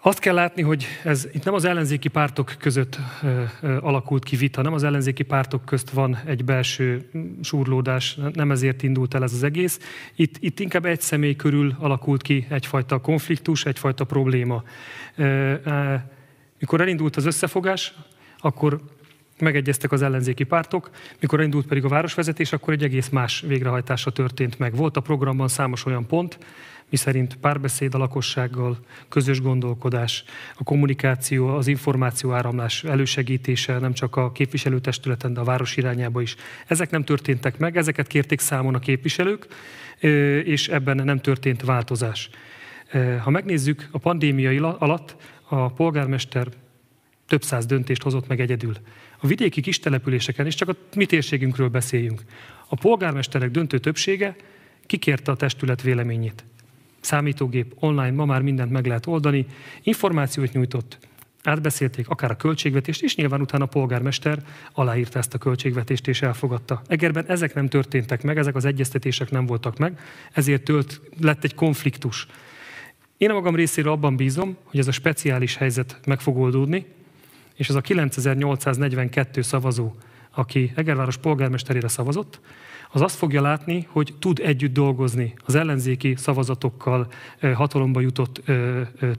Azt 0.01 0.19
kell 0.19 0.33
látni, 0.33 0.61
hogy 0.61 0.85
ez 1.03 1.27
itt 1.33 1.43
nem 1.43 1.53
az 1.53 1.65
ellenzéki 1.65 2.07
pártok 2.07 2.55
között 2.59 2.99
ö, 3.23 3.43
ö, 3.61 3.77
alakult 3.81 4.23
ki 4.23 4.35
vita, 4.35 4.61
nem 4.61 4.73
az 4.73 4.83
ellenzéki 4.83 5.23
pártok 5.23 5.65
közt 5.65 5.89
van 5.89 6.17
egy 6.25 6.45
belső 6.45 7.09
súrlódás, 7.41 8.17
nem 8.33 8.51
ezért 8.51 8.83
indult 8.83 9.13
el 9.13 9.23
ez 9.23 9.33
az 9.33 9.43
egész. 9.43 9.79
Itt, 10.15 10.35
itt 10.39 10.59
inkább 10.59 10.85
egy 10.85 11.01
személy 11.01 11.35
körül 11.35 11.75
alakult 11.79 12.21
ki 12.21 12.45
egyfajta 12.49 12.99
konfliktus, 12.99 13.65
egyfajta 13.65 14.03
probléma. 14.03 14.63
Ö, 15.15 15.53
ö, 15.63 15.95
mikor 16.59 16.81
elindult 16.81 17.15
az 17.15 17.25
összefogás, 17.25 17.93
akkor 18.37 18.81
megegyeztek 19.41 19.91
az 19.91 20.01
ellenzéki 20.01 20.43
pártok, 20.43 20.89
mikor 21.19 21.41
indult 21.41 21.67
pedig 21.67 21.83
a 21.85 21.87
városvezetés, 21.87 22.53
akkor 22.53 22.73
egy 22.73 22.83
egész 22.83 23.09
más 23.09 23.43
végrehajtása 23.47 24.11
történt 24.11 24.59
meg. 24.59 24.75
Volt 24.75 24.97
a 24.97 25.01
programban 25.01 25.47
számos 25.47 25.85
olyan 25.85 26.05
pont, 26.05 26.37
miszerint 26.89 27.35
párbeszéd 27.35 27.95
a 27.95 27.97
lakossággal, 27.97 28.77
közös 29.09 29.41
gondolkodás, 29.41 30.23
a 30.55 30.63
kommunikáció, 30.63 31.47
az 31.47 31.67
információ 31.67 32.31
áramlás 32.31 32.83
elősegítése 32.83 33.77
nem 33.79 33.93
csak 33.93 34.15
a 34.15 34.31
képviselőtestületen, 34.31 35.33
de 35.33 35.39
a 35.39 35.43
város 35.43 35.77
irányába 35.77 36.21
is. 36.21 36.35
Ezek 36.67 36.89
nem 36.89 37.03
történtek 37.03 37.57
meg, 37.57 37.77
ezeket 37.77 38.07
kérték 38.07 38.39
számon 38.39 38.75
a 38.75 38.79
képviselők, 38.79 39.47
és 40.43 40.67
ebben 40.67 40.95
nem 40.95 41.19
történt 41.19 41.61
változás. 41.61 42.29
Ha 43.23 43.29
megnézzük, 43.29 43.87
a 43.91 43.97
pandémia 43.97 44.75
alatt 44.77 45.15
a 45.47 45.71
polgármester 45.71 46.47
több 47.27 47.43
száz 47.43 47.65
döntést 47.65 48.03
hozott 48.03 48.27
meg 48.27 48.39
egyedül. 48.39 48.73
A 49.21 49.27
vidéki 49.27 49.61
kis 49.61 49.79
településeken, 49.79 50.45
és 50.45 50.55
csak 50.55 50.69
a 50.69 50.75
mi 50.95 51.05
térségünkről 51.05 51.69
beszéljünk, 51.69 52.21
a 52.67 52.75
polgármesterek 52.75 53.51
döntő 53.51 53.77
többsége 53.77 54.35
kikérte 54.85 55.31
a 55.31 55.35
testület 55.35 55.81
véleményét. 55.81 56.43
Számítógép, 56.99 57.75
online, 57.79 58.11
ma 58.11 58.25
már 58.25 58.41
mindent 58.41 58.71
meg 58.71 58.85
lehet 58.85 59.05
oldani, 59.05 59.45
információt 59.83 60.53
nyújtott, 60.53 60.97
átbeszélték 61.43 62.09
akár 62.09 62.31
a 62.31 62.35
költségvetést, 62.35 63.03
és 63.03 63.15
nyilván 63.15 63.41
utána 63.41 63.63
a 63.63 63.67
polgármester 63.67 64.43
aláírta 64.73 65.19
ezt 65.19 65.33
a 65.33 65.37
költségvetést 65.37 66.07
és 66.07 66.21
elfogadta. 66.21 66.81
Egerben 66.87 67.25
ezek 67.25 67.53
nem 67.53 67.67
történtek 67.67 68.23
meg, 68.23 68.37
ezek 68.37 68.55
az 68.55 68.65
egyeztetések 68.65 69.31
nem 69.31 69.45
voltak 69.45 69.77
meg, 69.77 69.99
ezért 70.31 70.63
tölt, 70.63 71.01
lett 71.21 71.43
egy 71.43 71.55
konfliktus. 71.55 72.27
Én 73.17 73.29
a 73.29 73.33
magam 73.33 73.55
részéről 73.55 73.91
abban 73.91 74.15
bízom, 74.15 74.57
hogy 74.63 74.79
ez 74.79 74.87
a 74.87 74.91
speciális 74.91 75.55
helyzet 75.55 75.99
meg 76.05 76.19
fog 76.19 76.37
oldódni, 76.37 76.85
és 77.59 77.69
ez 77.69 77.75
a 77.75 77.81
9842 77.81 79.41
szavazó, 79.41 79.91
aki 80.31 80.71
Egerváros 80.75 81.17
polgármesterére 81.17 81.87
szavazott, 81.87 82.39
az 82.91 83.01
azt 83.01 83.15
fogja 83.15 83.41
látni, 83.41 83.87
hogy 83.89 84.13
tud 84.19 84.39
együtt 84.43 84.73
dolgozni 84.73 85.33
az 85.45 85.55
ellenzéki 85.55 86.15
szavazatokkal 86.17 87.11
hatalomba 87.53 87.99
jutott 87.99 88.41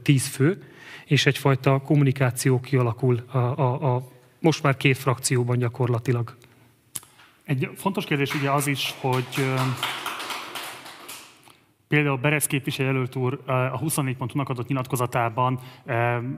tíz 0.01 0.27
fő, 0.27 0.63
és 1.05 1.25
egyfajta 1.25 1.79
kommunikáció 1.79 2.59
kialakul 2.59 3.23
a, 3.31 3.37
a, 3.37 3.95
a 3.95 4.03
most 4.39 4.63
már 4.63 4.77
két 4.77 4.97
frakcióban 4.97 5.57
gyakorlatilag. 5.57 6.35
Egy 7.43 7.69
fontos 7.75 8.05
kérdés 8.05 8.33
ugye 8.33 8.51
az 8.51 8.67
is, 8.67 8.93
hogy 8.99 9.53
Például 11.91 12.17
Berec 12.17 12.45
képviselőjelölt 12.45 13.15
úr 13.15 13.39
a 13.45 13.77
24 13.77 14.17
pontúnak 14.17 14.49
adott 14.49 14.67
nyilatkozatában 14.67 15.59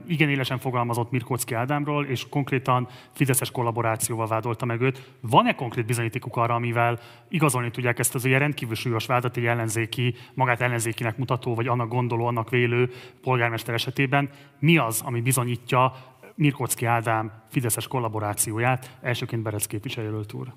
igen 0.06 0.28
élesen 0.28 0.58
fogalmazott 0.58 1.10
Mirkóczki 1.10 1.54
Ádámról, 1.54 2.04
és 2.04 2.28
konkrétan 2.28 2.88
Fideszes 3.12 3.50
kollaborációval 3.50 4.26
vádolta 4.26 4.64
meg 4.64 4.80
őt. 4.80 5.10
Van-e 5.20 5.54
konkrét 5.54 5.86
bizonyítékuk 5.86 6.36
arra, 6.36 6.54
amivel 6.54 6.98
igazolni 7.28 7.70
tudják 7.70 7.98
ezt 7.98 8.14
az 8.14 8.24
ilyen 8.24 8.38
rendkívül 8.38 8.74
súlyos 8.74 9.06
vádat 9.06 9.36
egy 9.36 9.46
ellenzéki, 9.46 10.14
magát 10.34 10.60
ellenzékinek 10.60 11.16
mutató, 11.16 11.54
vagy 11.54 11.66
annak 11.66 11.88
gondoló, 11.88 12.26
annak 12.26 12.50
vélő 12.50 12.90
polgármester 13.22 13.74
esetében? 13.74 14.28
Mi 14.58 14.76
az, 14.76 15.02
ami 15.04 15.20
bizonyítja 15.20 15.92
Mirkóczki 16.34 16.84
Ádám 16.84 17.32
Fideszes 17.50 17.86
kollaborációját? 17.86 18.96
Elsőként 19.02 19.42
Berec 19.42 19.66
képviselőjelölt 19.66 20.32
úr. 20.32 20.52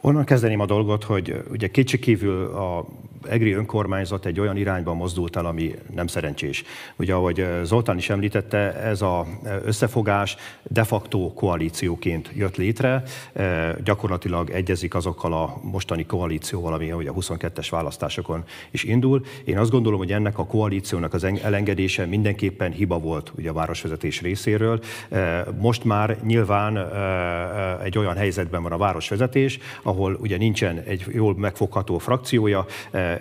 Onnan 0.00 0.24
kezdeném 0.24 0.60
a 0.60 0.66
dolgot, 0.66 1.04
hogy 1.04 1.42
ugye 1.50 1.68
kétségkívül 1.68 2.44
a 2.44 2.86
EGRI 3.28 3.52
önkormányzat 3.52 4.26
egy 4.26 4.40
olyan 4.40 4.56
irányba 4.56 4.94
mozdult 4.94 5.36
el, 5.36 5.46
ami 5.46 5.74
nem 5.94 6.06
szerencsés. 6.06 6.64
Ugye, 6.96 7.14
ahogy 7.14 7.46
Zoltán 7.62 7.96
is 7.96 8.10
említette, 8.10 8.74
ez 8.74 9.02
az 9.02 9.26
összefogás 9.64 10.36
de 10.62 10.84
facto 10.84 11.32
koalícióként 11.34 12.30
jött 12.34 12.56
létre, 12.56 13.02
gyakorlatilag 13.84 14.50
egyezik 14.50 14.94
azokkal 14.94 15.32
a 15.32 15.60
mostani 15.62 16.06
koalícióval, 16.06 16.72
ami 16.72 16.92
ugye 16.92 17.10
a 17.10 17.14
22-es 17.14 17.66
választásokon 17.70 18.44
is 18.70 18.84
indul. 18.84 19.24
Én 19.44 19.58
azt 19.58 19.70
gondolom, 19.70 19.98
hogy 19.98 20.12
ennek 20.12 20.38
a 20.38 20.46
koalíciónak 20.46 21.14
az 21.14 21.24
elengedése 21.42 22.06
mindenképpen 22.06 22.72
hiba 22.72 22.98
volt 22.98 23.32
ugye 23.36 23.50
a 23.50 23.52
városvezetés 23.52 24.20
részéről. 24.20 24.80
Most 25.58 25.84
már 25.84 26.16
nyilván 26.22 26.78
egy 27.82 27.98
olyan 27.98 28.16
helyzetben 28.16 28.62
van 28.62 28.72
a 28.72 28.76
városvezetés, 28.76 29.58
ahol 29.82 30.14
ugye 30.20 30.36
nincsen 30.36 30.78
egy 30.78 31.04
jól 31.12 31.34
megfogható 31.36 31.98
frakciója, 31.98 32.66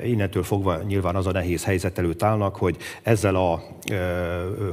innentől 0.04 0.44
fogva 0.44 0.82
nyilván 0.82 1.16
az 1.16 1.28
a 1.28 1.32
nehéz 1.32 1.64
helyzet 1.64 1.98
előtt 1.98 2.24
állnak, 2.24 2.56
hogy 2.56 2.78
ezzel 3.02 3.36
a 3.36 3.64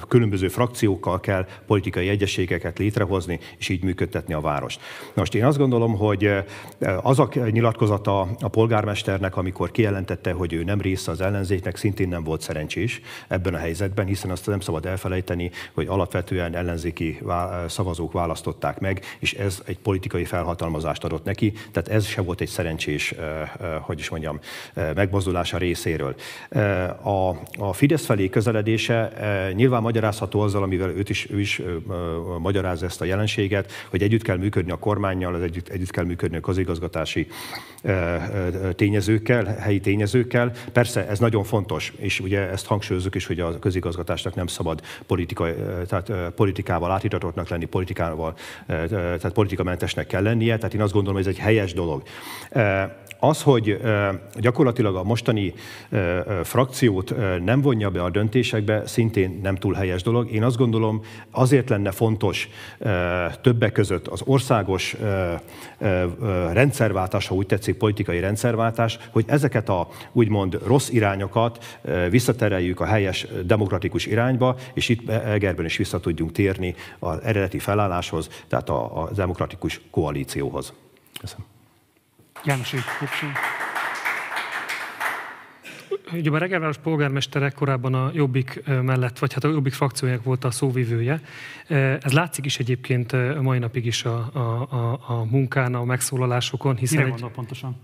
különböző 0.08 0.48
frakciókkal 0.48 1.20
kell 1.20 1.46
politikai 1.66 2.08
egyességeket 2.08 2.78
létrehozni, 2.78 3.38
és 3.58 3.68
így 3.68 3.82
működtetni 3.82 4.34
a 4.34 4.40
várost. 4.40 4.80
Most 5.14 5.34
én 5.34 5.44
azt 5.44 5.58
gondolom, 5.58 5.96
hogy 5.96 6.30
az 7.02 7.18
a 7.18 7.28
nyilatkozata 7.50 8.20
a 8.20 8.48
polgármesternek, 8.48 9.36
amikor 9.36 9.70
kijelentette, 9.70 10.32
hogy 10.32 10.52
ő 10.52 10.64
nem 10.64 10.80
része 10.80 11.10
az 11.10 11.20
ellenzéknek, 11.20 11.76
szintén 11.76 12.08
nem 12.08 12.24
volt 12.24 12.40
szerencsés 12.40 13.00
ebben 13.28 13.54
a 13.54 13.58
helyzetben, 13.58 14.06
hiszen 14.06 14.30
azt 14.30 14.46
nem 14.46 14.60
szabad 14.60 14.86
elfelejteni, 14.86 15.50
hogy 15.72 15.86
alapvetően 15.86 16.54
ellenzéki 16.54 17.18
szavazók 17.66 18.12
választották 18.12 18.80
meg, 18.80 19.00
és 19.18 19.34
ez 19.34 19.62
egy 19.64 19.78
politikai 19.78 20.24
felhatalmazást 20.24 21.04
adott 21.04 21.24
neki, 21.24 21.52
tehát 21.72 21.88
ez 21.88 22.06
se 22.06 22.20
volt 22.20 22.40
egy 22.40 22.48
szerencsés, 22.48 23.14
hogy 23.80 23.98
is 23.98 24.08
mondjam, 24.08 24.40
megmozdulása 25.04 25.58
részéről. 25.58 26.14
A, 27.02 27.28
a 27.58 27.72
Fidesz 27.72 28.04
felé 28.04 28.28
közeledése 28.28 29.12
nyilván 29.54 29.82
magyarázható 29.82 30.40
azzal, 30.40 30.62
amivel 30.62 30.90
őt 30.90 31.10
is, 31.10 31.30
ő 31.30 31.40
is 31.40 31.62
magyaráz 32.38 32.82
ezt 32.82 33.00
a 33.00 33.04
jelenséget, 33.04 33.72
hogy 33.90 34.02
együtt 34.02 34.22
kell 34.22 34.36
működni 34.36 34.70
a 34.70 34.76
kormányjal, 34.76 35.42
együtt, 35.42 35.68
együtt 35.68 35.90
kell 35.90 36.04
működni 36.04 36.36
a 36.36 36.40
közigazgatási 36.40 37.26
tényezőkkel, 38.74 39.44
helyi 39.44 39.80
tényezőkkel. 39.80 40.52
Persze 40.72 41.08
ez 41.08 41.18
nagyon 41.18 41.44
fontos, 41.44 41.92
és 41.96 42.20
ugye 42.20 42.50
ezt 42.50 42.66
hangsúlyozzuk 42.66 43.14
is, 43.14 43.26
hogy 43.26 43.40
a 43.40 43.58
közigazgatásnak 43.58 44.34
nem 44.34 44.46
szabad 44.46 44.80
politika, 45.06 45.46
tehát 45.88 46.32
politikával 46.34 46.90
átítatottnak 46.90 47.48
lenni, 47.48 47.64
politikával, 47.64 48.34
tehát 48.66 49.32
politikamentesnek 49.32 50.06
kell 50.06 50.22
lennie, 50.22 50.56
tehát 50.56 50.74
én 50.74 50.80
azt 50.80 50.92
gondolom, 50.92 51.16
hogy 51.18 51.28
ez 51.28 51.34
egy 51.34 51.42
helyes 51.42 51.72
dolog. 51.72 52.02
Az, 53.28 53.42
hogy 53.42 53.80
gyakorlatilag 54.34 54.96
a 54.96 55.02
mostani 55.02 55.54
frakciót 56.42 57.14
nem 57.44 57.60
vonja 57.60 57.90
be 57.90 58.02
a 58.02 58.10
döntésekbe, 58.10 58.86
szintén 58.86 59.40
nem 59.42 59.56
túl 59.56 59.74
helyes 59.74 60.02
dolog. 60.02 60.30
Én 60.30 60.42
azt 60.42 60.56
gondolom, 60.56 61.02
azért 61.30 61.68
lenne 61.68 61.90
fontos 61.90 62.48
többek 63.40 63.72
között 63.72 64.06
az 64.06 64.22
országos 64.24 64.96
rendszerváltás, 66.52 67.26
ha 67.26 67.34
úgy 67.34 67.46
tetszik, 67.46 67.76
politikai 67.76 68.20
rendszerváltás, 68.20 68.98
hogy 69.10 69.24
ezeket 69.26 69.68
a 69.68 69.88
úgymond 70.12 70.60
rossz 70.66 70.88
irányokat 70.88 71.80
visszatereljük 72.10 72.80
a 72.80 72.84
helyes 72.84 73.26
demokratikus 73.44 74.06
irányba, 74.06 74.56
és 74.74 74.88
itt 74.88 75.08
Egerben 75.08 75.64
is 75.64 75.76
vissza 75.76 76.00
tudjunk 76.00 76.32
térni 76.32 76.74
az 76.98 77.22
eredeti 77.22 77.58
felálláshoz, 77.58 78.28
tehát 78.48 78.68
a, 78.68 79.02
a 79.02 79.10
demokratikus 79.12 79.80
koalícióhoz. 79.90 80.72
Köszönöm. 81.20 81.53
János, 82.44 82.74
Ugye 86.12 86.30
a 86.30 86.38
Regelváros 86.38 86.78
polgármestere 86.78 87.50
korábban 87.50 87.94
a 87.94 88.10
Jobbik 88.14 88.62
mellett, 88.66 89.18
vagy 89.18 89.32
hát 89.32 89.44
a 89.44 89.48
Jobbik 89.48 89.72
frakciójának 89.72 90.24
volt 90.24 90.44
a 90.44 90.50
szóvivője. 90.50 91.20
Ez 92.00 92.12
látszik 92.12 92.44
is 92.44 92.58
egyébként 92.58 93.12
a 93.12 93.42
mai 93.42 93.58
napig 93.58 93.86
is 93.86 94.04
a, 94.04 94.30
a, 94.32 94.38
a, 94.70 95.00
a 95.06 95.24
munkán, 95.24 95.74
a 95.74 95.84
megszólalásokon. 95.84 96.76
Hiszen 96.76 96.96
Mire 96.96 97.08
egy... 97.08 97.12
gondol 97.12 97.36
pontosan? 97.36 97.76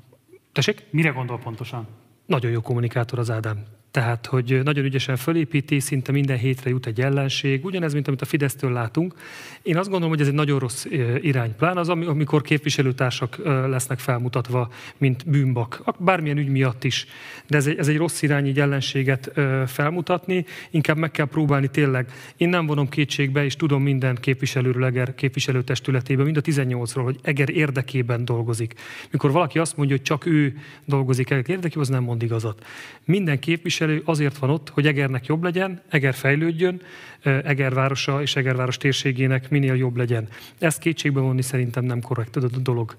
Tessék? 0.52 0.86
Mire 0.90 1.10
gondol 1.10 1.38
pontosan? 1.38 1.86
Nagyon 2.26 2.50
jó 2.50 2.60
kommunikátor 2.60 3.18
az 3.18 3.30
Ádám. 3.30 3.64
Tehát, 3.90 4.26
hogy 4.26 4.60
nagyon 4.64 4.84
ügyesen 4.84 5.16
fölépíti, 5.16 5.80
szinte 5.80 6.12
minden 6.12 6.36
hétre 6.36 6.70
jut 6.70 6.86
egy 6.86 7.00
ellenség, 7.00 7.64
ugyanez, 7.64 7.92
mint 7.92 8.08
amit 8.08 8.22
a 8.22 8.24
Fidesztől 8.24 8.72
látunk. 8.72 9.14
Én 9.62 9.76
azt 9.76 9.88
gondolom, 9.88 10.10
hogy 10.10 10.20
ez 10.20 10.26
egy 10.26 10.34
nagyon 10.34 10.58
rossz 10.58 10.86
irány. 11.20 11.56
Plán 11.56 11.76
az, 11.76 11.88
amikor 11.88 12.42
képviselőtársak 12.42 13.36
lesznek 13.44 13.98
felmutatva, 13.98 14.70
mint 14.98 15.30
bűnbak, 15.30 15.82
bármilyen 15.98 16.38
ügy 16.38 16.48
miatt 16.48 16.84
is. 16.84 17.06
De 17.46 17.56
ez 17.56 17.66
egy, 17.66 17.78
ez 17.78 17.88
egy 17.88 17.96
rossz 17.96 18.22
irány 18.22 18.46
így 18.46 18.60
ellenséget 18.60 19.32
felmutatni, 19.66 20.44
inkább 20.70 20.96
meg 20.96 21.10
kell 21.10 21.26
próbálni 21.26 21.68
tényleg. 21.68 22.12
Én 22.36 22.48
nem 22.48 22.66
vonom 22.66 22.88
kétségbe, 22.88 23.44
és 23.44 23.56
tudom 23.56 23.82
minden 23.82 24.16
képviselőről 24.20 24.84
Eger 24.84 25.14
képviselőtestületében, 25.14 26.24
mind 26.24 26.36
a 26.36 26.40
18-ról, 26.40 27.02
hogy 27.02 27.18
Eger 27.22 27.50
érdekében 27.50 28.24
dolgozik. 28.24 28.74
Mikor 29.10 29.30
valaki 29.30 29.58
azt 29.58 29.76
mondja, 29.76 29.96
hogy 29.96 30.04
csak 30.04 30.26
ő 30.26 30.56
dolgozik 30.84 31.30
Eger 31.30 31.50
érdekében, 31.50 31.82
az 31.82 31.88
nem 31.88 32.02
mond 32.02 32.22
igazat. 32.22 32.66
Minden 33.04 33.38
képviselő 33.38 33.78
képviselő 33.80 34.02
azért 34.04 34.38
van 34.38 34.50
ott, 34.50 34.68
hogy 34.68 34.86
Egernek 34.86 35.26
jobb 35.26 35.42
legyen, 35.42 35.82
Eger 35.88 36.14
fejlődjön, 36.14 36.82
Eger 37.22 37.74
városa 37.74 38.22
és 38.22 38.36
Eger 38.36 38.56
város 38.56 38.76
térségének 38.76 39.50
minél 39.50 39.74
jobb 39.74 39.96
legyen. 39.96 40.28
Ezt 40.58 40.78
kétségbe 40.78 41.20
vonni 41.20 41.42
szerintem 41.42 41.84
nem 41.84 42.00
korrekt 42.00 42.36
a 42.36 42.40
dolog. 42.40 42.94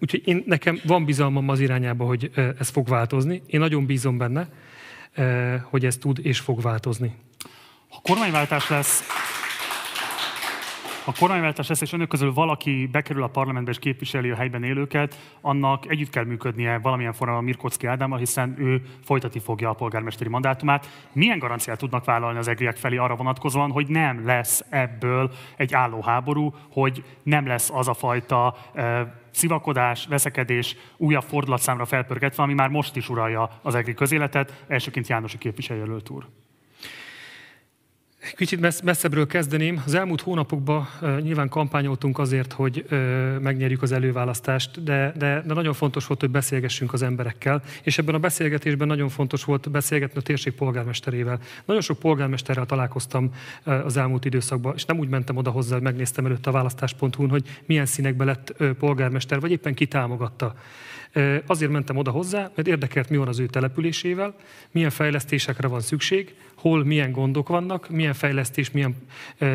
Úgyhogy 0.00 0.22
én, 0.24 0.42
nekem 0.46 0.80
van 0.84 1.04
bizalmam 1.04 1.48
az 1.48 1.60
irányába, 1.60 2.04
hogy 2.04 2.30
ez 2.58 2.68
fog 2.68 2.88
változni. 2.88 3.42
Én 3.46 3.60
nagyon 3.60 3.86
bízom 3.86 4.18
benne, 4.18 4.48
hogy 5.62 5.84
ez 5.84 5.96
tud 5.96 6.18
és 6.22 6.38
fog 6.38 6.62
változni. 6.62 7.14
Ha 7.88 8.00
kormányváltás 8.02 8.68
lesz, 8.68 9.02
a 11.06 11.12
kormányváltás 11.18 11.68
lesz, 11.68 11.80
és 11.80 11.92
önök 11.92 12.08
közül 12.08 12.32
valaki 12.32 12.88
bekerül 12.92 13.22
a 13.22 13.28
parlamentbe 13.28 13.70
és 13.70 13.78
képviseli 13.78 14.30
a 14.30 14.36
helyben 14.36 14.62
élőket, 14.62 15.36
annak 15.40 15.90
együtt 15.90 16.10
kell 16.10 16.24
működnie 16.24 16.78
valamilyen 16.78 17.12
formában 17.12 17.44
Mirkocki 17.44 17.86
Ádámmal, 17.86 18.18
hiszen 18.18 18.54
ő 18.58 18.82
folytatni 19.04 19.40
fogja 19.40 19.68
a 19.68 19.72
polgármesteri 19.74 20.30
mandátumát. 20.30 21.08
Milyen 21.12 21.38
garanciát 21.38 21.78
tudnak 21.78 22.04
vállalni 22.04 22.38
az 22.38 22.48
egriek 22.48 22.76
felé 22.76 22.96
arra 22.96 23.16
vonatkozóan, 23.16 23.70
hogy 23.70 23.88
nem 23.88 24.26
lesz 24.26 24.64
ebből 24.70 25.30
egy 25.56 25.74
álló 25.74 26.00
háború, 26.02 26.54
hogy 26.70 27.04
nem 27.22 27.46
lesz 27.46 27.70
az 27.70 27.88
a 27.88 27.94
fajta 27.94 28.56
szivakodás, 29.30 30.06
veszekedés 30.06 30.76
újabb 30.96 31.22
fordulatszámra 31.22 31.84
felpörgetve, 31.84 32.42
ami 32.42 32.54
már 32.54 32.68
most 32.68 32.96
is 32.96 33.08
uralja 33.08 33.50
az 33.62 33.74
egri 33.74 33.94
közéletet, 33.94 34.64
elsőként 34.68 35.08
Jánosi 35.08 35.38
képviselőjelölt 35.38 36.10
úr. 36.10 36.26
Kicsit 38.32 38.82
messzebbről 38.82 39.26
kezdeném. 39.26 39.82
Az 39.86 39.94
elmúlt 39.94 40.20
hónapokban 40.20 40.88
nyilván 41.20 41.48
kampányoltunk 41.48 42.18
azért, 42.18 42.52
hogy 42.52 42.86
megnyerjük 43.40 43.82
az 43.82 43.92
előválasztást, 43.92 44.82
de, 44.82 45.12
de, 45.16 45.42
de 45.46 45.54
nagyon 45.54 45.72
fontos 45.72 46.06
volt, 46.06 46.20
hogy 46.20 46.30
beszélgessünk 46.30 46.92
az 46.92 47.02
emberekkel, 47.02 47.62
és 47.82 47.98
ebben 47.98 48.14
a 48.14 48.18
beszélgetésben 48.18 48.86
nagyon 48.86 49.08
fontos 49.08 49.44
volt 49.44 49.70
beszélgetni 49.70 50.18
a 50.18 50.22
térség 50.22 50.52
polgármesterével. 50.52 51.38
Nagyon 51.64 51.82
sok 51.82 51.98
polgármesterrel 51.98 52.66
találkoztam 52.66 53.30
az 53.64 53.96
elmúlt 53.96 54.24
időszakban, 54.24 54.74
és 54.76 54.84
nem 54.84 54.98
úgy 54.98 55.08
mentem 55.08 55.36
oda 55.36 55.50
hozzá, 55.50 55.74
hogy 55.74 55.82
megnéztem 55.82 56.26
előtt 56.26 56.46
a 56.46 56.50
választás.hu-n, 56.50 57.28
hogy 57.28 57.60
milyen 57.66 57.86
színekbe 57.86 58.24
lett 58.24 58.54
polgármester, 58.78 59.40
vagy 59.40 59.50
éppen 59.50 59.74
ki 59.74 59.86
támogatta. 59.86 60.54
Azért 61.46 61.70
mentem 61.70 61.96
oda 61.96 62.10
hozzá, 62.10 62.50
mert 62.54 62.68
érdekelt, 62.68 63.10
mi 63.10 63.16
van 63.16 63.28
az 63.28 63.38
ő 63.38 63.46
településével, 63.46 64.34
milyen 64.70 64.90
fejlesztésekre 64.90 65.68
van 65.68 65.80
szükség, 65.80 66.34
hol 66.54 66.84
milyen 66.84 67.12
gondok 67.12 67.48
vannak, 67.48 67.90
milyen 67.90 68.14
fejlesztés, 68.14 68.70
milyen, 68.70 68.96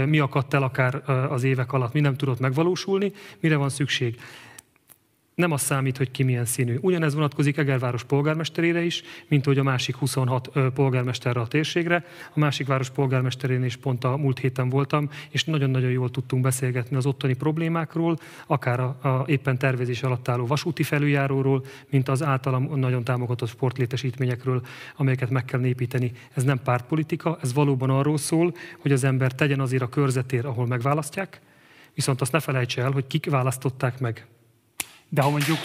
mi 0.05 0.19
akadt 0.19 0.53
el 0.53 0.63
akár 0.63 1.09
az 1.29 1.43
évek 1.43 1.73
alatt, 1.73 1.93
mi 1.93 1.99
nem 1.99 2.15
tudott 2.15 2.39
megvalósulni, 2.39 3.11
mire 3.39 3.55
van 3.55 3.69
szükség 3.69 4.19
nem 5.39 5.51
az 5.51 5.61
számít, 5.61 5.97
hogy 5.97 6.11
ki 6.11 6.23
milyen 6.23 6.45
színű. 6.45 6.77
Ugyanez 6.81 7.13
vonatkozik 7.13 7.57
Egerváros 7.57 8.03
polgármesterére 8.03 8.81
is, 8.81 9.01
mint 9.27 9.45
hogy 9.45 9.57
a 9.57 9.63
másik 9.63 9.95
26 9.95 10.49
polgármesterre 10.73 11.39
a 11.39 11.47
térségre. 11.47 12.05
A 12.33 12.39
másik 12.39 12.67
város 12.67 12.89
polgármesterén 12.89 13.63
is 13.63 13.75
pont 13.75 14.03
a 14.03 14.17
múlt 14.17 14.39
héten 14.39 14.69
voltam, 14.69 15.09
és 15.29 15.43
nagyon-nagyon 15.43 15.91
jól 15.91 16.09
tudtunk 16.09 16.43
beszélgetni 16.43 16.95
az 16.95 17.05
ottani 17.05 17.33
problémákról, 17.33 18.17
akár 18.47 18.79
a, 18.79 18.85
a 18.85 19.23
éppen 19.27 19.57
tervezés 19.57 20.03
alatt 20.03 20.27
álló 20.27 20.45
vasúti 20.45 20.83
felüljáróról, 20.83 21.63
mint 21.89 22.09
az 22.09 22.23
általam 22.23 22.79
nagyon 22.79 23.03
támogatott 23.03 23.49
sportlétesítményekről, 23.49 24.61
amelyeket 24.95 25.29
meg 25.29 25.45
kell 25.45 25.65
építeni. 25.65 26.11
Ez 26.33 26.43
nem 26.43 26.61
pártpolitika, 26.63 27.37
ez 27.41 27.53
valóban 27.53 27.89
arról 27.89 28.17
szól, 28.17 28.53
hogy 28.79 28.91
az 28.91 29.03
ember 29.03 29.31
tegyen 29.31 29.59
azért 29.59 29.83
a 29.83 29.89
körzetér, 29.89 30.45
ahol 30.45 30.67
megválasztják, 30.67 31.41
viszont 31.93 32.21
azt 32.21 32.31
ne 32.31 32.39
felejtse 32.39 32.81
el, 32.81 32.91
hogy 32.91 33.07
kik 33.07 33.29
választották 33.29 33.99
meg. 33.99 34.27
De 35.09 35.21
ha 35.21 35.29
mondjuk 35.29 35.57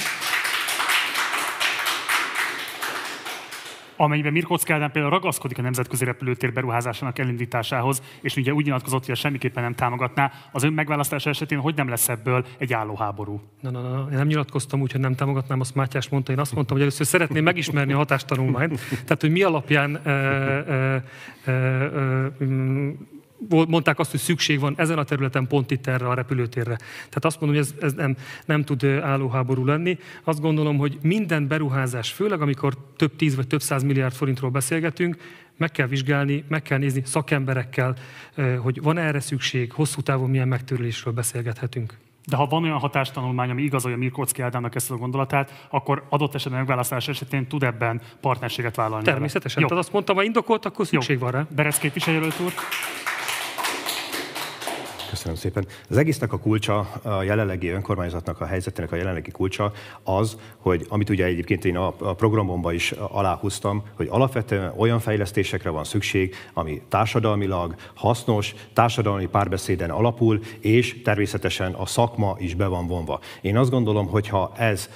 amennyiben 3.96 4.32
Mirko 4.32 4.56
Ádám 4.68 4.90
például 4.90 5.12
ragaszkodik 5.12 5.58
a 5.58 5.62
nemzetközi 5.62 6.04
repülőtér 6.04 6.52
beruházásának 6.52 7.18
elindításához, 7.18 8.02
és 8.20 8.36
ugye 8.36 8.52
úgy 8.52 8.64
nyilatkozott, 8.64 9.06
hogy 9.06 9.16
semmiképpen 9.16 9.62
nem 9.62 9.74
támogatná, 9.74 10.32
az 10.52 10.62
ön 10.62 10.72
megválasztása 10.72 11.30
esetén 11.30 11.58
hogy 11.58 11.74
nem 11.74 11.88
lesz 11.88 12.08
ebből 12.08 12.46
egy 12.58 12.72
állóháború? 12.72 13.40
Na, 13.60 13.70
na, 13.70 13.80
na, 13.80 14.06
én 14.10 14.16
nem 14.16 14.26
nyilatkoztam 14.26 14.80
úgy, 14.80 14.92
hogy 14.92 15.00
nem 15.00 15.14
támogatnám, 15.14 15.60
azt 15.60 15.74
Mátyás 15.74 16.08
mondta, 16.08 16.32
én 16.32 16.38
azt 16.38 16.54
mondtam, 16.54 16.76
hogy 16.76 16.86
először 16.86 17.06
szeretném 17.06 17.42
megismerni 17.42 17.92
a 17.92 17.96
hatástanulmányt, 17.96 18.80
tehát 18.90 19.20
hogy 19.20 19.30
mi 19.30 19.42
alapján 19.42 19.96
e, 19.96 20.10
e, 20.10 21.04
e, 21.44 21.52
e, 21.52 22.32
mondták 23.48 23.98
azt, 23.98 24.10
hogy 24.10 24.20
szükség 24.20 24.60
van 24.60 24.74
ezen 24.76 24.98
a 24.98 25.04
területen 25.04 25.46
pont 25.46 25.70
itt 25.70 25.86
erre 25.86 26.08
a 26.08 26.14
repülőtérre. 26.14 26.76
Tehát 26.96 27.24
azt 27.24 27.40
mondom, 27.40 27.58
hogy 27.58 27.68
ez, 27.72 27.84
ez 27.84 27.92
nem, 27.92 28.16
nem 28.44 28.64
tud 28.64 28.84
állóháború 28.84 29.64
lenni. 29.64 29.98
Azt 30.24 30.40
gondolom, 30.40 30.76
hogy 30.76 30.98
minden 31.02 31.48
beruházás, 31.48 32.12
főleg 32.12 32.40
amikor 32.40 32.76
több 32.96 33.16
tíz 33.16 33.36
vagy 33.36 33.46
több 33.46 33.62
száz 33.62 33.82
milliárd 33.82 34.14
forintról 34.14 34.50
beszélgetünk, 34.50 35.16
meg 35.56 35.70
kell 35.70 35.86
vizsgálni, 35.86 36.44
meg 36.48 36.62
kell 36.62 36.78
nézni 36.78 37.02
szakemberekkel, 37.04 37.96
hogy 38.58 38.82
van 38.82 38.98
erre 38.98 39.20
szükség, 39.20 39.72
hosszú 39.72 40.00
távon 40.00 40.30
milyen 40.30 40.48
megtörülésről 40.48 41.14
beszélgethetünk. 41.14 41.98
De 42.26 42.36
ha 42.36 42.46
van 42.46 42.62
olyan 42.62 42.78
hatástanulmány, 42.78 43.50
ami 43.50 43.62
igazolja 43.62 43.96
Mirkocki 43.96 44.42
Ádámnak 44.42 44.74
ezt 44.74 44.90
a 44.90 44.96
gondolatát, 44.96 45.66
akkor 45.70 46.06
adott 46.08 46.34
esetben 46.34 46.58
megválasztás 46.58 47.08
esetén 47.08 47.46
tud 47.46 47.62
ebben 47.62 48.00
partnerséget 48.20 48.76
vállalni. 48.76 49.04
Természetesen. 49.04 49.62
Jó. 49.62 49.68
Tehát 49.68 49.84
azt 49.84 49.92
mondtam, 49.92 50.16
ha 50.16 50.22
indokolt, 50.22 50.64
akkor 50.64 50.86
szükség 50.86 51.16
Jó. 51.16 51.22
van 51.22 51.30
rá. 51.30 51.46
Beresz 51.54 51.78
képviselőt 51.78 52.40
úr. 52.40 52.52
Köszönöm 55.24 55.42
szépen. 55.42 55.66
Az 55.88 55.96
egésznek 55.96 56.32
a 56.32 56.38
kulcsa, 56.38 56.78
a 57.02 57.22
jelenlegi 57.22 57.68
önkormányzatnak 57.68 58.40
a 58.40 58.44
helyzetének 58.46 58.92
a 58.92 58.96
jelenlegi 58.96 59.30
kulcsa 59.30 59.72
az, 60.02 60.36
hogy 60.56 60.86
amit 60.88 61.10
ugye 61.10 61.24
egyébként 61.24 61.64
én 61.64 61.76
a, 61.76 61.90
programomban 61.90 62.74
is 62.74 62.92
aláhúztam, 62.92 63.82
hogy 63.94 64.08
alapvetően 64.10 64.72
olyan 64.76 65.00
fejlesztésekre 65.00 65.70
van 65.70 65.84
szükség, 65.84 66.34
ami 66.52 66.82
társadalmilag 66.88 67.74
hasznos, 67.94 68.54
társadalmi 68.72 69.26
párbeszéden 69.26 69.90
alapul, 69.90 70.40
és 70.60 71.02
természetesen 71.02 71.72
a 71.72 71.86
szakma 71.86 72.36
is 72.38 72.54
be 72.54 72.66
van 72.66 72.86
vonva. 72.86 73.20
Én 73.40 73.56
azt 73.56 73.70
gondolom, 73.70 74.06
hogy 74.06 74.28
ha 74.28 74.52
ez 74.56 74.88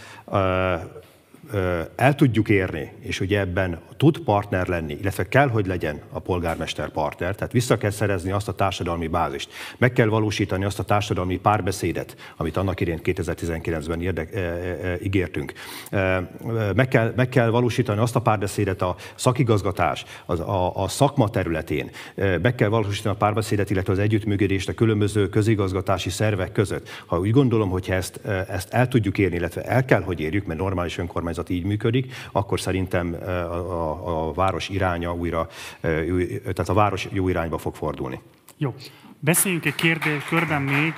el 1.96 2.14
tudjuk 2.14 2.48
érni, 2.48 2.92
és 3.00 3.20
ugye 3.20 3.40
ebben 3.40 3.80
tud 3.96 4.18
partner 4.18 4.66
lenni, 4.66 4.96
illetve 5.00 5.28
kell, 5.28 5.48
hogy 5.48 5.66
legyen 5.66 6.00
a 6.10 6.18
polgármester 6.18 6.88
partner, 6.88 7.34
tehát 7.34 7.52
vissza 7.52 7.78
kell 7.78 7.90
szerezni 7.90 8.30
azt 8.30 8.48
a 8.48 8.52
társadalmi 8.52 9.06
bázist, 9.06 9.50
meg 9.78 9.92
kell 9.92 10.06
valósítani 10.06 10.64
azt 10.64 10.78
a 10.78 10.82
társadalmi 10.82 11.36
párbeszédet, 11.36 12.16
amit 12.36 12.56
annak 12.56 12.80
irént 12.80 13.00
2019-ben 13.04 14.02
érdek, 14.02 14.34
e, 14.34 14.38
e, 14.38 14.98
ígértünk. 15.02 15.52
E, 15.90 16.30
meg, 16.74 16.88
kell, 16.88 17.12
meg 17.16 17.28
kell 17.28 17.48
valósítani 17.48 18.00
azt 18.00 18.16
a 18.16 18.20
párbeszédet 18.20 18.82
a 18.82 18.96
szakigazgatás, 19.14 20.04
az, 20.26 20.40
a, 20.40 20.82
a 20.82 20.88
szakma 20.88 21.28
területén, 21.28 21.90
e, 22.14 22.38
meg 22.38 22.54
kell 22.54 22.68
valósítani 22.68 23.14
a 23.14 23.18
párbeszédet, 23.18 23.70
illetve 23.70 23.92
az 23.92 23.98
együttműködést 23.98 24.68
a 24.68 24.74
különböző 24.74 25.28
közigazgatási 25.28 26.10
szervek 26.10 26.52
között. 26.52 26.88
Ha 27.06 27.18
úgy 27.18 27.30
gondolom, 27.30 27.70
hogy 27.70 27.90
ezt, 27.90 28.20
ezt 28.48 28.72
el 28.72 28.88
tudjuk 28.88 29.18
érni, 29.18 29.36
illetve 29.36 29.62
el 29.62 29.84
kell, 29.84 30.02
hogy 30.02 30.20
érjük, 30.20 30.46
mert 30.46 30.60
normális 30.60 30.98
önkormányzat 30.98 31.37
így 31.48 31.64
működik, 31.64 32.14
akkor 32.32 32.60
szerintem 32.60 33.16
a, 33.22 33.26
a 33.26 34.28
a, 34.28 34.32
város 34.32 34.68
iránya 34.68 35.14
újra, 35.14 35.48
tehát 35.80 36.68
a 36.68 36.74
város 36.74 37.08
jó 37.12 37.28
irányba 37.28 37.58
fog 37.58 37.74
fordulni. 37.74 38.20
Jó. 38.56 38.74
Beszéljünk 39.20 39.64
egy 39.64 39.74
kérdés 39.74 40.24
körben 40.24 40.62
még 40.62 40.94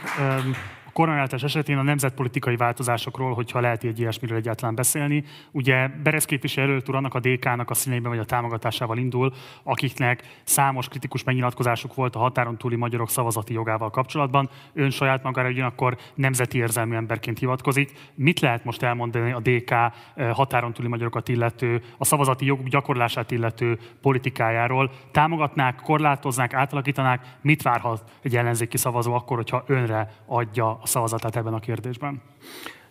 a 0.91 0.93
koronavírus 0.93 1.43
esetén 1.43 1.78
a 1.78 1.82
nemzetpolitikai 1.82 2.57
változásokról, 2.57 3.34
hogyha 3.34 3.61
lehet 3.61 3.84
egy 3.84 3.99
ilyesmiről 3.99 4.36
egyáltalán 4.36 4.74
beszélni. 4.74 5.24
Ugye 5.51 5.88
Beresz 5.88 6.24
képviselő 6.24 6.82
úr 6.88 6.95
annak 6.95 7.14
a 7.14 7.20
DK-nak 7.20 7.70
a 7.70 7.74
színeiben 7.74 8.11
vagy 8.11 8.20
a 8.20 8.24
támogatásával 8.24 8.99
indul, 8.99 9.32
akiknek 9.62 10.22
számos 10.45 10.88
kritikus 10.88 11.24
megnyilatkozásuk 11.24 11.95
volt 11.95 12.16
a 12.16 12.18
határon 12.18 12.57
túli 12.57 12.76
magyarok 12.76 13.11
szavazati 13.11 13.53
jogával 13.53 13.91
kapcsolatban. 13.91 14.51
Ön 14.72 14.91
saját 14.91 15.22
magára 15.22 15.49
ugyanakkor 15.49 15.97
nemzeti 16.14 16.59
érzelmű 16.59 16.95
emberként 16.95 17.38
hivatkozik. 17.38 17.93
Mit 18.14 18.41
lehet 18.41 18.64
most 18.64 18.82
elmondani 18.82 19.32
a 19.32 19.41
DK 19.41 19.70
eh, 19.70 19.93
határon 20.32 20.72
túli 20.72 20.88
magyarokat 20.88 21.28
illető, 21.28 21.82
a 21.99 22.05
szavazati 22.05 22.45
jog 22.45 22.68
gyakorlását 22.68 23.30
illető 23.30 23.78
politikájáról? 24.03 24.91
Támogatnák, 25.12 25.74
korlátoznák, 25.74 26.55
átalakítanák? 26.55 27.36
Mit 27.41 27.62
várhat 27.62 28.11
egy 28.22 28.36
ellenzéki 28.36 28.76
szavazó 28.76 29.12
akkor, 29.12 29.36
hogyha 29.36 29.64
önre 29.66 30.12
adja 30.26 30.78
a 30.82 30.86
szavazatát 30.91 31.36
ebben 31.36 31.55
a 31.55 31.61
kérdésben? 31.61 32.22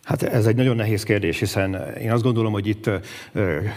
Hát 0.04 0.22
ez 0.22 0.46
egy 0.46 0.56
nagyon 0.56 0.76
nehéz 0.76 1.02
kérdés, 1.02 1.38
hiszen 1.38 1.94
én 2.00 2.12
azt 2.12 2.22
gondolom, 2.22 2.52
hogy 2.52 2.66
itt 2.66 2.90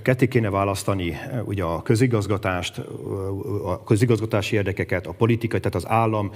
ketté 0.02 0.28
kéne 0.28 0.50
választani 0.50 1.18
ugye 1.46 1.64
a 1.64 1.82
közigazgatást, 1.82 2.78
a 3.66 3.84
közigazgatási 3.84 4.56
érdekeket, 4.56 5.08
a 5.08 5.12
politikai, 5.12 5.60
tehát 5.60 5.76
az 5.76 5.88
állam, 5.88 6.32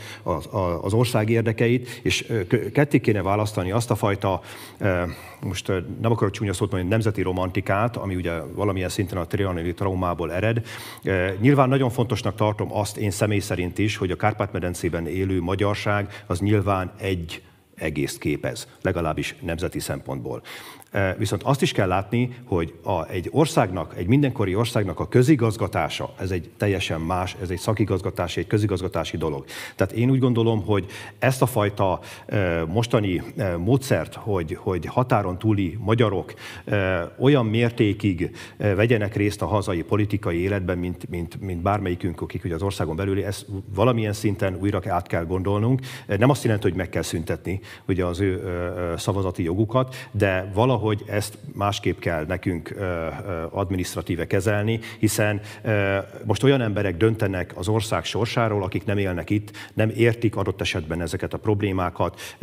az, 0.82 0.94
ország 0.94 1.30
érdekeit, 1.30 2.00
és 2.04 2.34
ketté 2.74 3.00
kéne 3.00 3.22
választani 3.22 3.72
azt 3.72 3.92
a 3.92 3.96
fajta, 3.96 4.42
most 5.42 5.68
nem 6.02 6.12
akarok 6.12 6.34
csúnya 6.34 6.54
szót 6.54 6.72
mondani, 6.72 6.92
nemzeti 6.92 7.22
romantikát, 7.22 7.98
ami 7.98 8.16
ugye 8.16 8.32
valamilyen 8.56 8.90
szinten 8.90 9.18
a 9.18 9.28
trianoni 9.28 9.74
traumából 9.74 10.34
ered. 10.34 10.62
Nyilván 11.40 11.70
nagyon 11.70 11.90
fontosnak 11.90 12.36
tartom 12.36 12.74
azt 12.74 12.98
én 12.98 13.12
személy 13.12 13.40
szerint 13.40 13.78
is, 13.78 13.98
hogy 13.98 14.12
a 14.12 14.16
Kárpát-medencében 14.16 15.08
élő 15.08 15.42
magyarság 15.42 16.24
az 16.28 16.40
nyilván 16.40 16.92
egy 17.00 17.42
egészt 17.78 18.18
képez, 18.20 18.68
legalábbis 18.82 19.36
nemzeti 19.42 19.80
szempontból. 19.80 20.42
Viszont 21.18 21.44
azt 21.44 21.62
is 21.62 21.72
kell 21.72 21.88
látni, 21.88 22.36
hogy 22.46 22.74
a, 22.84 23.08
egy 23.08 23.30
országnak, 23.32 23.94
egy 23.98 24.08
mindenkori 24.08 24.56
országnak 24.56 25.00
a 25.00 25.08
közigazgatása, 25.08 26.14
ez 26.20 26.32
egy 26.32 26.50
teljesen 26.58 27.02
más, 27.02 27.36
ez 27.42 27.50
egy 27.50 27.60
szakigazgatási, 27.60 28.40
egy 28.40 28.48
közigazgatási 28.48 29.18
dolog. 29.18 29.46
Tehát 29.76 29.94
én 29.94 30.10
úgy 30.10 30.20
gondolom, 30.20 30.66
hogy 30.66 30.86
ezt 31.20 31.42
a 31.42 31.46
fajta 31.46 32.00
mostani 32.68 33.22
módszert, 33.58 34.16
hogy, 34.16 34.58
hogy 34.60 34.86
határon 34.86 35.38
túli 35.38 35.78
magyarok 35.80 36.34
olyan 37.20 37.46
mértékig 37.46 38.36
vegyenek 38.58 39.16
részt 39.16 39.42
a 39.42 39.46
hazai 39.46 39.84
politikai 39.84 40.42
életben, 40.42 40.78
mint, 40.78 41.10
mint, 41.10 41.42
mint 41.42 41.62
bármelyikünk, 41.62 42.22
akik 42.22 42.44
ugye 42.44 42.56
az 42.56 42.62
országon 42.62 42.96
belül, 42.96 43.24
ezt 43.24 43.46
valamilyen 43.76 44.14
szinten 44.14 44.58
újra 44.62 44.82
át 44.88 45.08
kell 45.08 45.26
gondolnunk. 45.26 45.82
Nem 46.18 46.30
azt 46.30 46.44
jelenti, 46.44 46.68
hogy 46.68 46.78
meg 46.78 46.90
kell 46.90 47.02
szüntetni 47.02 47.60
ugye 47.88 48.06
az 48.06 48.20
ő 48.20 48.42
szavazati 48.98 49.44
jogukat, 49.44 49.96
de 50.12 50.52
valahogy 50.54 50.87
hogy 50.88 51.04
ezt 51.08 51.38
másképp 51.54 52.00
kell 52.00 52.26
nekünk 52.26 52.76
administratíve 53.50 54.28
kezelni, 54.28 54.80
hiszen 55.00 55.42
most 56.24 56.44
olyan 56.44 56.62
emberek 56.62 56.98
döntenek 56.98 57.52
az 57.56 57.68
ország 57.68 58.04
sorsáról, 58.04 58.64
akik 58.64 58.86
nem 58.86 58.98
élnek 58.98 59.30
itt, 59.30 59.52
nem 59.74 59.92
értik 59.96 60.36
adott 60.36 60.62
esetben 60.62 61.02
ezeket 61.02 61.34
a 61.34 61.38
problémákat, 61.38 62.38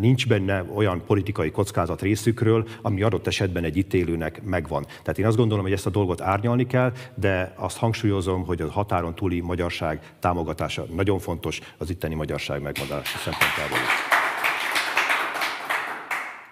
nincs 0.00 0.28
benne 0.28 0.64
olyan 0.74 1.02
politikai 1.06 1.50
kockázat 1.50 2.02
részükről, 2.02 2.66
ami 2.82 3.02
adott 3.02 3.26
esetben 3.26 3.64
egy 3.64 3.76
itt 3.76 3.94
élőnek 3.94 4.42
megvan. 4.42 4.84
Tehát 4.84 5.18
én 5.18 5.26
azt 5.26 5.36
gondolom, 5.36 5.64
hogy 5.64 5.72
ezt 5.72 5.86
a 5.86 5.90
dolgot 5.90 6.20
árnyalni 6.20 6.66
kell, 6.66 6.92
de 7.14 7.52
azt 7.56 7.76
hangsúlyozom, 7.76 8.44
hogy 8.44 8.60
a 8.60 8.70
határon 8.70 9.14
túli 9.14 9.40
magyarság 9.40 10.12
támogatása 10.20 10.86
nagyon 10.94 11.18
fontos 11.18 11.60
az 11.78 11.90
itteni 11.90 12.14
magyarság 12.14 12.62
megmaradása 12.62 13.18
szempontjából. 13.18 13.78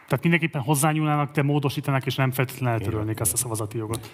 Tehát 0.07 0.23
mindenképpen 0.23 0.63
hozzányúlnának, 0.63 1.31
de 1.31 1.43
módosítanak, 1.43 2.07
és 2.07 2.15
nem 2.15 2.31
feltétlenül 2.31 2.79
eltörölnék 2.79 3.21
ezt 3.21 3.33
a 3.33 3.37
szavazati 3.37 3.79
jogot. 3.79 4.11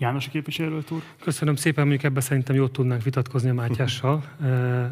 János 0.00 0.28
képviselőt 0.28 0.90
úr. 0.90 1.02
Köszönöm 1.20 1.56
szépen, 1.56 1.86
mondjuk 1.86 2.04
ebben 2.10 2.22
szerintem 2.22 2.56
jól 2.56 2.70
tudnánk 2.70 3.02
vitatkozni 3.02 3.50
a 3.50 3.54
Mátyással. 3.54 4.22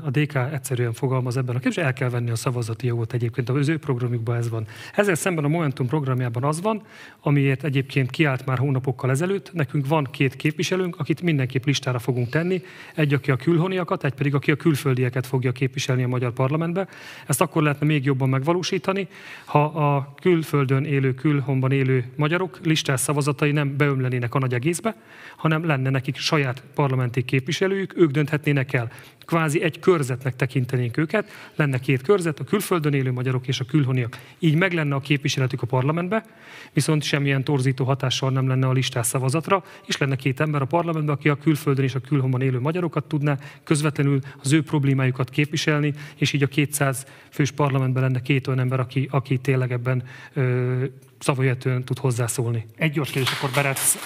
A 0.05 0.11
DK 0.11 0.35
egyszerűen 0.53 0.93
fogalmaz 0.93 1.37
ebben 1.37 1.55
a 1.55 1.59
kérdésben, 1.59 1.85
el 1.85 1.93
kell 1.93 2.09
venni 2.09 2.31
a 2.31 2.37
szavazati 2.37 2.87
jogot 2.87 3.13
egyébként, 3.13 3.49
az 3.49 3.69
ő 3.69 3.79
programjukban 3.79 4.37
ez 4.37 4.49
van. 4.49 4.67
Ezzel 4.95 5.15
szemben 5.15 5.45
a 5.45 5.49
Momentum 5.49 5.87
programjában 5.87 6.45
az 6.45 6.61
van, 6.61 6.83
amiért 7.21 7.65
egyébként 7.65 8.11
kiállt 8.11 8.47
már 8.47 8.59
hónapokkal 8.59 9.11
ezelőtt, 9.11 9.53
nekünk 9.53 9.87
van 9.87 10.09
két 10.11 10.37
képviselőnk, 10.37 10.99
akit 10.99 11.23
mindenképp 11.23 11.65
listára 11.65 11.99
fogunk 11.99 12.29
tenni, 12.29 12.63
egy, 12.95 13.15
aki 13.15 13.31
a 13.31 13.37
külhoniakat, 13.37 14.05
egy 14.05 14.15
pedig, 14.15 14.35
aki 14.35 14.51
a 14.51 14.57
külföldieket 14.57 15.27
fogja 15.27 15.53
képviselni 15.53 16.03
a 16.03 16.09
magyar 16.09 16.33
parlamentbe. 16.33 16.89
Ezt 17.27 17.41
akkor 17.41 17.63
lehetne 17.63 17.87
még 17.87 18.05
jobban 18.05 18.29
megvalósítani, 18.29 19.09
ha 19.45 19.65
a 19.65 20.15
külföldön 20.21 20.85
élő, 20.85 21.15
külhonban 21.15 21.73
élő 21.73 22.05
magyarok 22.17 22.59
listás 22.65 23.01
szavazatai 23.01 23.53
nem 23.53 23.77
beömlenének 23.77 24.35
a 24.35 24.39
nagy 24.39 24.55
egészbe, 24.55 24.96
hanem 25.37 25.67
lenne 25.67 25.91
nekik 25.91 26.17
saját 26.17 26.63
parlamenti 26.75 27.25
képviselőjük, 27.25 27.97
ők 27.97 28.11
dönthetnének 28.11 28.73
el. 28.73 28.91
Kvázi 29.25 29.63
egy 29.63 29.79
körzetnek 29.79 30.37
tekintenénk 30.37 30.97
őket, 30.97 31.31
lenne 31.55 31.79
két 31.79 32.03
körzet, 32.03 32.41
a 32.41 32.45
külföldön 32.45 32.93
élő 32.93 33.13
magyarok 33.13 33.49
és 33.49 33.61
a 33.61 33.65
külhoniak. 33.65 34.19
Így 34.39 34.55
meg 34.55 34.73
lenne 34.73 34.95
a 34.95 35.01
képviseletük 35.01 35.63
a 35.63 35.67
parlamentbe, 35.67 36.25
viszont 36.73 37.03
semmilyen 37.03 37.45
torzító 37.45 37.85
hatással 37.85 38.31
nem 38.31 38.49
lenne 38.49 38.67
a 38.67 38.73
listás 38.73 39.07
szavazatra, 39.07 39.65
és 39.87 39.97
lenne 39.97 40.17
két 40.17 40.41
ember 40.41 40.63
a 40.63 40.65
parlamentben, 40.65 41.15
aki 41.15 41.29
a 41.29 41.37
külföldön 41.37 41.85
és 41.85 41.95
a 41.95 42.01
külhonban 42.01 42.41
élő 42.41 42.61
magyarokat 42.61 43.05
tudná 43.05 43.39
közvetlenül 43.65 44.19
az 44.43 44.53
ő 44.53 44.63
problémájukat 44.63 45.31
képviselni, 45.31 45.93
és 46.17 46.33
így 46.33 46.43
a 46.43 46.47
200 46.47 47.07
fős 47.31 47.51
parlamentben 47.51 48.03
lenne 48.03 48.21
két 48.21 48.47
olyan 48.47 48.61
ember, 48.61 48.81
aki, 48.81 49.09
aki 49.11 49.39
tényleg 49.39 49.73
ebben 49.73 50.03
ö, 50.33 50.85
szavajetően 51.19 51.85
tud 51.85 51.99
hozzászólni. 51.99 52.67
Egy 52.77 52.93
gyors 52.93 53.11
kérdés, 53.11 53.33
akkor 53.33 53.51
Berec 53.55 53.97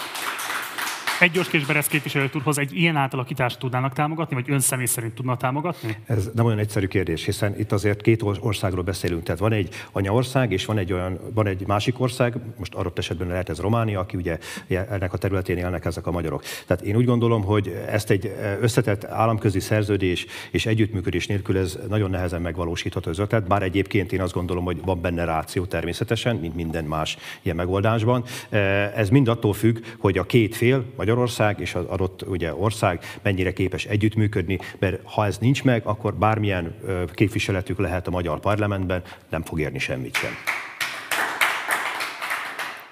egy 1.21 1.31
gyors 1.31 1.49
kérdés 1.49 1.69
Beresz 1.69 1.87
képviselőt 1.87 2.37
úrhoz, 2.37 2.59
egy 2.59 2.77
ilyen 2.77 2.97
átalakítást 2.97 3.59
tudnának 3.59 3.93
támogatni, 3.93 4.35
vagy 4.35 4.51
ön 4.51 4.61
személy 4.61 4.87
szerint 4.87 5.15
tudna 5.15 5.37
támogatni? 5.37 5.97
Ez 6.07 6.31
nem 6.35 6.45
olyan 6.45 6.59
egyszerű 6.59 6.87
kérdés, 6.87 7.25
hiszen 7.25 7.59
itt 7.59 7.73
azért 7.73 8.03
két 8.03 8.23
országról 8.23 8.83
beszélünk. 8.83 9.23
Tehát 9.23 9.41
van 9.41 9.53
egy 9.53 9.75
anyaország, 9.93 10.53
és 10.53 10.65
van 10.65 10.79
egy, 10.79 10.93
olyan, 10.93 11.19
van 11.35 11.47
egy 11.47 11.67
másik 11.67 12.01
ország, 12.01 12.35
most 12.59 12.75
adott 12.75 12.99
esetben 12.99 13.29
lehet 13.29 13.49
ez 13.49 13.59
Románia, 13.59 14.01
aki 14.01 14.17
ugye 14.17 14.39
ennek 14.69 15.13
a 15.13 15.17
területén 15.17 15.57
élnek 15.57 15.85
ezek 15.85 16.07
a 16.07 16.11
magyarok. 16.11 16.43
Tehát 16.67 16.83
én 16.83 16.97
úgy 16.97 17.05
gondolom, 17.05 17.45
hogy 17.45 17.85
ezt 17.89 18.11
egy 18.11 18.33
összetett 18.61 19.05
államközi 19.05 19.61
szerződés 19.61 20.27
és 20.51 20.67
együttműködés 20.67 21.27
nélkül 21.27 21.59
ez 21.59 21.79
nagyon 21.89 22.11
nehezen 22.11 22.41
megvalósítható 22.41 23.11
az 23.11 23.19
ötlet, 23.19 23.47
bár 23.47 23.63
egyébként 23.63 24.13
én 24.13 24.21
azt 24.21 24.33
gondolom, 24.33 24.65
hogy 24.65 24.81
van 24.85 25.01
benne 25.01 25.25
ráció 25.25 25.65
természetesen, 25.65 26.37
mint 26.37 26.55
minden 26.55 26.85
más 26.85 27.17
ilyen 27.43 27.57
megoldásban. 27.57 28.25
Ez 28.95 29.09
mind 29.09 29.29
attól 29.29 29.53
függ, 29.53 29.79
hogy 29.99 30.19
a 30.19 30.25
két 30.25 30.57
fél, 30.57 30.85
vagy 30.97 31.10
Magyarország 31.11 31.61
és 31.61 31.75
az 31.75 31.85
adott 31.85 32.23
ugye, 32.23 32.55
ország 32.55 33.01
mennyire 33.23 33.53
képes 33.53 33.85
együttműködni, 33.85 34.59
mert 34.79 35.01
ha 35.05 35.27
ez 35.27 35.39
nincs 35.39 35.65
meg, 35.65 35.83
akkor 35.85 36.15
bármilyen 36.15 36.75
képviseletük 37.13 37.79
lehet 37.79 38.07
a 38.07 38.11
magyar 38.11 38.41
parlamentben, 38.41 39.03
nem 39.29 39.43
fog 39.43 39.61
érni 39.61 39.79
semmit 39.79 40.17
sem. 40.17 40.33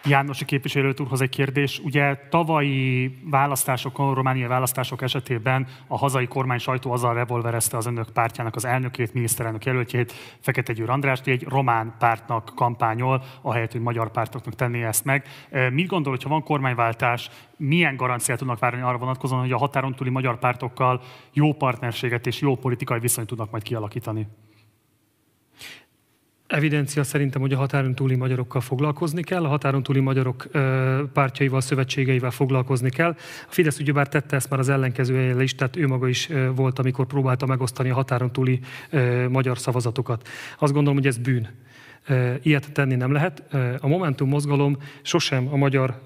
Jánosi 0.09 0.45
képviselőt 0.45 1.01
úrhoz 1.01 1.21
egy 1.21 1.29
kérdés. 1.29 1.81
Ugye 1.85 2.17
tavalyi 2.29 3.19
választásokon, 3.31 4.15
romániai 4.15 4.49
választások 4.49 5.03
esetében 5.03 5.67
a 5.87 5.99
hazai 5.99 6.27
kormány 6.27 6.59
sajtó 6.59 6.93
azzal 6.93 7.15
revolverezte 7.15 7.77
az 7.77 7.87
önök 7.87 8.11
pártjának 8.11 8.57
az 8.57 8.65
elnökét, 8.65 9.15
miniszterelnök 9.15 9.65
jelöltjét, 9.65 10.13
Fekete 10.41 10.73
Győr 10.73 10.91
Andrást, 10.91 11.27
egy 11.27 11.43
román 11.43 11.95
pártnak 11.99 12.53
kampányol, 12.55 13.23
ahelyett, 13.43 13.73
hogy 13.73 13.81
magyar 13.81 14.11
pártoknak 14.11 14.55
tenné 14.55 14.85
ezt 14.85 15.05
meg. 15.05 15.25
Mit 15.73 15.87
gondol, 15.87 16.13
hogyha 16.13 16.29
van 16.29 16.43
kormányváltás, 16.43 17.31
milyen 17.57 17.97
garanciát 17.97 18.39
tudnak 18.39 18.59
várni 18.59 18.81
arra 18.81 18.99
vonatkozóan, 18.99 19.41
hogy 19.41 19.53
a 19.53 19.59
határon 19.59 19.95
túli 19.95 20.11
magyar 20.11 20.39
pártokkal 20.39 21.01
jó 21.33 21.53
partnerséget 21.53 22.27
és 22.27 22.41
jó 22.41 22.57
politikai 22.57 22.99
viszonyt 22.99 23.27
tudnak 23.27 23.51
majd 23.51 23.63
kialakítani? 23.63 24.27
Evidencia 26.49 27.05
szerintem, 27.05 27.41
hogy 27.41 27.53
a 27.53 27.57
határon 27.57 27.95
túli 27.95 28.17
magyarokkal 28.17 28.61
foglalkozni 28.61 29.23
kell, 29.23 29.45
a 29.45 29.49
határon 29.49 29.83
túli 29.83 30.01
magyarok 30.01 30.47
pártjaival, 31.13 31.61
szövetségeivel 31.61 32.31
foglalkozni 32.31 32.91
kell. 32.91 33.11
A 33.49 33.49
Fidesz 33.49 33.79
ugyebár 33.79 34.09
tette 34.09 34.37
ezt 34.37 34.51
már 34.51 34.59
az 34.59 34.69
ellenkezőjével 34.69 35.43
is, 35.43 35.55
tehát 35.55 35.77
ő 35.77 35.87
maga 35.87 36.09
is 36.09 36.29
volt, 36.55 36.79
amikor 36.79 37.07
próbálta 37.07 37.47
megosztani 37.47 37.91
a 37.91 37.95
határon 37.95 38.33
túli 38.33 38.61
magyar 39.29 39.59
szavazatokat. 39.59 40.29
Azt 40.59 40.73
gondolom, 40.73 40.99
hogy 40.99 41.07
ez 41.07 41.19
bűn. 41.19 41.49
Ilyet 42.43 42.73
tenni 42.73 42.95
nem 42.95 43.13
lehet. 43.13 43.55
A 43.81 43.89
Momentum 43.89 44.29
mozgalom 44.29 44.77
sosem 45.03 45.49
a 45.53 45.57
magyar, 45.57 46.03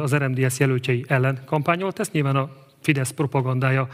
az 0.00 0.14
RMDS 0.16 0.58
jelöltjei 0.58 1.04
ellen 1.08 1.38
kampányolt, 1.46 1.98
ezt 1.98 2.12
nyilván 2.12 2.36
a 2.36 2.50
Fidesz 2.86 3.10
propagandája 3.10 3.88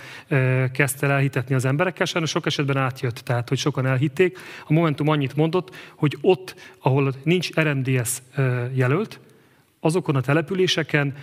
kezdte 0.72 1.07
elhitetni 1.07 1.55
az 1.55 1.64
emberekkel, 1.64 2.07
sajnos 2.07 2.30
sok 2.30 2.47
esetben 2.47 2.76
átjött, 2.76 3.14
tehát 3.14 3.49
hogy 3.49 3.59
sokan 3.59 3.86
elhitték. 3.86 4.38
A 4.66 4.72
Momentum 4.72 5.09
annyit 5.09 5.36
mondott, 5.36 5.74
hogy 5.95 6.18
ott, 6.20 6.55
ahol 6.78 7.14
nincs 7.22 7.53
RMDS 7.53 8.22
jelölt, 8.72 9.20
azokon 9.80 10.16
a 10.16 10.20
településeken 10.20 11.14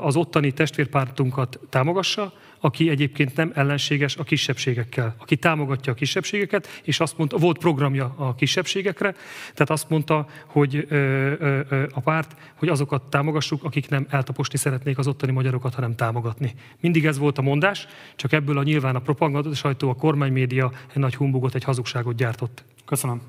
az 0.00 0.16
ottani 0.16 0.52
testvérpártunkat 0.52 1.58
támogassa, 1.68 2.32
aki 2.60 2.88
egyébként 2.88 3.36
nem 3.36 3.52
ellenséges 3.54 4.16
a 4.16 4.22
kisebbségekkel, 4.22 5.14
aki 5.18 5.36
támogatja 5.36 5.92
a 5.92 5.94
kisebbségeket, 5.94 6.80
és 6.82 7.00
azt 7.00 7.18
mondta, 7.18 7.36
volt 7.36 7.58
programja 7.58 8.14
a 8.16 8.34
kisebbségekre, 8.34 9.12
tehát 9.54 9.70
azt 9.70 9.88
mondta, 9.88 10.26
hogy 10.46 10.86
ö, 10.88 10.94
ö, 11.38 11.60
ö, 11.68 11.86
a 11.92 12.00
párt, 12.00 12.36
hogy 12.54 12.68
azokat 12.68 13.02
támogassuk, 13.02 13.64
akik 13.64 13.88
nem 13.88 14.06
eltaposni 14.10 14.58
szeretnék 14.58 14.98
az 14.98 15.06
ottani 15.06 15.32
magyarokat, 15.32 15.74
hanem 15.74 15.94
támogatni. 15.94 16.54
Mindig 16.80 17.06
ez 17.06 17.18
volt 17.18 17.38
a 17.38 17.42
mondás, 17.42 17.86
csak 18.16 18.32
ebből 18.32 18.58
a 18.58 18.62
nyilván 18.62 18.96
a 18.96 19.00
propaganda 19.00 19.54
sajtó, 19.54 19.88
a 19.90 19.94
kormánymédia 19.94 20.72
egy 20.88 20.98
nagy 20.98 21.16
humbugot, 21.16 21.54
egy 21.54 21.64
hazugságot 21.64 22.16
gyártott. 22.16 22.64
Köszönöm. 22.84 23.20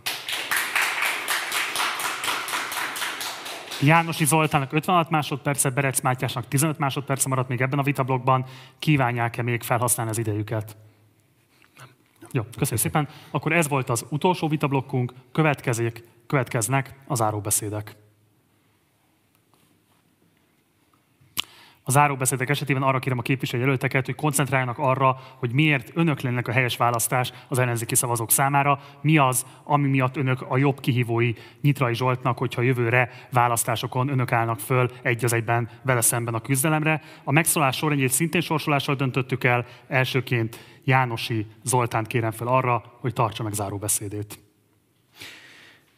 Jánosi 3.82 4.26
Zoltánnak 4.26 4.74
56 4.74 5.10
másodperce, 5.10 5.70
Berec 5.70 6.02
Mátyásnak 6.02 6.48
15 6.48 6.78
másodperce 6.78 7.30
maradt 7.30 7.50
még 7.50 7.62
ebben 7.62 7.80
a 7.80 7.84
vitablogban. 7.84 8.46
Kívánják-e 8.80 9.42
még 9.42 9.64
felhasználni 9.64 10.12
az 10.12 10.18
idejüket? 10.18 10.78
Nem. 11.78 11.88
Jó, 12.32 12.44
köszönjük 12.44 12.86
szépen. 12.86 13.08
Akkor 13.32 13.52
ez 13.52 13.68
volt 13.68 13.90
az 13.90 14.06
utolsó 14.10 14.48
vitablokkunk, 14.48 15.14
következik, 15.32 16.04
következnek 16.28 16.94
az 17.08 17.22
áróbeszédek. 17.22 17.96
A 21.90 21.92
záróbeszédek 21.92 22.50
esetében 22.50 22.84
arra 22.84 23.00
kérem 23.00 23.18
a 23.18 23.22
képviselőjelölteket, 23.22 24.06
hogy 24.06 24.16
koncentráljanak 24.16 24.78
arra, 24.78 25.18
hogy 25.38 25.52
miért 25.52 25.92
önök 25.94 26.22
lennek 26.22 26.48
a 26.48 26.52
helyes 26.52 26.78
választás 26.78 27.32
az 27.48 27.60
ellenzéki 27.60 27.96
szavazók 27.96 28.32
számára, 28.32 28.80
mi 29.02 29.18
az, 29.18 29.46
ami 29.64 29.88
miatt 29.88 30.18
önök 30.18 30.42
a 30.48 30.58
jobb 30.58 30.80
kihívói 30.80 31.34
Nyitrai 31.62 31.96
Zsoltnak, 31.96 32.38
hogyha 32.38 32.62
jövőre 32.62 33.10
választásokon 33.32 34.10
önök 34.10 34.32
állnak 34.32 34.60
föl 34.60 34.92
egy 35.02 35.24
az 35.24 35.34
egyben 35.34 35.70
vele 35.82 36.02
szemben 36.02 36.34
a 36.34 36.40
küzdelemre. 36.42 37.02
A 37.24 37.32
megszólás 37.32 37.78
sorrendjét 37.78 38.12
szintén 38.12 38.42
sorsolással 38.42 38.96
döntöttük 38.96 39.44
el, 39.44 39.66
elsőként 39.88 40.60
Jánosi 40.84 41.46
Zoltánt 41.64 42.08
kérem 42.08 42.32
fel 42.32 42.48
arra, 42.48 42.84
hogy 43.00 43.14
tartsa 43.14 43.44
meg 43.44 43.54
záróbeszédét. 43.54 44.40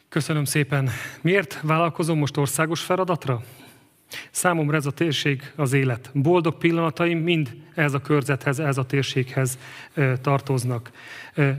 Köszönöm 0.09 0.45
szépen. 0.45 0.89
Miért 1.21 1.61
vállalkozom 1.61 2.17
most 2.17 2.37
országos 2.37 2.81
feladatra? 2.81 3.41
Számomra 4.31 4.77
ez 4.77 4.85
a 4.85 4.91
térség 4.91 5.51
az 5.55 5.73
élet. 5.73 6.09
Boldog 6.13 6.57
pillanataim 6.57 7.19
mind 7.19 7.55
ez 7.75 7.93
a 7.93 8.01
körzethez, 8.01 8.59
ez 8.59 8.77
a 8.77 8.85
térséghez 8.85 9.57
tartoznak. 10.21 10.91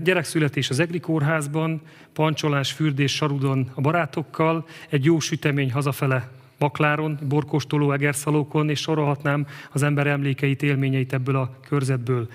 Gyerekszületés 0.03 0.71
az 0.71 0.79
Egri 0.79 1.01
kórházban, 1.01 1.81
pancsolás, 2.13 2.73
fürdés 2.73 3.15
Sarudon 3.15 3.71
a 3.75 3.81
barátokkal, 3.81 4.67
egy 4.89 5.05
jó 5.05 5.21
sütemény 5.21 5.73
hazafele 5.73 6.29
Makláron, 6.59 7.19
borkostoló 7.29 7.93
egerszalókon, 7.93 8.69
és 8.69 8.81
sorolhatnám 8.81 9.47
az 9.73 9.83
ember 9.83 10.07
emlékeit, 10.07 10.63
élményeit 10.63 11.13
ebből 11.13 11.37
a 11.37 11.55
körzetből. 11.69 12.29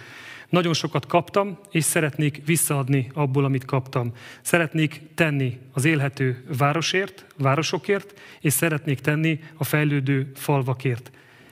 Nagyon 0.50 0.74
sokat 0.74 1.06
kaptam, 1.06 1.58
és 1.72 1.84
szeretnék 1.84 2.42
visszaadni 2.46 3.10
abból, 3.14 3.46
amit 3.46 3.66
kaptam. 3.66 4.14
Szeretnék 4.42 5.02
tenni 5.16 5.60
az 5.72 5.86
élhető 5.86 6.44
városért, 6.58 7.26
városokért, 7.38 8.20
és 8.42 8.54
szeretnék 8.54 9.00
tenni 9.00 9.40
a 9.56 9.64
fejlődő 9.64 10.32
falvakért. 10.36 11.12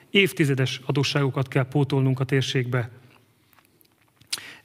Évtizedes 0.09 0.81
adósságokat 0.85 1.47
kell 1.47 1.67
pótolnunk 1.67 2.19
a 2.19 2.23
térségbe. 2.23 2.89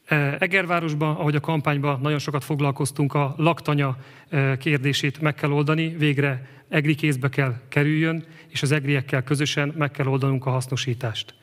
E, 0.04 0.36
Egervárosban, 0.38 1.16
ahogy 1.16 1.34
a 1.34 1.40
kampányban 1.40 2.00
nagyon 2.00 2.18
sokat 2.18 2.44
foglalkoztunk, 2.44 3.14
a 3.14 3.34
laktanya 3.36 3.96
e, 4.28 4.56
kérdését 4.56 5.20
meg 5.20 5.34
kell 5.34 5.50
oldani, 5.50 5.88
végre 5.88 6.48
egri 6.68 6.94
kézbe 6.94 7.28
kell 7.28 7.54
kerüljön, 7.68 8.24
és 8.48 8.62
az 8.62 8.72
egriekkel 8.72 9.22
közösen 9.22 9.74
meg 9.76 9.90
kell 9.90 10.06
oldanunk 10.06 10.46
a 10.46 10.50
hasznosítást. 10.50 11.34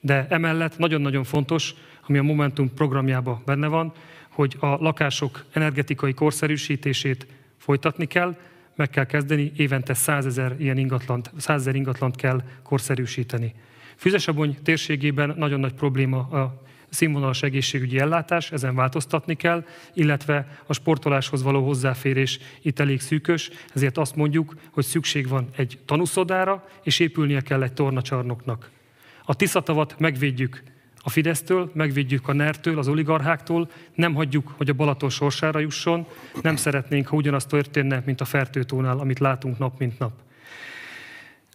De 0.00 0.26
emellett 0.28 0.78
nagyon-nagyon 0.78 1.24
fontos, 1.24 1.74
ami 2.06 2.18
a 2.18 2.22
Momentum 2.22 2.74
programjában 2.74 3.42
benne 3.44 3.66
van, 3.66 3.92
hogy 4.28 4.56
a 4.60 4.66
lakások 4.66 5.44
energetikai 5.52 6.14
korszerűsítését 6.14 7.26
folytatni 7.58 8.06
kell, 8.06 8.36
meg 8.76 8.90
kell 8.90 9.06
kezdeni, 9.06 9.52
évente 9.56 9.94
100 9.94 10.26
ezer 10.26 10.54
ilyen 10.58 10.78
ingatlant, 10.78 11.30
100 11.36 11.60
ezer 11.60 11.74
ingatlant 11.74 12.16
kell 12.16 12.42
korszerűsíteni. 12.62 13.54
Füzesabony 13.96 14.56
térségében 14.62 15.34
nagyon 15.36 15.60
nagy 15.60 15.72
probléma 15.72 16.18
a 16.18 16.62
színvonalas 16.88 17.42
egészségügyi 17.42 17.98
ellátás, 17.98 18.52
ezen 18.52 18.74
változtatni 18.74 19.34
kell, 19.34 19.64
illetve 19.92 20.58
a 20.66 20.72
sportoláshoz 20.72 21.42
való 21.42 21.64
hozzáférés 21.64 22.38
itt 22.62 22.78
elég 22.78 23.00
szűkös, 23.00 23.50
ezért 23.74 23.98
azt 23.98 24.16
mondjuk, 24.16 24.54
hogy 24.70 24.84
szükség 24.84 25.28
van 25.28 25.48
egy 25.56 25.78
tanúszodára, 25.84 26.68
és 26.82 26.98
épülnie 26.98 27.40
kell 27.40 27.62
egy 27.62 27.72
tornacsarnoknak. 27.72 28.70
A 29.24 29.34
Tiszatavat 29.34 29.98
megvédjük 29.98 30.62
a 31.06 31.10
Fidesztől, 31.10 31.70
megvédjük 31.74 32.28
a 32.28 32.32
NER-től, 32.32 32.78
az 32.78 32.88
oligarcháktól, 32.88 33.70
nem 33.94 34.14
hagyjuk, 34.14 34.54
hogy 34.56 34.68
a 34.68 34.72
Balaton 34.72 35.10
sorsára 35.10 35.58
jusson, 35.58 36.06
nem 36.42 36.56
szeretnénk, 36.56 37.06
ha 37.06 37.16
ugyanazt 37.16 37.48
történne, 37.48 38.02
mint 38.06 38.20
a 38.20 38.24
Fertőtónál, 38.24 38.98
amit 38.98 39.18
látunk 39.18 39.58
nap 39.58 39.78
mint 39.78 39.98
nap. 39.98 40.12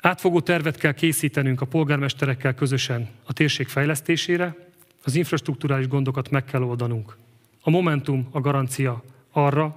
Átfogó 0.01 0.41
tervet 0.41 0.77
kell 0.77 0.93
készítenünk 0.93 1.61
a 1.61 1.65
polgármesterekkel 1.65 2.53
közösen 2.53 3.09
a 3.23 3.33
térség 3.33 3.67
fejlesztésére, 3.67 4.55
az 5.03 5.15
infrastruktúrális 5.15 5.87
gondokat 5.87 6.29
meg 6.29 6.45
kell 6.45 6.63
oldanunk. 6.63 7.17
A 7.61 7.69
Momentum 7.69 8.27
a 8.31 8.39
garancia 8.39 9.03
arra, 9.31 9.75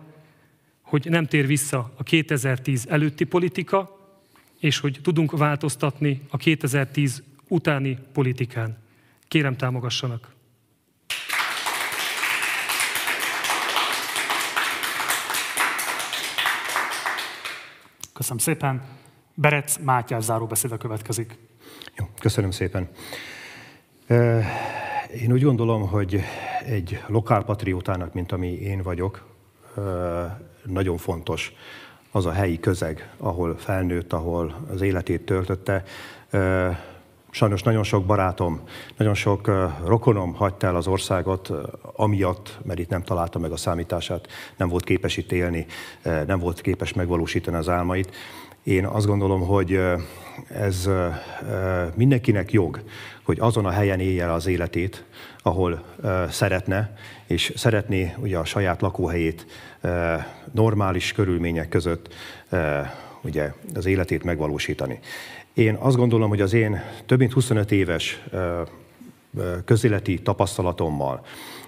hogy 0.81 1.07
nem 1.09 1.27
tér 1.27 1.47
vissza 1.47 1.93
a 1.97 2.03
2010 2.03 2.87
előtti 2.89 3.25
politika, 3.25 3.99
és 4.59 4.79
hogy 4.79 4.99
tudunk 5.03 5.31
változtatni 5.31 6.23
a 6.31 6.37
2010 6.37 7.23
utáni 7.49 7.99
politikán. 8.13 8.82
Kérem 9.33 9.57
támogassanak! 9.57 10.29
Köszönöm 18.13 18.39
szépen. 18.39 18.83
Berec 19.35 19.77
Mátyás 19.79 20.23
záróbeszéde 20.23 20.77
következik. 20.77 21.39
Jó, 21.97 22.09
köszönöm 22.19 22.51
szépen. 22.51 22.89
Én 25.15 25.33
úgy 25.33 25.43
gondolom, 25.43 25.89
hogy 25.89 26.21
egy 26.65 27.03
lokálpatriótának, 27.07 28.13
mint 28.15 28.33
ami 28.33 28.49
én 28.49 28.83
vagyok, 28.83 29.27
nagyon 30.65 30.97
fontos 30.97 31.53
az 32.11 32.27
a 32.27 32.33
helyi 32.33 32.61
közeg, 32.61 33.15
ahol 33.17 33.57
felnőtt, 33.57 34.13
ahol 34.13 34.67
az 34.71 34.81
életét 34.81 35.25
töltötte. 35.25 35.85
Sajnos 37.35 37.63
nagyon 37.63 37.83
sok 37.83 38.05
barátom, 38.05 38.61
nagyon 38.97 39.15
sok 39.15 39.51
rokonom 39.85 40.35
hagyta 40.35 40.67
el 40.67 40.77
az 40.77 40.87
országot, 40.87 41.53
amiatt, 41.83 42.59
mert 42.63 42.79
itt 42.79 42.89
nem 42.89 43.03
találta 43.03 43.39
meg 43.39 43.53
a 43.53 43.57
számítását, 43.57 44.29
nem 44.57 44.69
volt 44.69 44.85
képes 44.85 45.17
itt 45.17 45.33
élni, 45.33 45.67
nem 46.03 46.39
volt 46.39 46.61
képes 46.61 46.93
megvalósítani 46.93 47.57
az 47.57 47.69
álmait. 47.69 48.17
Én 48.63 48.87
azt 48.87 49.07
gondolom, 49.07 49.41
hogy 49.41 49.81
ez 50.49 50.89
mindenkinek 51.95 52.53
jog, 52.53 52.83
hogy 53.23 53.41
azon 53.41 53.67
a 53.67 53.71
helyen 53.71 54.01
élje 54.01 54.33
az 54.33 54.47
életét, 54.47 55.05
ahol 55.43 55.85
szeretne, 56.31 56.97
és 57.27 57.53
szeretné 57.57 58.15
ugye 58.19 58.39
a 58.39 58.45
saját 58.45 58.81
lakóhelyét 58.81 59.47
normális 60.53 61.13
körülmények 61.13 61.69
között 61.69 62.15
ugye 63.23 63.53
az 63.75 63.87
életét 63.87 64.25
megvalósítani. 64.25 64.99
Én 65.55 65.75
azt 65.75 65.97
gondolom, 65.97 66.29
hogy 66.29 66.41
az 66.41 66.53
én 66.53 66.83
több 67.07 67.19
mint 67.19 67.33
25 67.33 67.73
éves 67.73 68.23
közéleti 69.65 70.23
tapasztalatommal, 70.23 71.25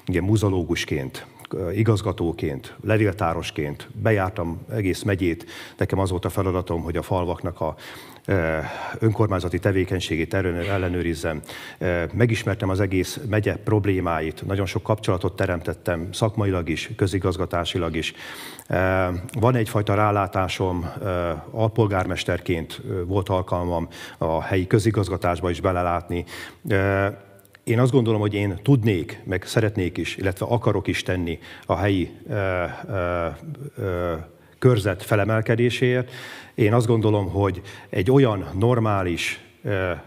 ugye 0.08 0.20
muzológusként, 0.20 1.26
igazgatóként, 1.74 2.74
levéltárosként 2.82 3.88
bejártam 4.02 4.60
egész 4.70 5.02
megyét. 5.02 5.46
Nekem 5.76 5.98
az 5.98 6.10
volt 6.10 6.24
a 6.24 6.28
feladatom, 6.28 6.82
hogy 6.82 6.96
a 6.96 7.02
falvaknak 7.02 7.60
a 7.60 7.76
önkormányzati 8.98 9.58
tevékenységét 9.58 10.34
ellenőrizzem. 10.34 11.42
Megismertem 12.12 12.68
az 12.68 12.80
egész 12.80 13.20
megye 13.28 13.56
problémáit, 13.56 14.46
nagyon 14.46 14.66
sok 14.66 14.82
kapcsolatot 14.82 15.36
teremtettem 15.36 16.08
szakmailag 16.12 16.68
is, 16.68 16.90
közigazgatásilag 16.96 17.96
is. 17.96 18.12
Van 19.32 19.54
egyfajta 19.54 19.94
rálátásom, 19.94 20.92
alpolgármesterként 21.50 22.80
volt 23.06 23.28
alkalmam 23.28 23.88
a 24.18 24.42
helyi 24.42 24.66
közigazgatásba 24.66 25.50
is 25.50 25.60
belelátni. 25.60 26.24
Én 27.64 27.80
azt 27.80 27.92
gondolom, 27.92 28.20
hogy 28.20 28.34
én 28.34 28.58
tudnék, 28.62 29.20
meg 29.24 29.44
szeretnék 29.46 29.96
is, 29.96 30.16
illetve 30.16 30.46
akarok 30.46 30.86
is 30.86 31.02
tenni 31.02 31.38
a 31.66 31.76
helyi 31.76 32.10
ö, 32.28 32.64
ö, 32.88 33.26
ö, 33.76 34.14
körzet 34.58 35.02
felemelkedéséért. 35.02 36.10
Én 36.54 36.72
azt 36.72 36.86
gondolom, 36.86 37.28
hogy 37.28 37.62
egy 37.88 38.10
olyan 38.10 38.48
normális 38.58 39.40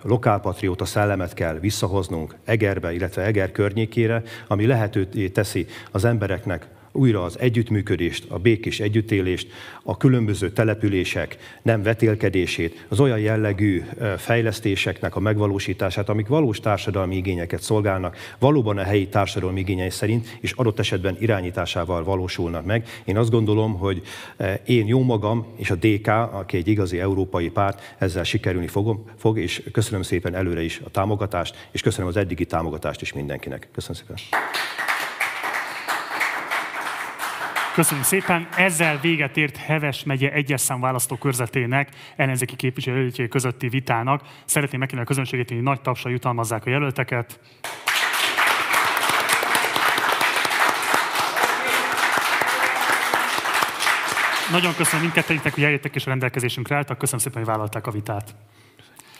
lokálpatrióta 0.02 0.86
szellemet 0.86 1.34
kell 1.34 1.60
visszahoznunk 1.60 2.36
Egerbe, 2.45 2.93
illetve 2.93 3.22
Eger 3.22 3.52
környékére, 3.52 4.24
ami 4.48 4.66
lehetővé 4.66 5.30
teszi 5.30 5.66
az 5.91 6.06
embereknek 6.06 6.68
újra 6.98 7.24
az 7.24 7.39
együttműködést, 7.39 8.26
a 8.30 8.38
békés 8.38 8.80
együttélést, 8.80 9.48
a 9.84 9.98
különböző 9.98 10.52
települések 10.52 11.38
nem 11.62 11.84
vetélkedését, 11.84 12.86
az 12.88 13.00
olyan 13.00 13.20
jellegű 13.20 13.84
fejlesztéseknek 14.18 15.16
a 15.16 15.20
megvalósítását, 15.20 16.10
amik 16.10 16.28
valós 16.28 16.60
társadalmi 16.60 17.16
igényeket 17.16 17.62
szolgálnak, 17.62 18.18
valóban 18.39 18.78
a 18.78 18.84
helyi 18.84 19.08
társadalmi 19.08 19.60
igényei 19.60 19.89
szerint, 19.89 20.38
és 20.41 20.52
adott 20.52 20.80
esetben 20.80 21.18
irányításával 21.20 22.04
valósulnak 22.04 22.66
meg. 22.66 22.88
Én 23.06 23.18
azt 23.18 23.32
gondolom, 23.32 23.78
hogy 23.78 24.02
én 24.66 24.88
jó 24.88 25.04
magam 25.04 25.45
és 25.56 25.70
a 25.72 25.76
DK, 25.76 26.08
aki 26.08 26.58
egy 26.58 26.68
igazi 26.68 27.00
európai 27.00 27.50
párt, 27.50 27.95
ezzel 27.98 28.24
sikerülni 28.24 28.68
fogom, 28.68 29.04
fog, 29.18 29.39
és 29.39 29.64
köszönöm 29.72 30.02
szépen 30.02 30.36
előre 30.36 30.64
is 30.64 30.82
a 30.84 30.89
támogatást, 30.89 31.68
és 31.72 31.82
köszönöm 31.82 32.08
az 32.08 32.18
eddigi 32.18 32.45
támogatást 32.45 33.02
is 33.02 33.14
mindenkinek. 33.14 33.68
Köszönöm 33.74 33.98
szépen. 33.98 34.16
Köszönjük 37.78 38.05
szépen. 38.05 38.47
Ezzel 38.55 38.99
véget 38.99 39.38
ért 39.38 39.57
Heves 39.57 40.03
megye 40.03 40.32
egyes 40.32 40.61
szám 40.61 40.80
választókörzetének 40.80 41.89
ellenzéki 42.15 42.55
képviselőjétjei 42.55 43.28
közötti 43.28 43.67
vitának. 43.69 44.21
Szeretném 44.45 44.80
megkérni 44.80 45.03
a 45.03 45.07
közönséget, 45.07 45.49
hogy 45.49 45.61
nagy 45.61 45.82
tapsra 45.82 46.09
jutalmazzák 46.09 46.65
a 46.65 46.69
jelölteket. 46.69 47.39
Nagyon 54.51 54.75
köszönöm 54.75 55.01
mindkettőnknek, 55.01 55.53
hogy 55.53 55.63
eljöttek 55.63 55.95
és 55.95 56.05
a 56.05 56.09
rendelkezésünkre 56.09 56.75
álltak. 56.75 56.97
Köszönöm 56.97 57.21
szépen, 57.21 57.38
hogy 57.38 57.47
vállalták 57.47 57.88
a 57.88 57.91
vitát. 57.91 58.36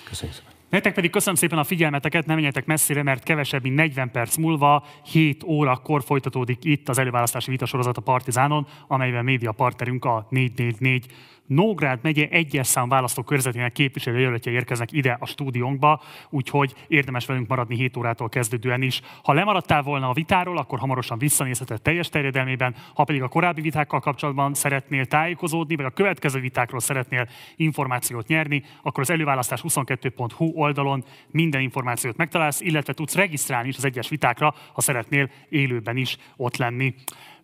Köszönjük 0.10 0.38
szépen. 0.38 0.57
Nektek 0.70 0.94
pedig 0.94 1.12
köszönöm 1.12 1.36
szépen 1.36 1.58
a 1.58 1.64
figyelmeteket, 1.64 2.26
nem 2.26 2.36
menjetek 2.36 2.66
messzire, 2.66 3.04
mert 3.04 3.24
kevesebb, 3.24 3.64
mint 3.64 3.76
40 3.76 4.12
perc 4.12 4.36
múlva, 4.36 4.86
7 5.12 5.44
órakor 5.44 6.04
folytatódik 6.04 6.64
itt 6.64 6.90
az 6.90 6.98
előválasztási 6.98 7.52
vitasorozat 7.52 7.98
a 7.98 8.02
Partizánon, 8.02 8.68
amelyben 8.88 9.24
média 9.24 9.52
partnerünk 9.52 10.06
a 10.06 10.28
444 10.30 11.06
Nógrád 11.48 12.00
megye 12.02 12.28
egyes 12.30 12.68
szám 12.68 12.90
választó 12.90 13.24
körzetének 13.24 13.72
képviselőjelöltje 13.72 14.52
érkeznek 14.52 14.92
ide 14.92 15.18
a 15.20 15.26
stúdiónkba, 15.26 16.02
úgyhogy 16.30 16.74
érdemes 16.88 17.26
velünk 17.26 17.48
maradni 17.48 17.76
7 17.76 17.98
órától 17.98 18.30
kezdődően 18.30 18.82
is. 18.82 19.02
Ha 19.24 19.34
lemaradtál 19.34 19.82
volna 19.82 20.10
a 20.10 20.14
vitáról, 20.14 20.58
akkor 20.58 20.80
hamarosan 20.80 21.18
visszanézheted 21.18 21.82
teljes 21.82 22.10
terjedelmében, 22.10 22.76
ha 22.94 23.04
pedig 23.04 23.22
a 23.22 23.28
korábbi 23.28 23.62
vitákkal 23.62 24.00
kapcsolatban 24.00 24.54
szeretnél 24.54 25.06
tájékozódni, 25.06 25.76
vagy 25.76 25.86
a 25.86 25.90
következő 25.90 26.40
vitákról 26.40 26.80
szeretnél 26.80 27.28
információt 27.56 28.28
nyerni, 28.28 28.64
akkor 28.82 29.04
az 29.04 29.10
előválasztás 29.10 29.62
22.hu 29.68 30.52
oldalon 30.56 31.04
minden 31.32 31.62
információt 31.62 32.18
megtalálsz, 32.18 32.62
illetve 32.62 32.94
tudsz 32.94 33.16
regisztrálni 33.16 33.68
is 33.68 33.78
az 33.78 33.86
egyes 33.86 34.10
vitákra, 34.10 34.54
ha 34.74 34.82
szeretnél 34.82 35.30
élőben 35.50 35.98
is 35.98 36.18
ott 36.36 36.58
lenni. 36.58 36.94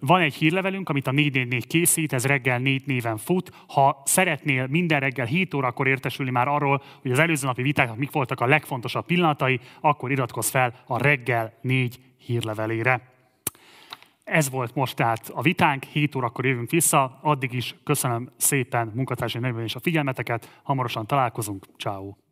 Van 0.06 0.22
egy 0.22 0.34
hírlevelünk, 0.34 0.90
amit 0.90 1.08
a 1.08 1.12
444 1.12 1.68
készít, 1.68 2.14
ez 2.14 2.26
reggel 2.26 2.60
4 2.60 2.86
néven 2.86 3.18
fut. 3.18 3.52
Ha 3.68 4.02
szeretnél 4.06 4.68
minden 4.68 5.00
reggel 5.00 5.26
7 5.26 5.54
órakor 5.54 5.88
értesülni 5.88 6.32
már 6.32 6.48
arról, 6.48 6.82
hogy 7.02 7.12
az 7.12 7.20
előző 7.20 7.46
napi 7.46 7.62
vitáknak 7.62 7.98
mik 7.98 8.12
voltak 8.12 8.40
a 8.40 8.46
legfontosabb 8.46 9.06
pillanatai, 9.06 9.60
akkor 9.82 10.12
iratkozz 10.12 10.50
fel 10.50 10.84
a 10.88 10.98
reggel 10.98 11.54
4 11.62 12.00
hírlevelére. 12.18 13.02
Ez 14.24 14.50
volt 14.50 14.76
most 14.76 14.96
tehát 14.96 15.30
a 15.34 15.42
vitánk, 15.42 15.84
7 15.84 16.16
órakor 16.16 16.46
jövünk 16.46 16.70
vissza, 16.70 17.20
addig 17.22 17.54
is 17.54 17.76
köszönöm 17.84 18.30
szépen 18.38 18.92
munkatársai 18.94 19.42
nevében 19.42 19.66
is 19.66 19.76
a 19.76 19.80
figyelmeteket, 19.80 20.60
hamarosan 20.64 21.06
találkozunk, 21.06 21.66
ciao. 21.78 22.23